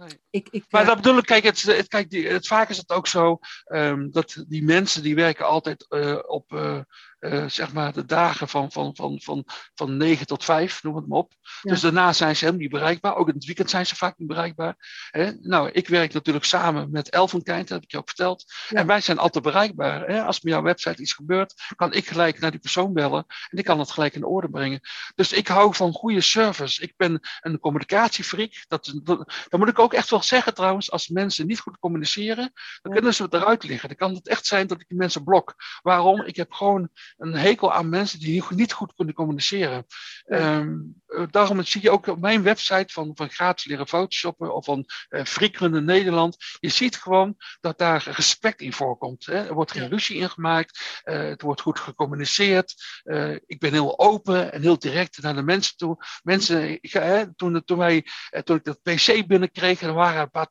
Nee. 0.00 0.20
Ik, 0.30 0.48
ik, 0.50 0.64
maar 0.70 0.84
dat 0.84 0.96
bedoel 0.96 1.18
ik, 1.18 1.24
kijk, 1.24 1.44
het, 1.44 1.62
het, 1.62 1.88
kijk 1.88 2.10
die, 2.10 2.28
het, 2.28 2.46
vaak 2.46 2.68
is 2.68 2.76
het 2.76 2.90
ook 2.90 3.06
zo 3.06 3.38
um, 3.66 4.10
dat 4.10 4.44
die 4.48 4.64
mensen 4.64 5.02
die 5.02 5.14
werken 5.14 5.46
altijd 5.46 5.86
uh, 5.88 6.18
op 6.26 6.52
uh, 6.52 6.80
uh, 7.20 7.48
zeg 7.48 7.72
maar 7.72 7.92
de 7.92 8.04
dagen 8.04 8.48
van, 8.48 8.72
van, 8.72 8.96
van, 8.96 9.20
van, 9.22 9.44
van 9.74 9.96
9 9.96 10.26
tot 10.26 10.44
5, 10.44 10.82
noem 10.82 10.96
het 10.96 11.08
maar 11.08 11.18
op. 11.18 11.32
Ja. 11.62 11.70
Dus 11.70 11.80
daarna 11.80 12.12
zijn 12.12 12.36
ze 12.36 12.44
helemaal 12.44 12.62
niet 12.62 12.72
bereikbaar. 12.72 13.16
Ook 13.16 13.28
in 13.28 13.34
het 13.34 13.44
weekend 13.44 13.70
zijn 13.70 13.86
ze 13.86 13.96
vaak 13.96 14.18
niet 14.18 14.28
bereikbaar. 14.28 14.76
Hè? 15.10 15.30
Nou, 15.40 15.70
ik 15.70 15.88
werk 15.88 16.12
natuurlijk 16.12 16.44
samen 16.44 16.90
met 16.90 17.10
Elfenkind, 17.10 17.68
dat 17.68 17.68
heb 17.68 17.82
ik 17.82 17.90
je 17.90 17.98
ook 17.98 18.08
verteld. 18.08 18.44
Ja. 18.68 18.78
En 18.78 18.86
wij 18.86 19.00
zijn 19.00 19.18
altijd 19.18 19.44
bereikbaar. 19.44 20.08
Hè? 20.08 20.22
Als 20.22 20.40
met 20.40 20.52
jouw 20.52 20.62
website 20.62 21.02
iets 21.02 21.12
gebeurt, 21.12 21.54
kan 21.76 21.92
ik 21.92 22.08
gelijk 22.08 22.40
naar 22.40 22.50
die 22.50 22.60
persoon 22.60 22.92
bellen 22.92 23.24
en 23.48 23.58
ik 23.58 23.64
kan 23.64 23.78
het 23.78 23.90
gelijk 23.90 24.14
in 24.14 24.24
orde 24.24 24.50
brengen. 24.50 24.80
Dus 25.14 25.32
ik 25.32 25.48
hou 25.48 25.74
van 25.74 25.92
goede 25.92 26.20
service. 26.20 26.82
Ik 26.82 26.92
ben 26.96 27.20
een 27.40 27.58
communicatiefreak. 27.58 28.64
Dat, 28.68 28.92
dat, 29.02 29.32
dat 29.48 29.60
moet 29.60 29.68
ik 29.68 29.78
ook 29.78 29.94
echt 29.94 30.10
wel 30.10 30.22
zeggen 30.22 30.54
trouwens. 30.54 30.90
Als 30.90 31.08
mensen 31.08 31.46
niet 31.46 31.60
goed 31.60 31.78
communiceren, 31.78 32.52
dan 32.82 32.92
kunnen 32.92 33.14
ze 33.14 33.22
het 33.22 33.34
eruit 33.34 33.64
liggen. 33.64 33.88
Dan 33.88 33.96
kan 33.96 34.14
het 34.14 34.28
echt 34.28 34.46
zijn 34.46 34.66
dat 34.66 34.80
ik 34.80 34.88
die 34.88 34.98
mensen 34.98 35.24
blok. 35.24 35.54
Waarom? 35.82 36.22
Ik 36.24 36.36
heb 36.36 36.52
gewoon 36.52 36.90
een 37.16 37.34
hekel 37.34 37.72
aan 37.72 37.88
mensen 37.88 38.18
die 38.18 38.44
niet 38.50 38.72
goed 38.72 38.94
kunnen 38.94 39.14
communiceren. 39.14 39.86
Ja. 40.24 40.58
Um, 40.58 41.02
daarom 41.30 41.62
zie 41.62 41.82
je 41.82 41.90
ook 41.90 42.06
op 42.06 42.20
mijn 42.20 42.42
website 42.42 42.92
van, 42.92 43.10
van 43.14 43.30
gratis 43.30 43.64
leren 43.64 43.88
photoshoppen 43.88 44.54
of 44.54 44.64
van 44.64 44.84
uh, 45.10 45.24
Frikrunde 45.24 45.80
Nederland. 45.80 46.36
Je 46.60 46.68
ziet 46.68 46.96
gewoon 46.96 47.36
dat 47.60 47.78
daar 47.78 48.02
respect 48.10 48.60
in 48.60 48.72
voorkomt. 48.72 49.26
Hè. 49.26 49.46
Er 49.46 49.54
wordt 49.54 49.72
geen 49.72 49.88
ruzie 49.88 50.16
in 50.16 50.30
gemaakt. 50.30 51.02
Uh, 51.04 51.28
het 51.28 51.42
wordt 51.42 51.60
goed 51.60 51.78
gecommuniceerd. 51.78 52.74
Uh, 53.04 53.36
ik 53.46 53.58
ben 53.58 53.72
heel 53.72 53.98
open 53.98 54.52
en 54.52 54.62
heel 54.62 54.78
direct 54.78 55.22
naar 55.22 55.34
de 55.34 55.42
mensen 55.42 55.76
toe. 55.76 55.96
Mensen, 56.22 56.70
ik, 56.70 56.92
hè, 56.92 57.34
toen, 57.34 57.64
toen, 57.64 57.78
wij, 57.78 58.06
toen 58.44 58.56
ik 58.56 58.64
dat 58.64 58.82
PC 58.82 59.26
binnenkreeg, 59.26 59.80
er 59.80 59.92
waren 59.92 60.22
een 60.22 60.30
paar 60.30 60.48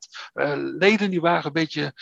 leden 0.77 1.09
die 1.09 1.21
waren 1.21 1.45
een 1.45 1.53
beetje 1.53 1.93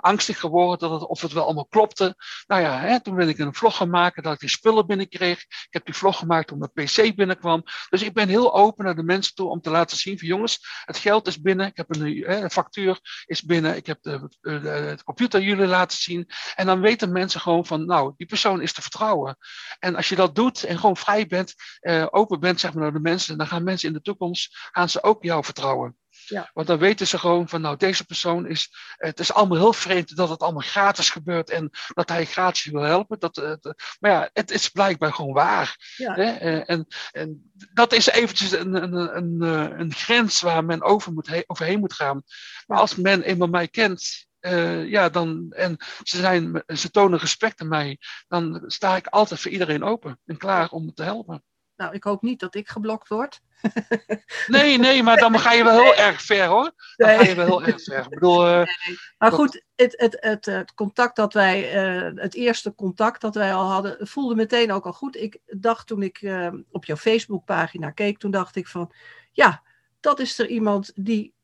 angstig 0.00 0.40
geworden 0.40 0.78
dat 0.78 1.00
het, 1.00 1.08
of 1.08 1.20
het 1.20 1.32
wel 1.32 1.44
allemaal 1.44 1.66
klopte. 1.66 2.16
Nou 2.46 2.62
ja, 2.62 2.78
hè, 2.78 3.00
toen 3.00 3.14
ben 3.14 3.28
ik 3.28 3.38
een 3.38 3.54
vlog 3.54 3.76
gaan 3.76 3.90
maken 4.02 4.22
dat 4.22 4.32
ik 4.32 4.40
die 4.40 4.48
spullen 4.48 4.86
binnenkreeg. 4.86 5.40
Ik 5.40 5.66
heb 5.70 5.84
die 5.84 5.94
vlog 5.94 6.18
gemaakt 6.18 6.56
mijn 6.56 6.72
PC 6.72 7.14
binnenkwam. 7.14 7.62
Dus 7.88 8.02
ik 8.02 8.12
ben 8.12 8.28
heel 8.28 8.54
open 8.54 8.84
naar 8.84 8.96
de 8.96 9.02
mensen 9.02 9.34
toe 9.34 9.48
om 9.48 9.60
te 9.60 9.70
laten 9.70 9.96
zien 9.96 10.18
van 10.18 10.28
jongens, 10.28 10.58
het 10.84 10.96
geld 10.96 11.26
is 11.26 11.40
binnen. 11.40 11.66
Ik 11.66 11.76
heb 11.76 11.94
een, 11.94 12.42
een 12.42 12.50
factuur 12.50 12.98
is 13.26 13.42
binnen. 13.42 13.76
Ik 13.76 13.86
heb 13.86 13.98
de, 14.02 14.28
de, 14.40 14.98
computer 15.04 15.40
jullie 15.40 15.66
laten 15.66 15.98
zien. 15.98 16.28
En 16.54 16.66
dan 16.66 16.80
weten 16.80 17.12
mensen 17.12 17.40
gewoon 17.40 17.66
van 17.66 17.86
nou, 17.86 18.14
die 18.16 18.26
persoon 18.26 18.62
is 18.62 18.72
te 18.72 18.82
vertrouwen. 18.82 19.36
En 19.78 19.96
als 19.96 20.08
je 20.08 20.16
dat 20.16 20.34
doet 20.34 20.64
en 20.64 20.78
gewoon 20.78 20.96
vrij 20.96 21.26
bent, 21.26 21.54
uh, 21.80 22.06
open 22.10 22.40
bent 22.40 22.60
zeg 22.60 22.72
maar 22.72 22.82
naar 22.82 22.92
de 22.92 23.00
mensen, 23.00 23.38
dan 23.38 23.46
gaan 23.46 23.64
mensen 23.64 23.88
in 23.88 23.94
de 23.94 24.02
toekomst, 24.02 24.68
gaan 24.72 24.88
ze 24.88 25.02
ook 25.02 25.22
jou 25.22 25.44
vertrouwen. 25.44 25.96
Ja. 26.26 26.50
Want 26.52 26.66
dan 26.66 26.78
weten 26.78 27.06
ze 27.06 27.18
gewoon 27.18 27.48
van, 27.48 27.60
nou, 27.60 27.76
deze 27.76 28.04
persoon 28.04 28.46
is. 28.46 28.70
Het 28.96 29.20
is 29.20 29.32
allemaal 29.32 29.58
heel 29.58 29.72
vreemd 29.72 30.16
dat 30.16 30.28
het 30.28 30.40
allemaal 30.40 30.62
gratis 30.62 31.10
gebeurt 31.10 31.50
en 31.50 31.70
dat 31.94 32.08
hij 32.08 32.24
gratis 32.24 32.64
wil 32.64 32.82
helpen. 32.82 33.18
Dat, 33.18 33.36
uh, 33.38 33.54
maar 34.00 34.10
ja, 34.10 34.30
het 34.32 34.50
is 34.50 34.68
blijkbaar 34.68 35.12
gewoon 35.12 35.32
waar. 35.32 35.94
Ja. 35.96 36.14
Hè? 36.14 36.58
En, 36.60 36.86
en 37.10 37.52
dat 37.72 37.92
is 37.92 38.06
eventjes 38.06 38.52
een, 38.52 38.74
een, 38.82 39.16
een, 39.16 39.40
een 39.80 39.92
grens 39.92 40.40
waar 40.40 40.64
men 40.64 40.82
over 40.82 41.12
moet 41.12 41.26
he 41.26 41.42
overheen 41.46 41.80
moet 41.80 41.94
gaan. 41.94 42.22
Maar 42.66 42.78
als 42.78 42.96
men 42.96 43.22
eenmaal 43.22 43.48
mij 43.48 43.68
kent, 43.68 44.26
uh, 44.40 44.88
ja, 44.88 45.08
dan, 45.08 45.46
en 45.50 45.76
ze, 46.02 46.16
zijn, 46.16 46.62
ze 46.66 46.90
tonen 46.90 47.18
respect 47.18 47.60
aan 47.60 47.68
mij, 47.68 47.98
dan 48.28 48.62
sta 48.66 48.96
ik 48.96 49.06
altijd 49.06 49.40
voor 49.40 49.50
iedereen 49.50 49.82
open 49.82 50.20
en 50.24 50.36
klaar 50.36 50.68
om 50.70 50.94
te 50.94 51.02
helpen. 51.02 51.44
Nou, 51.76 51.94
ik 51.94 52.04
hoop 52.04 52.22
niet 52.22 52.40
dat 52.40 52.54
ik 52.54 52.68
geblokt 52.68 53.08
word. 53.08 53.40
nee, 54.46 54.78
nee, 54.78 55.02
maar 55.02 55.16
dan 55.16 55.38
ga 55.38 55.52
je 55.52 55.64
wel 55.64 55.82
heel 55.82 55.94
erg 55.94 56.22
ver 56.22 56.46
hoor. 56.46 56.72
Dan 56.96 57.08
nee. 57.08 57.16
ga 57.18 57.24
je 57.24 57.34
wel 57.34 57.46
heel 57.46 57.62
erg 57.62 57.82
ver. 57.82 58.04
Ik 58.04 58.08
bedoel, 58.08 58.46
uh, 58.46 58.56
nee. 58.56 58.98
Maar 59.18 59.32
goed, 59.32 59.64
het, 59.76 59.94
het, 60.00 60.16
het, 60.20 60.46
het, 60.46 60.74
contact 60.74 61.16
dat 61.16 61.32
wij, 61.32 61.84
uh, 61.84 62.22
het 62.22 62.34
eerste 62.34 62.74
contact 62.74 63.20
dat 63.20 63.34
wij 63.34 63.54
al 63.54 63.70
hadden, 63.70 64.06
voelde 64.06 64.34
meteen 64.34 64.72
ook 64.72 64.86
al 64.86 64.92
goed. 64.92 65.16
Ik 65.16 65.38
dacht 65.46 65.86
toen 65.86 66.02
ik 66.02 66.22
uh, 66.22 66.52
op 66.70 66.84
jouw 66.84 66.96
Facebookpagina 66.96 67.90
keek, 67.90 68.18
toen 68.18 68.30
dacht 68.30 68.56
ik 68.56 68.66
van, 68.66 68.92
ja, 69.32 69.62
dat 70.00 70.20
is 70.20 70.38
er 70.38 70.46
iemand 70.46 70.92
die 70.94 71.34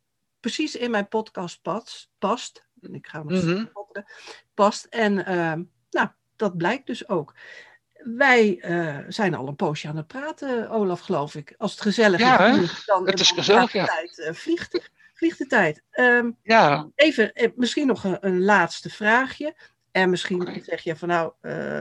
precies 0.40 0.76
in 0.76 0.90
mijn 0.90 1.08
podcast 1.08 1.62
past. 1.62 2.08
past. 2.18 2.66
En 2.80 2.94
ik 2.94 3.06
ga 3.06 3.22
nog 3.22 3.42
mm 3.42 3.48
-hmm. 3.48 3.70
past. 4.54 4.84
En 4.84 5.14
nou, 5.90 6.08
dat 6.36 6.56
blijkt 6.56 6.86
dus 6.86 7.08
ook 7.08 7.34
wij 8.16 8.64
uh, 8.64 8.98
zijn 9.08 9.34
al 9.34 9.48
een 9.48 9.56
poosje 9.56 9.88
aan 9.88 9.96
het 9.96 10.06
praten, 10.06 10.70
Olaf, 10.70 11.00
geloof 11.00 11.34
ik. 11.34 11.54
Als 11.58 11.70
het 11.70 11.80
gezellig 11.80 12.20
ja, 12.20 12.46
is, 12.46 12.82
dan 12.84 13.06
het 13.06 13.20
is 13.20 13.30
gezellig, 13.30 13.72
ja. 13.72 13.84
tijd, 13.84 14.18
uh, 14.18 14.32
vliegt, 14.32 14.90
vliegt 15.14 15.38
de 15.38 15.46
tijd. 15.46 15.82
Um, 15.92 16.36
ja. 16.42 16.88
Even, 16.94 17.32
eh, 17.32 17.50
misschien 17.56 17.86
nog 17.86 18.04
een, 18.04 18.18
een, 18.20 18.44
laatste 18.44 18.90
vraagje. 18.90 19.56
En 19.90 20.10
misschien 20.10 20.40
okay. 20.40 20.62
zeg 20.62 20.82
je 20.82 20.96
van 20.96 21.08
nou, 21.08 21.32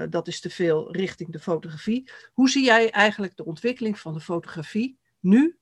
dat 0.09 0.27
is 0.27 0.39
te 0.39 0.49
veel 0.49 0.91
richting 0.91 1.31
de 1.31 1.39
fotografie. 1.39 2.09
Hoe 2.33 2.49
zie 2.49 2.63
jij 2.63 2.91
eigenlijk 2.91 3.37
de 3.37 3.45
ontwikkeling 3.45 3.99
van 3.99 4.13
de 4.13 4.19
fotografie 4.19 4.97
nu? 5.19 5.57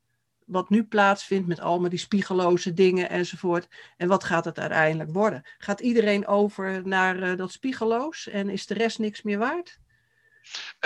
Wat 0.46 0.70
nu 0.70 0.84
plaatsvindt 0.84 1.48
met 1.48 1.60
allemaal 1.60 1.90
die 1.90 2.00
spiegeloze 2.00 2.74
dingen 2.74 3.10
enzovoort. 3.10 3.68
En 3.98 4.08
wat 4.08 4.24
gaat 4.24 4.46
het 4.46 4.60
uiteindelijk 4.60 5.14
worden? 5.14 5.44
Gaat 5.58 5.80
iedereen 5.80 6.28
over 6.28 6.88
naar 6.88 7.36
dat 7.36 7.52
spiegeloos 7.52 8.28
en 8.28 8.50
is 8.50 8.66
de 8.66 8.74
rest 8.74 9.00
niks 9.00 9.22
meer 9.22 9.38
waard? 9.38 9.80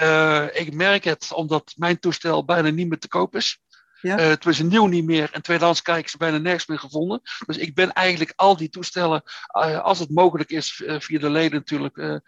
Uh, 0.01 0.45
ik 0.53 0.73
merk 0.73 1.03
het 1.03 1.33
omdat 1.33 1.73
mijn 1.75 1.99
toestel 1.99 2.45
bijna 2.45 2.69
niet 2.69 2.87
meer 2.87 2.99
te 2.99 3.07
koop 3.07 3.35
is. 3.35 3.59
Ja? 4.01 4.19
Uh, 4.19 4.27
het 4.27 4.43
was 4.43 4.59
nieuw 4.59 4.85
niet 4.85 5.05
meer 5.05 5.29
en 5.31 5.41
tweedehands 5.41 5.81
krijg 5.81 5.99
ik 5.99 6.07
ze 6.07 6.17
bijna 6.17 6.37
nergens 6.37 6.67
meer 6.67 6.79
gevonden. 6.79 7.21
Dus 7.45 7.57
ik 7.57 7.75
ben 7.75 7.93
eigenlijk 7.93 8.33
al 8.35 8.57
die 8.57 8.69
toestellen, 8.69 9.23
uh, 9.57 9.79
als 9.79 9.99
het 9.99 10.09
mogelijk 10.09 10.49
is, 10.49 10.79
uh, 10.79 10.99
via 10.99 11.19
de 11.19 11.29
leden 11.29 11.63
natuurlijk, 11.65 12.21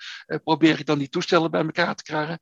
probeer 0.44 0.80
ik 0.80 0.86
dan 0.86 0.98
die 0.98 1.10
toestellen 1.10 1.52
bij 1.52 1.62
elkaar 1.62 1.96
te 1.96 2.04
krijgen. 2.04 2.40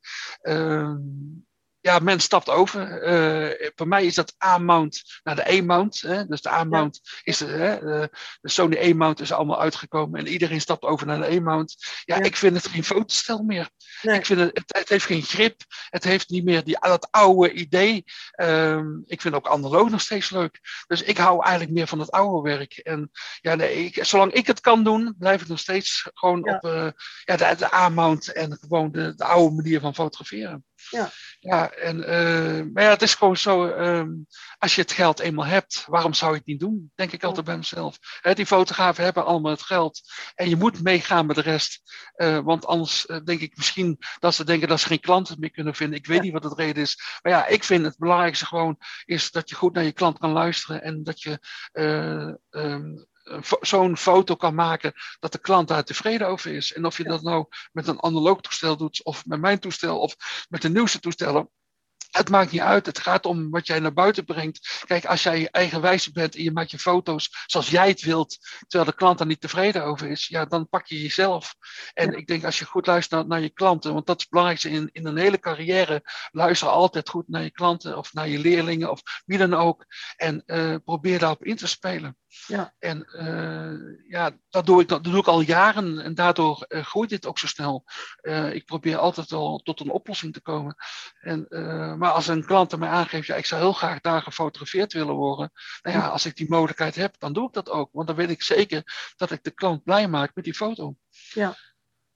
Ehm, 1.82 1.94
ja, 1.94 2.00
men 2.00 2.20
stapt 2.20 2.50
over. 2.50 3.04
Uh, 3.04 3.70
bij 3.76 3.86
mij 3.86 4.06
is 4.06 4.16
dat 4.16 4.36
A-mount 4.44 5.20
naar 5.24 5.36
de 5.36 5.52
E-mount. 5.52 6.02
Dus 6.28 6.42
de 6.42 6.50
A-mount 6.50 7.00
ja. 7.04 7.12
is 7.24 7.38
de, 7.38 8.10
de 8.42 8.50
Sony 8.50 8.76
E-mount 8.76 9.20
is 9.20 9.32
allemaal 9.32 9.62
uitgekomen 9.62 10.20
en 10.20 10.28
iedereen 10.28 10.62
stapt 10.62 10.84
over 10.84 11.08
naar 11.08 11.20
de 11.20 11.26
E-mount. 11.26 11.76
Ja, 12.06 12.16
ja, 12.16 12.22
ik 12.22 12.36
vind 12.36 12.56
het 12.56 12.68
geen 12.68 12.84
fotostel 12.84 13.44
meer. 13.44 13.70
Nee. 14.02 14.18
Ik 14.18 14.26
vind 14.26 14.40
het, 14.40 14.58
het, 14.58 14.78
het, 14.78 14.90
heeft 14.90 15.06
geen 15.06 15.22
grip. 15.22 15.62
Het 15.90 16.04
heeft 16.04 16.30
niet 16.30 16.44
meer 16.44 16.64
die, 16.64 16.78
dat 16.80 17.08
oude 17.12 17.54
idee. 17.54 18.04
Um, 18.42 19.04
ik 19.06 19.22
vind 19.22 19.36
ook 19.36 19.48
analoog 19.48 19.90
nog 19.90 20.02
steeds 20.02 20.30
leuk. 20.30 20.60
Dus 20.88 21.02
ik 21.04 21.18
hou 21.18 21.44
eigenlijk 21.44 21.72
meer 21.78 21.88
van 21.88 22.00
het 22.00 22.12
oude 22.12 22.50
werk. 22.50 22.78
En 22.78 23.12
ja, 23.42 23.56
nee, 23.56 23.86
ik, 23.86 24.06
zolang 24.06 24.32
ik 24.32 24.48
het 24.48 24.60
kan 24.60 24.84
doen, 24.84 25.16
blijf 25.18 25.42
ik 25.42 25.48
nog 25.48 25.60
steeds 25.60 26.10
gewoon 26.14 26.42
ja. 26.44 26.56
op 26.56 26.64
uh, 26.64 26.90
ja, 27.24 27.36
de, 27.36 27.56
de 27.58 27.74
A-mount 27.74 28.32
en 28.32 28.58
gewoon 28.62 28.92
de, 28.92 29.16
de 29.16 29.24
oude 29.24 29.56
manier 29.56 29.80
van 29.80 29.96
fotograferen. 29.96 30.64
Ja. 30.90 31.12
Ja, 31.40 31.72
en, 31.72 31.98
uh, 31.98 32.74
maar 32.74 32.84
ja, 32.84 32.90
het 32.90 33.02
is 33.02 33.16
gewoon 33.16 33.38
zo, 33.38 33.66
um, 33.66 34.28
als 34.58 34.76
je 34.76 34.82
het 34.82 34.92
geld 34.92 35.20
eenmaal 35.20 35.46
hebt, 35.46 35.86
waarom 35.88 36.14
zou 36.14 36.32
je 36.32 36.38
het 36.38 36.46
niet 36.46 36.60
doen? 36.60 36.92
Denk 36.96 37.12
ik 37.12 37.24
altijd 37.24 37.46
bij 37.46 37.58
mezelf. 37.58 37.98
He, 38.22 38.34
die 38.34 38.46
fotografen 38.46 39.04
hebben 39.04 39.26
allemaal 39.26 39.52
het 39.52 39.62
geld 39.62 40.02
en 40.36 40.50
je 40.50 40.56
moet 40.56 40.84
meegaan 40.84 41.26
met 41.26 41.36
de 41.36 41.42
rest. 41.42 41.82
Uh, 42.16 42.40
want 42.40 42.66
anders 42.66 43.06
uh, 43.08 43.18
denk 43.24 43.42
ik 43.42 43.58
misschien 43.58 43.98
dat 44.20 44.36
ze 44.36 44.44
denken 44.44 44.68
dat 44.68 44.80
ze 44.80 44.88
geen 44.88 45.00
klanten 45.00 45.40
meer 45.40 45.52
kunnen 45.52 45.76
vinden. 45.76 46.00
Ik 46.00 46.06
weet 46.06 46.18
ja. 46.18 46.24
niet 46.24 46.34
wat 46.34 46.44
het 46.44 46.58
reden 46.58 46.84
is. 46.84 47.20
Maar 47.22 47.32
ja, 47.32 47.48
ik 47.48 47.64
vind 47.64 47.86
het 47.86 47.98
belangrijkste 47.98 48.46
gewoon 48.46 48.78
is 49.06 49.32
dat 49.32 49.50
je 49.50 49.56
goed 49.56 49.74
naar 49.74 49.84
je 49.84 49.92
klant 49.92 50.20
kan 50.20 50.32
luisteren 50.32 50.82
en 50.82 51.04
dat 51.04 51.22
je 51.22 51.40
um, 52.52 53.08
zo'n 53.62 53.98
foto 53.98 54.36
kan 54.36 54.56
maken 54.56 54.94
dat 55.20 55.32
de 55.32 55.40
klant 55.40 55.68
daar 55.68 55.84
tevreden 55.84 56.28
over 56.28 56.54
is. 56.54 56.74
En 56.74 56.86
of 56.86 56.98
je 56.98 57.04
dat 57.04 57.22
nou 57.22 57.46
met 57.72 57.88
een 57.88 58.04
analoog 58.04 58.42
toestel 58.42 58.78
doet, 58.78 59.04
of 59.04 59.26
met 59.26 59.40
mijn 59.40 59.60
toestel, 59.60 60.00
of 60.00 60.16
met 60.50 60.62
de 60.62 60.70
nieuwste 60.70 61.00
toestellen. 61.00 61.50
Het 62.10 62.30
maakt 62.30 62.52
niet 62.52 62.62
uit. 62.62 62.86
Het 62.86 63.00
gaat 63.00 63.26
om 63.26 63.50
wat 63.50 63.68
jij 63.68 63.80
naar 63.80 63.94
buiten 63.94 64.26
brengt. 64.26 64.84
Kijk, 64.86 65.06
als 65.06 65.24
jij 65.24 65.48
eigenwijs 65.52 66.12
bent 66.12 66.36
en 66.36 66.44
je 66.44 66.52
maakt 66.52 66.72
je 66.72 66.80
foto's 66.80 67.44
zoals 67.46 67.70
jij 67.70 67.88
het 67.88 68.02
wilt, 68.02 68.38
terwijl 68.68 68.90
de 68.90 68.96
klant 68.96 69.18
daar 69.18 69.28
niet 69.28 69.42
tevreden 69.42 69.84
over 69.84 70.10
is, 70.10 70.28
ja, 70.28 70.46
dan 70.46 70.70
pak 70.70 70.88
je 70.88 71.02
jezelf. 71.02 71.56
En 71.94 72.18
ik 72.18 72.28
denk 72.28 72.44
als 72.44 72.60
je 72.60 72.66
goed 72.66 72.86
luistert 72.86 73.20
naar, 73.20 73.30
naar, 73.30 73.42
je 73.42 73.50
klanten, 73.50 73.94
want 73.94 74.06
dat 74.06 74.16
is 74.16 74.22
het 74.22 74.32
belangrijkste 74.32 74.70
in, 74.70 74.90
in 74.92 75.06
een 75.06 75.18
hele 75.18 75.40
carrière, 75.40 76.02
luister 76.32 76.68
altijd 76.68 77.10
goed 77.10 77.28
naar 77.28 77.44
je 77.44 77.52
klanten 77.52 77.98
of 77.98 78.14
naar 78.14 78.28
je 78.28 78.40
leerlingen 78.40 78.92
of 78.92 79.02
wie 79.26 79.38
dan 79.38 79.54
ook. 79.54 79.86
En 80.16 80.44
uh, 80.46 80.76
probeer 80.84 81.20
daarop 81.20 81.44
in 81.44 81.56
te 81.56 81.68
spelen. 81.68 82.18
Ja. 82.48 82.74
En 82.80 83.08
uh, 83.12 84.10
ja, 84.10 84.32
dat 84.50 84.66
doe, 84.66 84.82
ik, 84.82 84.88
dat 84.88 85.04
doe 85.04 85.18
ik 85.18 85.28
al 85.28 85.42
jaren 85.42 86.00
en 86.00 86.16
daardoor 86.16 86.66
uh, 86.68 86.84
groeit 86.84 87.10
dit 87.10 87.26
ook 87.26 87.40
zo 87.40 87.48
snel. 87.48 87.84
Uh, 88.22 88.54
ik 88.54 88.66
probeer 88.66 88.98
altijd 88.98 89.32
al 89.32 89.60
tot 89.60 89.80
een 89.80 89.90
oplossing 89.90 90.34
te 90.34 90.42
komen. 90.42 90.76
En, 91.20 91.46
maar 91.98 92.12
als 92.12 92.28
een 92.28 92.46
klant 92.46 92.78
mij 92.78 92.90
aangeeft, 92.90 93.28
ja, 93.28 93.36
ik 93.36 93.46
zou 93.46 93.62
heel 93.62 93.74
graag 93.74 94.00
daar 94.00 94.22
gefotografeerd 94.22 94.94
willen 94.94 95.16
worden. 95.16 95.52
Nou 95.82 95.98
ja, 95.98 96.08
als 96.08 96.26
ik 96.26 96.36
die 96.36 96.50
mogelijkheid 96.50 96.96
heb, 96.96 97.16
dan 97.20 97.34
doe 97.34 97.48
ik 97.48 97.54
dat 97.54 97.70
ook. 97.70 97.90
Want 97.92 98.08
dan 98.08 98.16
weet 98.16 98.30
ik 98.30 98.42
zeker 98.42 99.14
dat 99.16 99.32
ik 99.32 99.44
de 99.44 99.52
klant 99.52 99.84
blij 99.84 100.08
maak 100.08 100.36
met 100.36 100.44
die 100.44 100.54
foto. 100.54 100.96
Ja. 101.34 101.56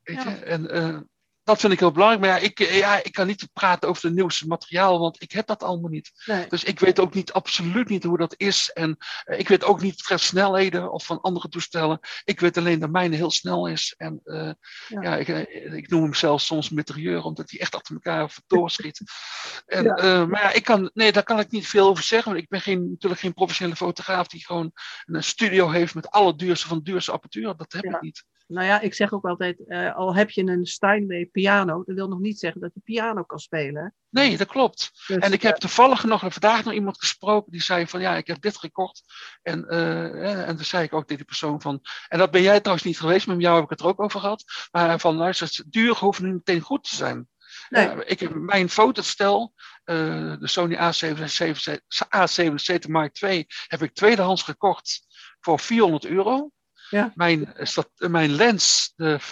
Weet 0.01 0.24
je? 0.24 0.30
En 0.30 1.09
dat 1.44 1.60
vind 1.60 1.74
ik 1.74 1.80
heel 1.80 1.91
belangrijk. 1.91 2.22
Maar 2.22 2.30
ja 2.30 2.38
ik, 2.38 2.60
ja, 2.60 3.04
ik 3.04 3.12
kan 3.12 3.28
niet 3.28 3.50
praten 3.54 3.89
over 3.89 4.06
het 4.06 4.14
nieuwste 4.14 4.48
materiaal, 4.48 5.00
want 5.00 5.22
ik 5.22 5.32
heb 5.32 5.48
dat 5.48 5.64
allemaal 5.64 5.89
niet. 5.89 6.12
Nee. 6.26 6.48
Dus 6.48 6.64
ik 6.64 6.80
weet 6.80 7.00
ook 7.00 7.14
niet, 7.14 7.34
absoluut 7.34 7.89
niet 7.89 8.04
hoe 8.04 8.18
dat 8.18 8.34
is. 8.38 8.72
En 8.74 8.98
uh, 9.26 9.39
ik 9.39 9.48
weet 9.48 9.64
ook 9.64 9.82
niet 9.82 9.96
betreft 9.96 10.24
snelheden 10.24 10.91
of 10.91 11.06
van 11.06 11.22
andere 11.22 11.50
toestellen. 11.50 12.00
Ik 12.24 12.39
weet 12.39 12.58
alleen 12.58 12.80
dat 12.80 12.89
mijne 12.89 13.16
heel 13.16 13.32
snel 13.32 13.68
is. 13.68 13.94
En 13.98 14.22
uh, 14.26 14.52
ja. 14.88 15.02
ja, 15.02 15.18
ik, 15.18 15.28
eh, 15.28 15.74
ik 15.74 15.89
noem 15.89 16.04
hem 16.04 16.14
zelfs 16.14 16.46
soms 16.46 16.70
meteorieur, 16.70 17.24
omdat 17.24 17.50
hij 17.50 17.60
echt 17.60 17.76
achter 17.76 17.94
elkaar 17.94 18.36
doorschiet. 18.48 19.02
en, 19.66 19.84
ja. 19.84 20.04
Uh, 20.04 20.28
maar 20.28 20.41
ja, 20.41 20.52
ik 20.52 20.64
kan, 20.64 20.91
nee, 20.94 21.12
daar 21.12 21.24
kan 21.24 21.39
ik 21.39 21.52
niet 21.52 21.68
veel 21.68 21.88
over 21.88 22.04
zeggen. 22.04 22.32
Want 22.32 22.44
ik 22.44 22.50
ben 22.50 22.62
geen, 22.62 22.89
natuurlijk 22.89 23.22
geen 23.22 23.34
professionele 23.34 23.76
fotograaf 23.76 24.28
die 24.28 24.46
gewoon 24.46 24.72
een 25.06 25.24
studio 25.24 25.70
heeft 25.70 25.96
met 25.96 26.10
alle 26.10 26.36
duurste 26.36 26.68
van 26.68 26.84
duurste 26.84 27.12
apparatuur. 27.12 27.56
Dat 27.58 27.72
heb 27.72 27.84
ik 27.84 28.02
niet. 28.02 28.24
Nou 28.48 28.68
ja, 28.68 28.80
ik 28.80 28.94
zeg 28.94 29.14
ook 29.14 29.26
altijd, 29.26 29.60
uh, 29.68 29.96
al 29.96 30.16
heb 30.16 30.30
je 30.30 30.44
een 30.44 30.66
Steinway 30.66 31.26
piano, 31.26 31.84
dat 31.86 31.96
wil 31.96 32.08
nog 32.08 32.20
niet 32.20 32.39
zeggen 32.39 32.62
dat 32.62 32.72
je 32.74 32.80
piano 32.84 33.24
kan 33.24 33.39
spelen. 33.39 33.94
Nee, 34.10 34.38
dat 34.38 34.48
klopt. 34.48 34.91
Dus, 35.08 35.18
en 35.18 35.34
ik 35.34 35.41
heb 35.41 35.56
toevallig 35.56 36.04
nog 36.04 36.20
vandaag 36.20 36.64
nog 36.64 36.74
iemand 36.74 37.00
gesproken 37.00 37.52
die 37.52 37.62
zei 37.62 37.88
van 37.88 38.02
ja, 38.02 38.16
ik 38.16 38.28
heb 38.28 38.41
dit 38.41 38.58
gekocht. 38.58 39.04
En, 39.41 39.66
uh, 39.70 40.48
en 40.48 40.56
toen 40.56 40.66
zei 40.66 40.84
ik 40.84 40.94
ook 40.94 41.02
tegen 41.02 41.18
die 41.18 41.26
persoon 41.26 41.62
van, 41.62 41.82
en 42.08 42.18
dat 42.18 42.32
ben 42.32 42.41
jij 42.41 42.60
trouwens 42.60 42.88
niet 42.88 43.00
geweest, 43.00 43.28
maar 43.28 43.36
met 43.36 43.46
jou 43.46 43.56
heb 43.56 43.64
ik 43.64 43.70
het 43.70 43.80
er 43.80 43.88
ook 43.88 44.02
over 44.02 44.20
gehad. 44.20 44.44
Maar 44.72 45.00
van 45.00 45.16
luister, 45.16 45.48
het 45.48 45.66
duur 45.70 45.98
hoeft 45.98 46.22
niet 46.22 46.34
meteen 46.34 46.62
goed 46.62 46.84
te 46.84 46.96
zijn. 46.96 47.28
Nee. 47.70 47.88
Uh, 47.88 48.02
ik 48.06 48.20
heb 48.20 48.34
mijn 48.34 48.70
fotostel, 48.70 49.54
uh, 49.86 50.36
de 50.39 50.48
Sony 50.48 50.76
A77, 50.76 51.76
A77 52.18 52.89
Mark 52.89 53.22
II, 53.22 53.46
heb 53.68 53.82
ik 53.82 53.94
tweedehands 53.94 54.44
gekocht 54.44 55.06
voor 55.39 55.60
400 55.60 56.06
euro. 56.06 56.52
Ja. 56.94 57.12
Mijn, 57.16 57.54
mijn 57.98 58.32
lens, 58.32 58.94
de 58.96 59.20
50-500 59.22 59.26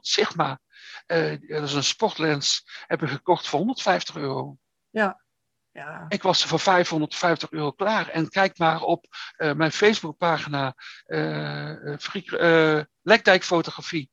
Sigma, 0.00 0.60
uh, 1.06 1.36
dat 1.48 1.62
is 1.62 1.72
een 1.72 1.84
sportlens, 1.84 2.66
heb 2.86 3.02
ik 3.02 3.08
gekocht 3.08 3.48
voor 3.48 3.58
150 3.58 4.16
euro. 4.16 4.56
Ja. 4.90 5.22
ja. 5.70 6.04
Ik 6.08 6.22
was 6.22 6.42
er 6.42 6.48
voor 6.48 6.60
550 6.60 7.50
euro 7.50 7.72
klaar. 7.72 8.08
En 8.08 8.28
kijk 8.28 8.58
maar 8.58 8.80
op 8.80 9.06
uh, 9.36 9.52
mijn 9.52 9.72
Facebookpagina, 9.72 10.74
uh, 11.06 11.96
uh, 12.12 12.80
Lekdijk 13.02 13.44
Fotografie, 13.44 14.10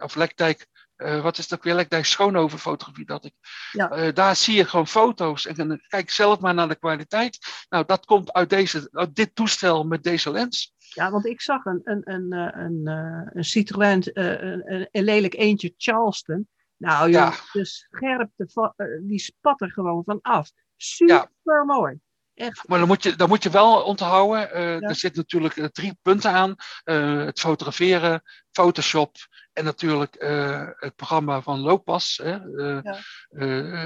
of 0.00 0.14
Lekdijk 0.14 0.68
uh, 0.98 1.20
wat 1.20 1.38
is 1.38 1.48
dat 1.48 1.62
weer? 1.62 1.74
Lekdijk 1.74 2.04
Schoonover 2.04 2.58
fotografie 2.58 3.04
dat 3.04 3.24
ik. 3.24 3.34
Ja. 3.72 3.96
Uh, 3.96 4.14
daar 4.14 4.36
zie 4.36 4.56
je 4.56 4.64
gewoon 4.64 4.86
foto's. 4.86 5.46
En 5.46 5.54
dan 5.54 5.80
kijk 5.88 6.10
zelf 6.10 6.40
maar 6.40 6.54
naar 6.54 6.68
de 6.68 6.78
kwaliteit. 6.78 7.38
Nou, 7.68 7.84
dat 7.86 8.04
komt 8.04 8.32
uit, 8.32 8.50
deze, 8.50 8.88
uit 8.92 9.14
dit 9.14 9.34
toestel 9.34 9.84
met 9.84 10.02
deze 10.02 10.30
lens. 10.30 10.74
Ja, 10.94 11.10
want 11.10 11.26
ik 11.26 11.40
zag 11.40 11.64
een, 11.64 11.80
een, 11.84 12.12
een, 12.12 12.32
een, 12.32 12.86
een 13.32 13.44
Citroën, 13.44 14.02
een, 14.12 14.88
een 14.90 15.04
lelijk 15.04 15.34
eentje 15.34 15.74
Charleston. 15.76 16.48
Nou, 16.76 17.10
joh, 17.10 17.20
ja. 17.20 17.34
de 17.52 17.64
scherpte, 17.64 18.74
die 19.02 19.18
spat 19.18 19.60
er 19.60 19.70
gewoon 19.72 20.04
van 20.04 20.18
af. 20.22 20.50
Super 20.76 21.30
ja. 21.42 21.64
mooi. 21.64 21.98
Echt. 22.34 22.68
Maar 22.68 22.78
dan 22.78 22.88
moet 22.88 23.02
je, 23.02 23.16
dan 23.16 23.28
moet 23.28 23.42
je 23.42 23.50
wel 23.50 23.82
onthouden, 23.82 24.48
uh, 24.48 24.80
ja. 24.80 24.80
er 24.80 24.94
zitten 24.94 25.20
natuurlijk 25.20 25.74
drie 25.74 25.98
punten 26.02 26.30
aan. 26.30 26.54
Uh, 26.84 27.24
het 27.24 27.40
fotograferen, 27.40 28.22
Photoshop 28.50 29.16
en 29.52 29.64
natuurlijk 29.64 30.14
het 30.78 30.96
programma 30.96 31.42
van 31.42 31.58
Looppas. 31.58 32.20
Hè, 32.22 32.38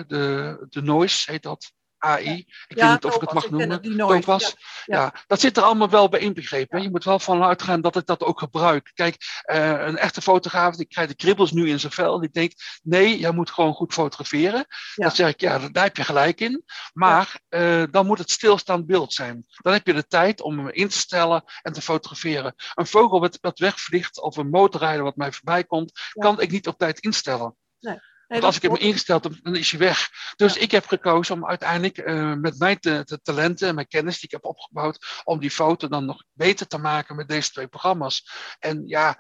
de, 0.07 0.67
de 0.69 0.83
Noise 0.83 1.31
heet 1.31 1.43
dat. 1.43 1.73
AI. 2.03 2.39
Ik 2.67 2.77
weet 2.77 2.91
niet 2.91 3.05
of 3.05 3.15
ik 3.15 3.21
het 3.21 3.33
mag 3.33 3.51
noemen. 3.51 3.97
Topas. 3.97 4.55
Ja, 4.85 5.01
ja. 5.01 5.15
dat 5.27 5.41
zit 5.41 5.57
er 5.57 5.63
allemaal 5.63 5.91
wel 5.91 6.09
bij 6.09 6.21
inbegrepen. 6.21 6.83
Je 6.83 6.91
moet 6.91 7.05
wel 7.05 7.19
van 7.19 7.43
uitgaan 7.43 7.81
dat 7.81 7.97
ik 7.97 8.07
dat 8.07 8.23
ook 8.23 8.39
gebruik. 8.39 8.91
Kijk, 8.95 9.43
uh, 9.53 9.87
een 9.87 9.97
echte 9.97 10.23
fotograaf, 10.23 10.77
die 10.77 10.87
krijgt 10.87 11.11
de 11.11 11.17
kribbels 11.17 11.53
nu 11.53 11.69
in 11.69 11.81
zijn 11.81 11.93
vel. 11.93 12.21
Die 12.21 12.31
denkt, 12.31 12.81
nee, 12.83 13.19
jij 13.19 13.33
moet 13.33 13.51
gewoon 13.51 13.75
goed 13.75 13.93
fotograferen. 13.93 14.67
Dan 14.95 15.11
zeg 15.11 15.29
ik, 15.29 15.41
ja, 15.41 15.59
daar 15.59 15.85
heb 15.85 15.97
je 15.97 16.05
gelijk 16.05 16.41
in. 16.41 16.65
Maar 16.93 17.41
uh, 17.51 17.85
dan 17.91 18.07
moet 18.07 18.19
het 18.19 18.31
stilstaand 18.31 18.87
beeld 18.87 19.13
zijn. 19.13 19.45
Dan 19.49 19.73
heb 19.73 19.87
je 19.87 19.95
de 19.95 20.07
tijd 20.07 20.41
om 20.41 20.59
hem 20.59 20.69
in 20.69 20.89
te 20.89 20.99
stellen 20.99 21.45
en 21.63 21.73
te 21.73 21.83
fotograferen. 21.83 22.55
Een 22.75 22.87
vogel 22.87 23.21
wat, 23.21 23.39
wat 23.41 23.59
wegvliegt 23.59 24.21
of 24.21 24.37
een 24.37 24.51
motorrijder 24.51 25.05
wat 25.05 25.17
mij 25.17 25.33
voorbij 25.33 25.65
komt, 25.65 25.93
kan 26.13 26.41
ik 26.41 26.51
niet 26.51 26.67
op 26.67 26.79
tijd 26.79 27.01
instellen. 27.01 27.57
Nee. 27.81 27.99
Want 28.33 28.45
als 28.45 28.57
ik 28.57 28.63
hem 28.63 28.77
ingesteld 28.77 29.25
heb, 29.25 29.33
dan 29.43 29.57
is 29.57 29.71
hij 29.71 29.81
weg. 29.81 30.11
Dus 30.37 30.55
ja. 30.55 30.61
ik 30.61 30.71
heb 30.71 30.87
gekozen 30.87 31.35
om 31.35 31.47
uiteindelijk 31.47 31.99
uh, 31.99 32.35
met 32.35 32.59
mijn 32.59 32.79
te, 32.79 33.05
te 33.05 33.21
talenten 33.21 33.69
en 33.69 33.75
mijn 33.75 33.89
kennis 33.89 34.15
die 34.15 34.25
ik 34.25 34.31
heb 34.31 34.45
opgebouwd, 34.45 35.23
om 35.25 35.39
die 35.39 35.51
foto 35.51 35.89
dan 35.89 36.05
nog 36.05 36.25
beter 36.33 36.67
te 36.67 36.79
maken 36.79 37.17
met 37.17 37.29
deze 37.29 37.51
twee 37.51 37.67
programma's. 37.67 38.31
En 38.59 38.83
ja, 38.87 39.19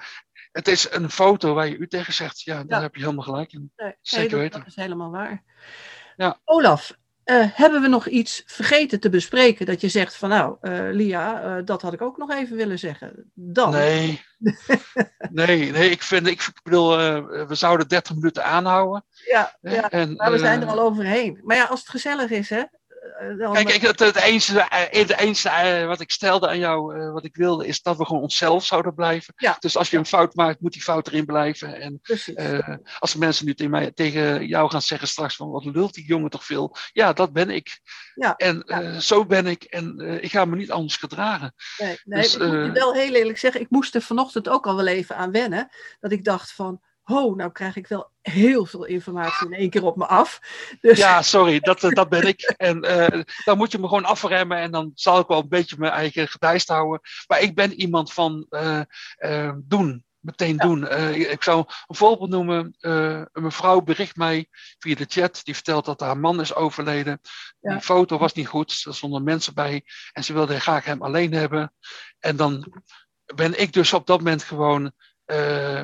het 0.53 0.69
is 0.69 0.91
een 0.91 1.11
foto 1.11 1.55
waar 1.55 1.69
je 1.69 1.77
u 1.77 1.89
tegen 1.89 2.13
zegt. 2.13 2.41
Ja, 2.41 2.55
daar 2.65 2.79
ja. 2.79 2.81
heb 2.81 2.95
je 2.95 3.01
helemaal 3.01 3.25
gelijk 3.25 3.53
in. 3.53 3.73
Nee, 3.77 3.97
Zeker 4.01 4.39
weten. 4.39 4.59
Dat 4.59 4.69
is 4.69 4.77
helemaal 4.77 5.11
waar. 5.11 5.43
Ja. 6.17 6.41
Olaf, 6.45 6.97
uh, 7.25 7.45
hebben 7.53 7.83
we 7.83 7.89
nog 7.89 8.07
iets 8.07 8.43
vergeten 8.47 9.01
te 9.01 9.09
bespreken 9.09 9.67
dat 9.67 9.81
je 9.81 9.89
zegt 9.89 10.17
van 10.17 10.29
nou, 10.29 10.57
uh, 10.63 10.93
Lia, 10.93 11.45
uh, 11.45 11.65
dat 11.65 11.83
had 11.83 11.93
ik 11.93 12.03
ook 12.03 12.17
nog 12.17 12.31
even 12.31 12.57
willen 12.57 12.79
zeggen. 12.79 13.31
Dan. 13.35 13.71
Nee, 13.71 14.23
nee, 15.31 15.71
nee, 15.71 15.91
ik 15.91 16.03
vind, 16.03 16.27
ik 16.27 16.53
bedoel, 16.63 16.97
we 17.47 17.55
zouden 17.55 17.89
30 17.89 18.15
minuten 18.15 18.45
aanhouden. 18.45 19.05
Ja, 19.25 19.59
ja 19.61 19.91
en, 19.91 20.15
maar 20.15 20.31
we 20.31 20.39
zijn 20.39 20.61
er 20.61 20.69
al 20.69 20.81
overheen. 20.81 21.41
Maar 21.43 21.57
ja, 21.57 21.65
als 21.65 21.81
het 21.81 21.89
gezellig 21.89 22.31
is, 22.31 22.51
hè. 22.51 22.63
Kijk, 23.53 23.69
ik, 23.69 23.81
het, 23.81 23.99
het 23.99 24.17
enige, 24.17 24.67
het 24.91 25.19
enige 25.19 25.85
wat 25.87 26.01
ik 26.01 26.11
stelde 26.11 26.49
aan 26.49 26.59
jou, 26.59 27.11
wat 27.13 27.25
ik 27.25 27.37
wilde, 27.37 27.67
is 27.67 27.83
dat 27.83 27.97
we 27.97 28.05
gewoon 28.05 28.23
onszelf 28.23 28.65
zouden 28.65 28.95
blijven. 28.95 29.35
Ja. 29.37 29.57
Dus 29.59 29.77
als 29.77 29.91
je 29.91 29.97
een 29.97 30.07
fout 30.07 30.35
maakt, 30.35 30.61
moet 30.61 30.73
die 30.73 30.83
fout 30.83 31.07
erin 31.07 31.25
blijven. 31.25 31.81
En 31.81 32.01
uh, 32.27 32.77
als 32.99 33.15
mensen 33.15 33.47
nu 33.47 33.55
tegen, 33.55 33.71
mij, 33.71 33.91
tegen 33.91 34.47
jou 34.47 34.71
gaan 34.71 34.83
zeggen 34.83 35.09
straks 35.09 35.37
van, 35.37 35.51
wat 35.51 35.65
lult 35.65 35.95
die 35.95 36.07
jongen 36.07 36.31
toch 36.31 36.45
veel? 36.45 36.77
Ja, 36.93 37.13
dat 37.13 37.33
ben 37.33 37.51
ik. 37.51 37.81
Ja. 38.15 38.37
En 38.37 38.63
uh, 38.67 38.97
zo 38.97 39.27
ben 39.27 39.47
ik 39.47 39.63
en 39.63 39.99
ik 40.23 40.31
ga 40.31 40.45
me 40.45 40.57
niet 40.57 40.71
anders 40.71 40.97
gedragen. 40.97 41.55
Nee, 41.79 41.99
nee 42.05 42.23
dus, 42.23 42.35
ik 42.35 42.41
moet 42.41 42.51
je 42.51 42.73
wel 42.73 42.95
heel 42.95 43.15
eerlijk 43.15 43.39
zeggen, 43.39 43.61
ik 43.61 43.71
moest 43.71 43.95
er 43.95 44.03
vanochtend 44.03 44.49
ook 44.49 44.67
al 44.67 44.77
wel 44.77 44.87
even 44.87 45.17
aan 45.17 45.33
wennen. 45.33 45.69
Dat 46.01 46.13
ik 46.13 46.25
dacht 46.25 46.53
van, 46.53 46.81
ho, 47.03 47.35
nou 47.35 47.53
krijg 47.53 47.77
ik 47.77 47.87
wel 47.87 48.11
heel 48.23 48.67
veel 48.67 48.85
informatie 48.85 49.47
in 49.47 49.53
één 49.53 49.71
keer 49.71 49.85
op 49.85 49.97
me 49.97 50.07
af. 50.07 50.41
Dus... 50.81 50.99
Ja, 50.99 51.23
sorry, 51.23 51.61
dat, 51.61 51.81
dat 51.81 52.09
ben 52.09 52.27
ik. 52.27 52.41
En 52.57 52.85
uh, 52.85 53.23
dan 53.45 53.57
moet 53.57 53.73
je 53.73 53.79
me 53.79 53.89
gewoon 53.89 54.05
afremmen 54.05 54.59
en 54.59 54.71
dan 54.71 54.93
zal 54.95 55.19
ik 55.19 55.27
wel 55.27 55.39
een 55.39 55.49
beetje 55.49 55.77
mijn 55.79 55.93
eigen 55.93 56.29
gedijst 56.29 56.69
houden. 56.69 57.01
Maar 57.27 57.41
ik 57.41 57.55
ben 57.55 57.73
iemand 57.73 58.13
van 58.13 58.47
uh, 58.51 58.81
uh, 59.19 59.53
doen. 59.57 60.05
Meteen 60.19 60.55
ja. 60.55 60.65
doen. 60.65 60.91
ik 61.15 61.43
zou 61.43 61.65
een 61.87 61.97
voorbeeld 61.97 62.31
noemen. 62.31 62.77
een 62.81 63.29
mevrouw 63.33 63.81
bericht 63.81 64.17
mij 64.17 64.49
via 64.79 64.95
de 64.95 65.07
chat. 65.09 65.41
Die 65.43 65.55
vertelt 65.55 65.85
dat 65.85 66.01
haar 66.01 66.19
man 66.19 66.41
is 66.41 66.55
overleden. 66.55 67.21
Ja. 67.61 67.73
Die 67.73 67.81
foto 67.81 68.19
was 68.19 68.33
niet 68.33 68.47
goed. 68.47 68.83
Er 68.87 68.95
stonden 68.95 69.23
mensen 69.23 69.55
bij. 69.55 69.85
En 70.13 70.25
ze 70.25 70.33
wilde 70.33 70.61
graag 70.61 70.85
hem 70.85 71.03
alleen 71.03 71.33
hebben. 71.33 71.75
En 72.19 72.37
dan 72.37 72.73
ben 73.35 73.61
ik 73.61 73.73
dus 73.73 73.93
op 73.93 74.07
dat 74.07 74.19
moment 74.19 74.43
gewoon 74.43 74.93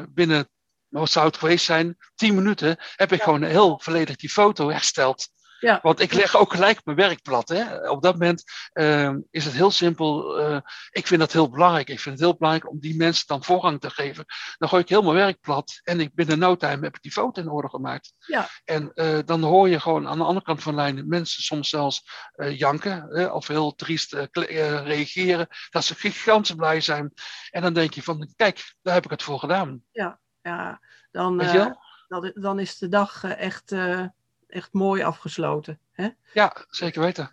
binnen 0.09 0.49
maar 0.89 1.01
wat 1.01 1.11
zou 1.11 1.27
het 1.27 1.37
geweest 1.37 1.65
zijn? 1.65 1.97
Tien 2.15 2.35
minuten 2.35 2.77
heb 2.97 3.13
ik 3.13 3.19
ja. 3.19 3.25
gewoon 3.25 3.43
heel 3.43 3.81
volledig 3.83 4.17
die 4.17 4.31
foto 4.31 4.71
hersteld. 4.71 5.29
Ja. 5.61 5.79
Want 5.83 6.01
ik 6.01 6.13
leg 6.13 6.37
ook 6.37 6.53
gelijk 6.53 6.85
mijn 6.85 6.97
werkblad. 6.97 7.49
Hè. 7.49 7.91
Op 7.91 8.03
dat 8.03 8.13
moment 8.13 8.45
uh, 8.73 9.15
is 9.31 9.45
het 9.45 9.55
heel 9.55 9.71
simpel. 9.71 10.41
Uh, 10.41 10.61
ik 10.91 11.07
vind 11.07 11.21
dat 11.21 11.33
heel 11.33 11.51
belangrijk. 11.51 11.89
Ik 11.89 12.01
vind 12.01 12.15
het 12.15 12.25
heel 12.25 12.37
belangrijk 12.37 12.71
om 12.71 12.81
die 12.81 12.97
mensen 12.97 13.27
dan 13.27 13.45
voorrang 13.45 13.81
te 13.81 13.91
geven. 13.91 14.25
Dan 14.59 14.69
gooi 14.69 14.83
ik 14.83 14.89
heel 14.89 15.03
mijn 15.03 15.15
werkblad 15.15 15.81
en 15.83 16.01
ik 16.01 16.15
binnen 16.15 16.39
no 16.39 16.57
time 16.57 16.85
heb 16.85 16.95
ik 16.95 17.03
die 17.03 17.13
foto 17.13 17.43
in 17.43 17.51
orde 17.51 17.69
gemaakt. 17.69 18.13
Ja. 18.19 18.49
En 18.65 18.91
uh, 18.95 19.19
dan 19.25 19.43
hoor 19.43 19.69
je 19.69 19.81
gewoon 19.81 20.09
aan 20.09 20.19
de 20.19 20.25
andere 20.25 20.45
kant 20.45 20.63
van 20.63 20.73
de 20.73 20.81
lijn 20.81 21.09
mensen 21.09 21.43
soms 21.43 21.69
zelfs 21.69 22.03
janken 22.37 23.07
hè, 23.09 23.27
of 23.27 23.47
heel 23.47 23.75
triest 23.75 24.17
reageren. 24.33 25.47
Dat 25.71 25.85
ze 25.85 25.95
gigantisch 25.95 26.55
blij 26.55 26.81
zijn. 26.81 27.13
En 27.51 27.63
dan 27.63 27.73
denk 27.73 27.95
je 27.95 28.03
van 28.03 28.33
kijk, 28.37 28.75
daar 28.83 28.95
heb 28.95 29.05
ik 29.05 29.11
het 29.11 29.23
voor 29.23 29.39
gedaan. 29.39 29.83
Ja 29.93 30.21
ja, 30.49 30.81
dan, 31.11 31.43
uh, 31.43 31.67
dan, 32.09 32.33
dan, 32.35 32.59
is 32.59 32.79
de 32.79 32.89
dag 32.89 33.25
echt 33.25 33.73
uh, 33.73 34.05
echt 34.49 34.73
mooi 34.73 35.03
afgesloten. 35.03 35.79
Hè? 35.93 36.09
Ja, 36.33 36.57
zeker 36.71 37.01
weten. 37.01 37.31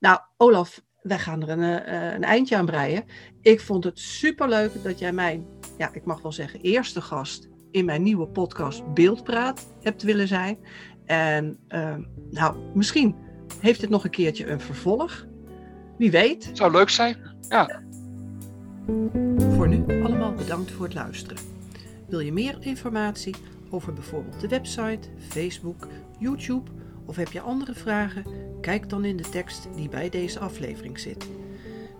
Nou, 0.00 0.20
Olaf, 0.36 0.80
wij 1.02 1.18
gaan 1.18 1.42
er 1.42 1.48
een, 1.48 1.94
een 2.14 2.24
eindje 2.24 2.56
aan 2.56 2.66
breien. 2.66 3.04
Ik 3.40 3.60
vond 3.60 3.84
het 3.84 3.98
superleuk 3.98 4.82
dat 4.82 4.98
jij 4.98 5.12
mijn, 5.12 5.46
ja, 5.78 5.92
ik 5.92 6.04
mag 6.04 6.22
wel 6.22 6.32
zeggen, 6.32 6.60
eerste 6.60 7.00
gast 7.00 7.48
in 7.70 7.84
mijn 7.84 8.02
nieuwe 8.02 8.26
podcast 8.26 8.94
Beeldpraat 8.94 9.66
hebt 9.80 10.02
willen 10.02 10.28
zijn. 10.28 10.58
En 11.06 11.58
uh, 11.68 11.96
nou, 12.30 12.56
misschien 12.74 13.16
heeft 13.60 13.80
het 13.80 13.90
nog 13.90 14.04
een 14.04 14.10
keertje 14.10 14.46
een 14.46 14.60
vervolg. 14.60 15.26
Wie 15.98 16.10
weet. 16.10 16.50
Zou 16.52 16.72
leuk 16.72 16.90
zijn, 16.90 17.16
ja. 17.48 17.82
Voor 19.54 19.68
nu 19.68 20.02
allemaal 20.02 20.32
bedankt 20.32 20.70
voor 20.70 20.84
het 20.84 20.94
luisteren. 20.94 21.59
Wil 22.10 22.20
je 22.20 22.32
meer 22.32 22.56
informatie 22.60 23.34
over 23.70 23.92
bijvoorbeeld 23.92 24.40
de 24.40 24.48
website, 24.48 25.08
Facebook, 25.28 25.88
YouTube 26.18 26.70
of 27.04 27.16
heb 27.16 27.32
je 27.32 27.40
andere 27.40 27.74
vragen? 27.74 28.24
Kijk 28.60 28.88
dan 28.88 29.04
in 29.04 29.16
de 29.16 29.28
tekst 29.28 29.68
die 29.76 29.88
bij 29.88 30.08
deze 30.08 30.38
aflevering 30.38 30.98
zit. 30.98 31.28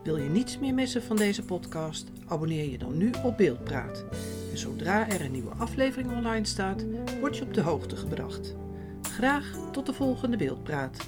Wil 0.02 0.16
je 0.16 0.28
niets 0.28 0.58
meer 0.58 0.74
missen 0.74 1.02
van 1.02 1.16
deze 1.16 1.44
podcast? 1.44 2.10
Abonneer 2.26 2.70
je 2.70 2.78
dan 2.78 2.96
nu 2.96 3.10
op 3.24 3.36
Beeldpraat. 3.36 4.04
En 4.50 4.58
zodra 4.58 5.08
er 5.08 5.20
een 5.20 5.32
nieuwe 5.32 5.54
aflevering 5.58 6.12
online 6.12 6.46
staat, 6.46 6.84
word 7.20 7.36
je 7.36 7.42
op 7.42 7.54
de 7.54 7.62
hoogte 7.62 7.96
gebracht. 7.96 8.54
Graag 9.02 9.52
tot 9.72 9.86
de 9.86 9.92
volgende 9.92 10.36
Beeldpraat. 10.36 11.06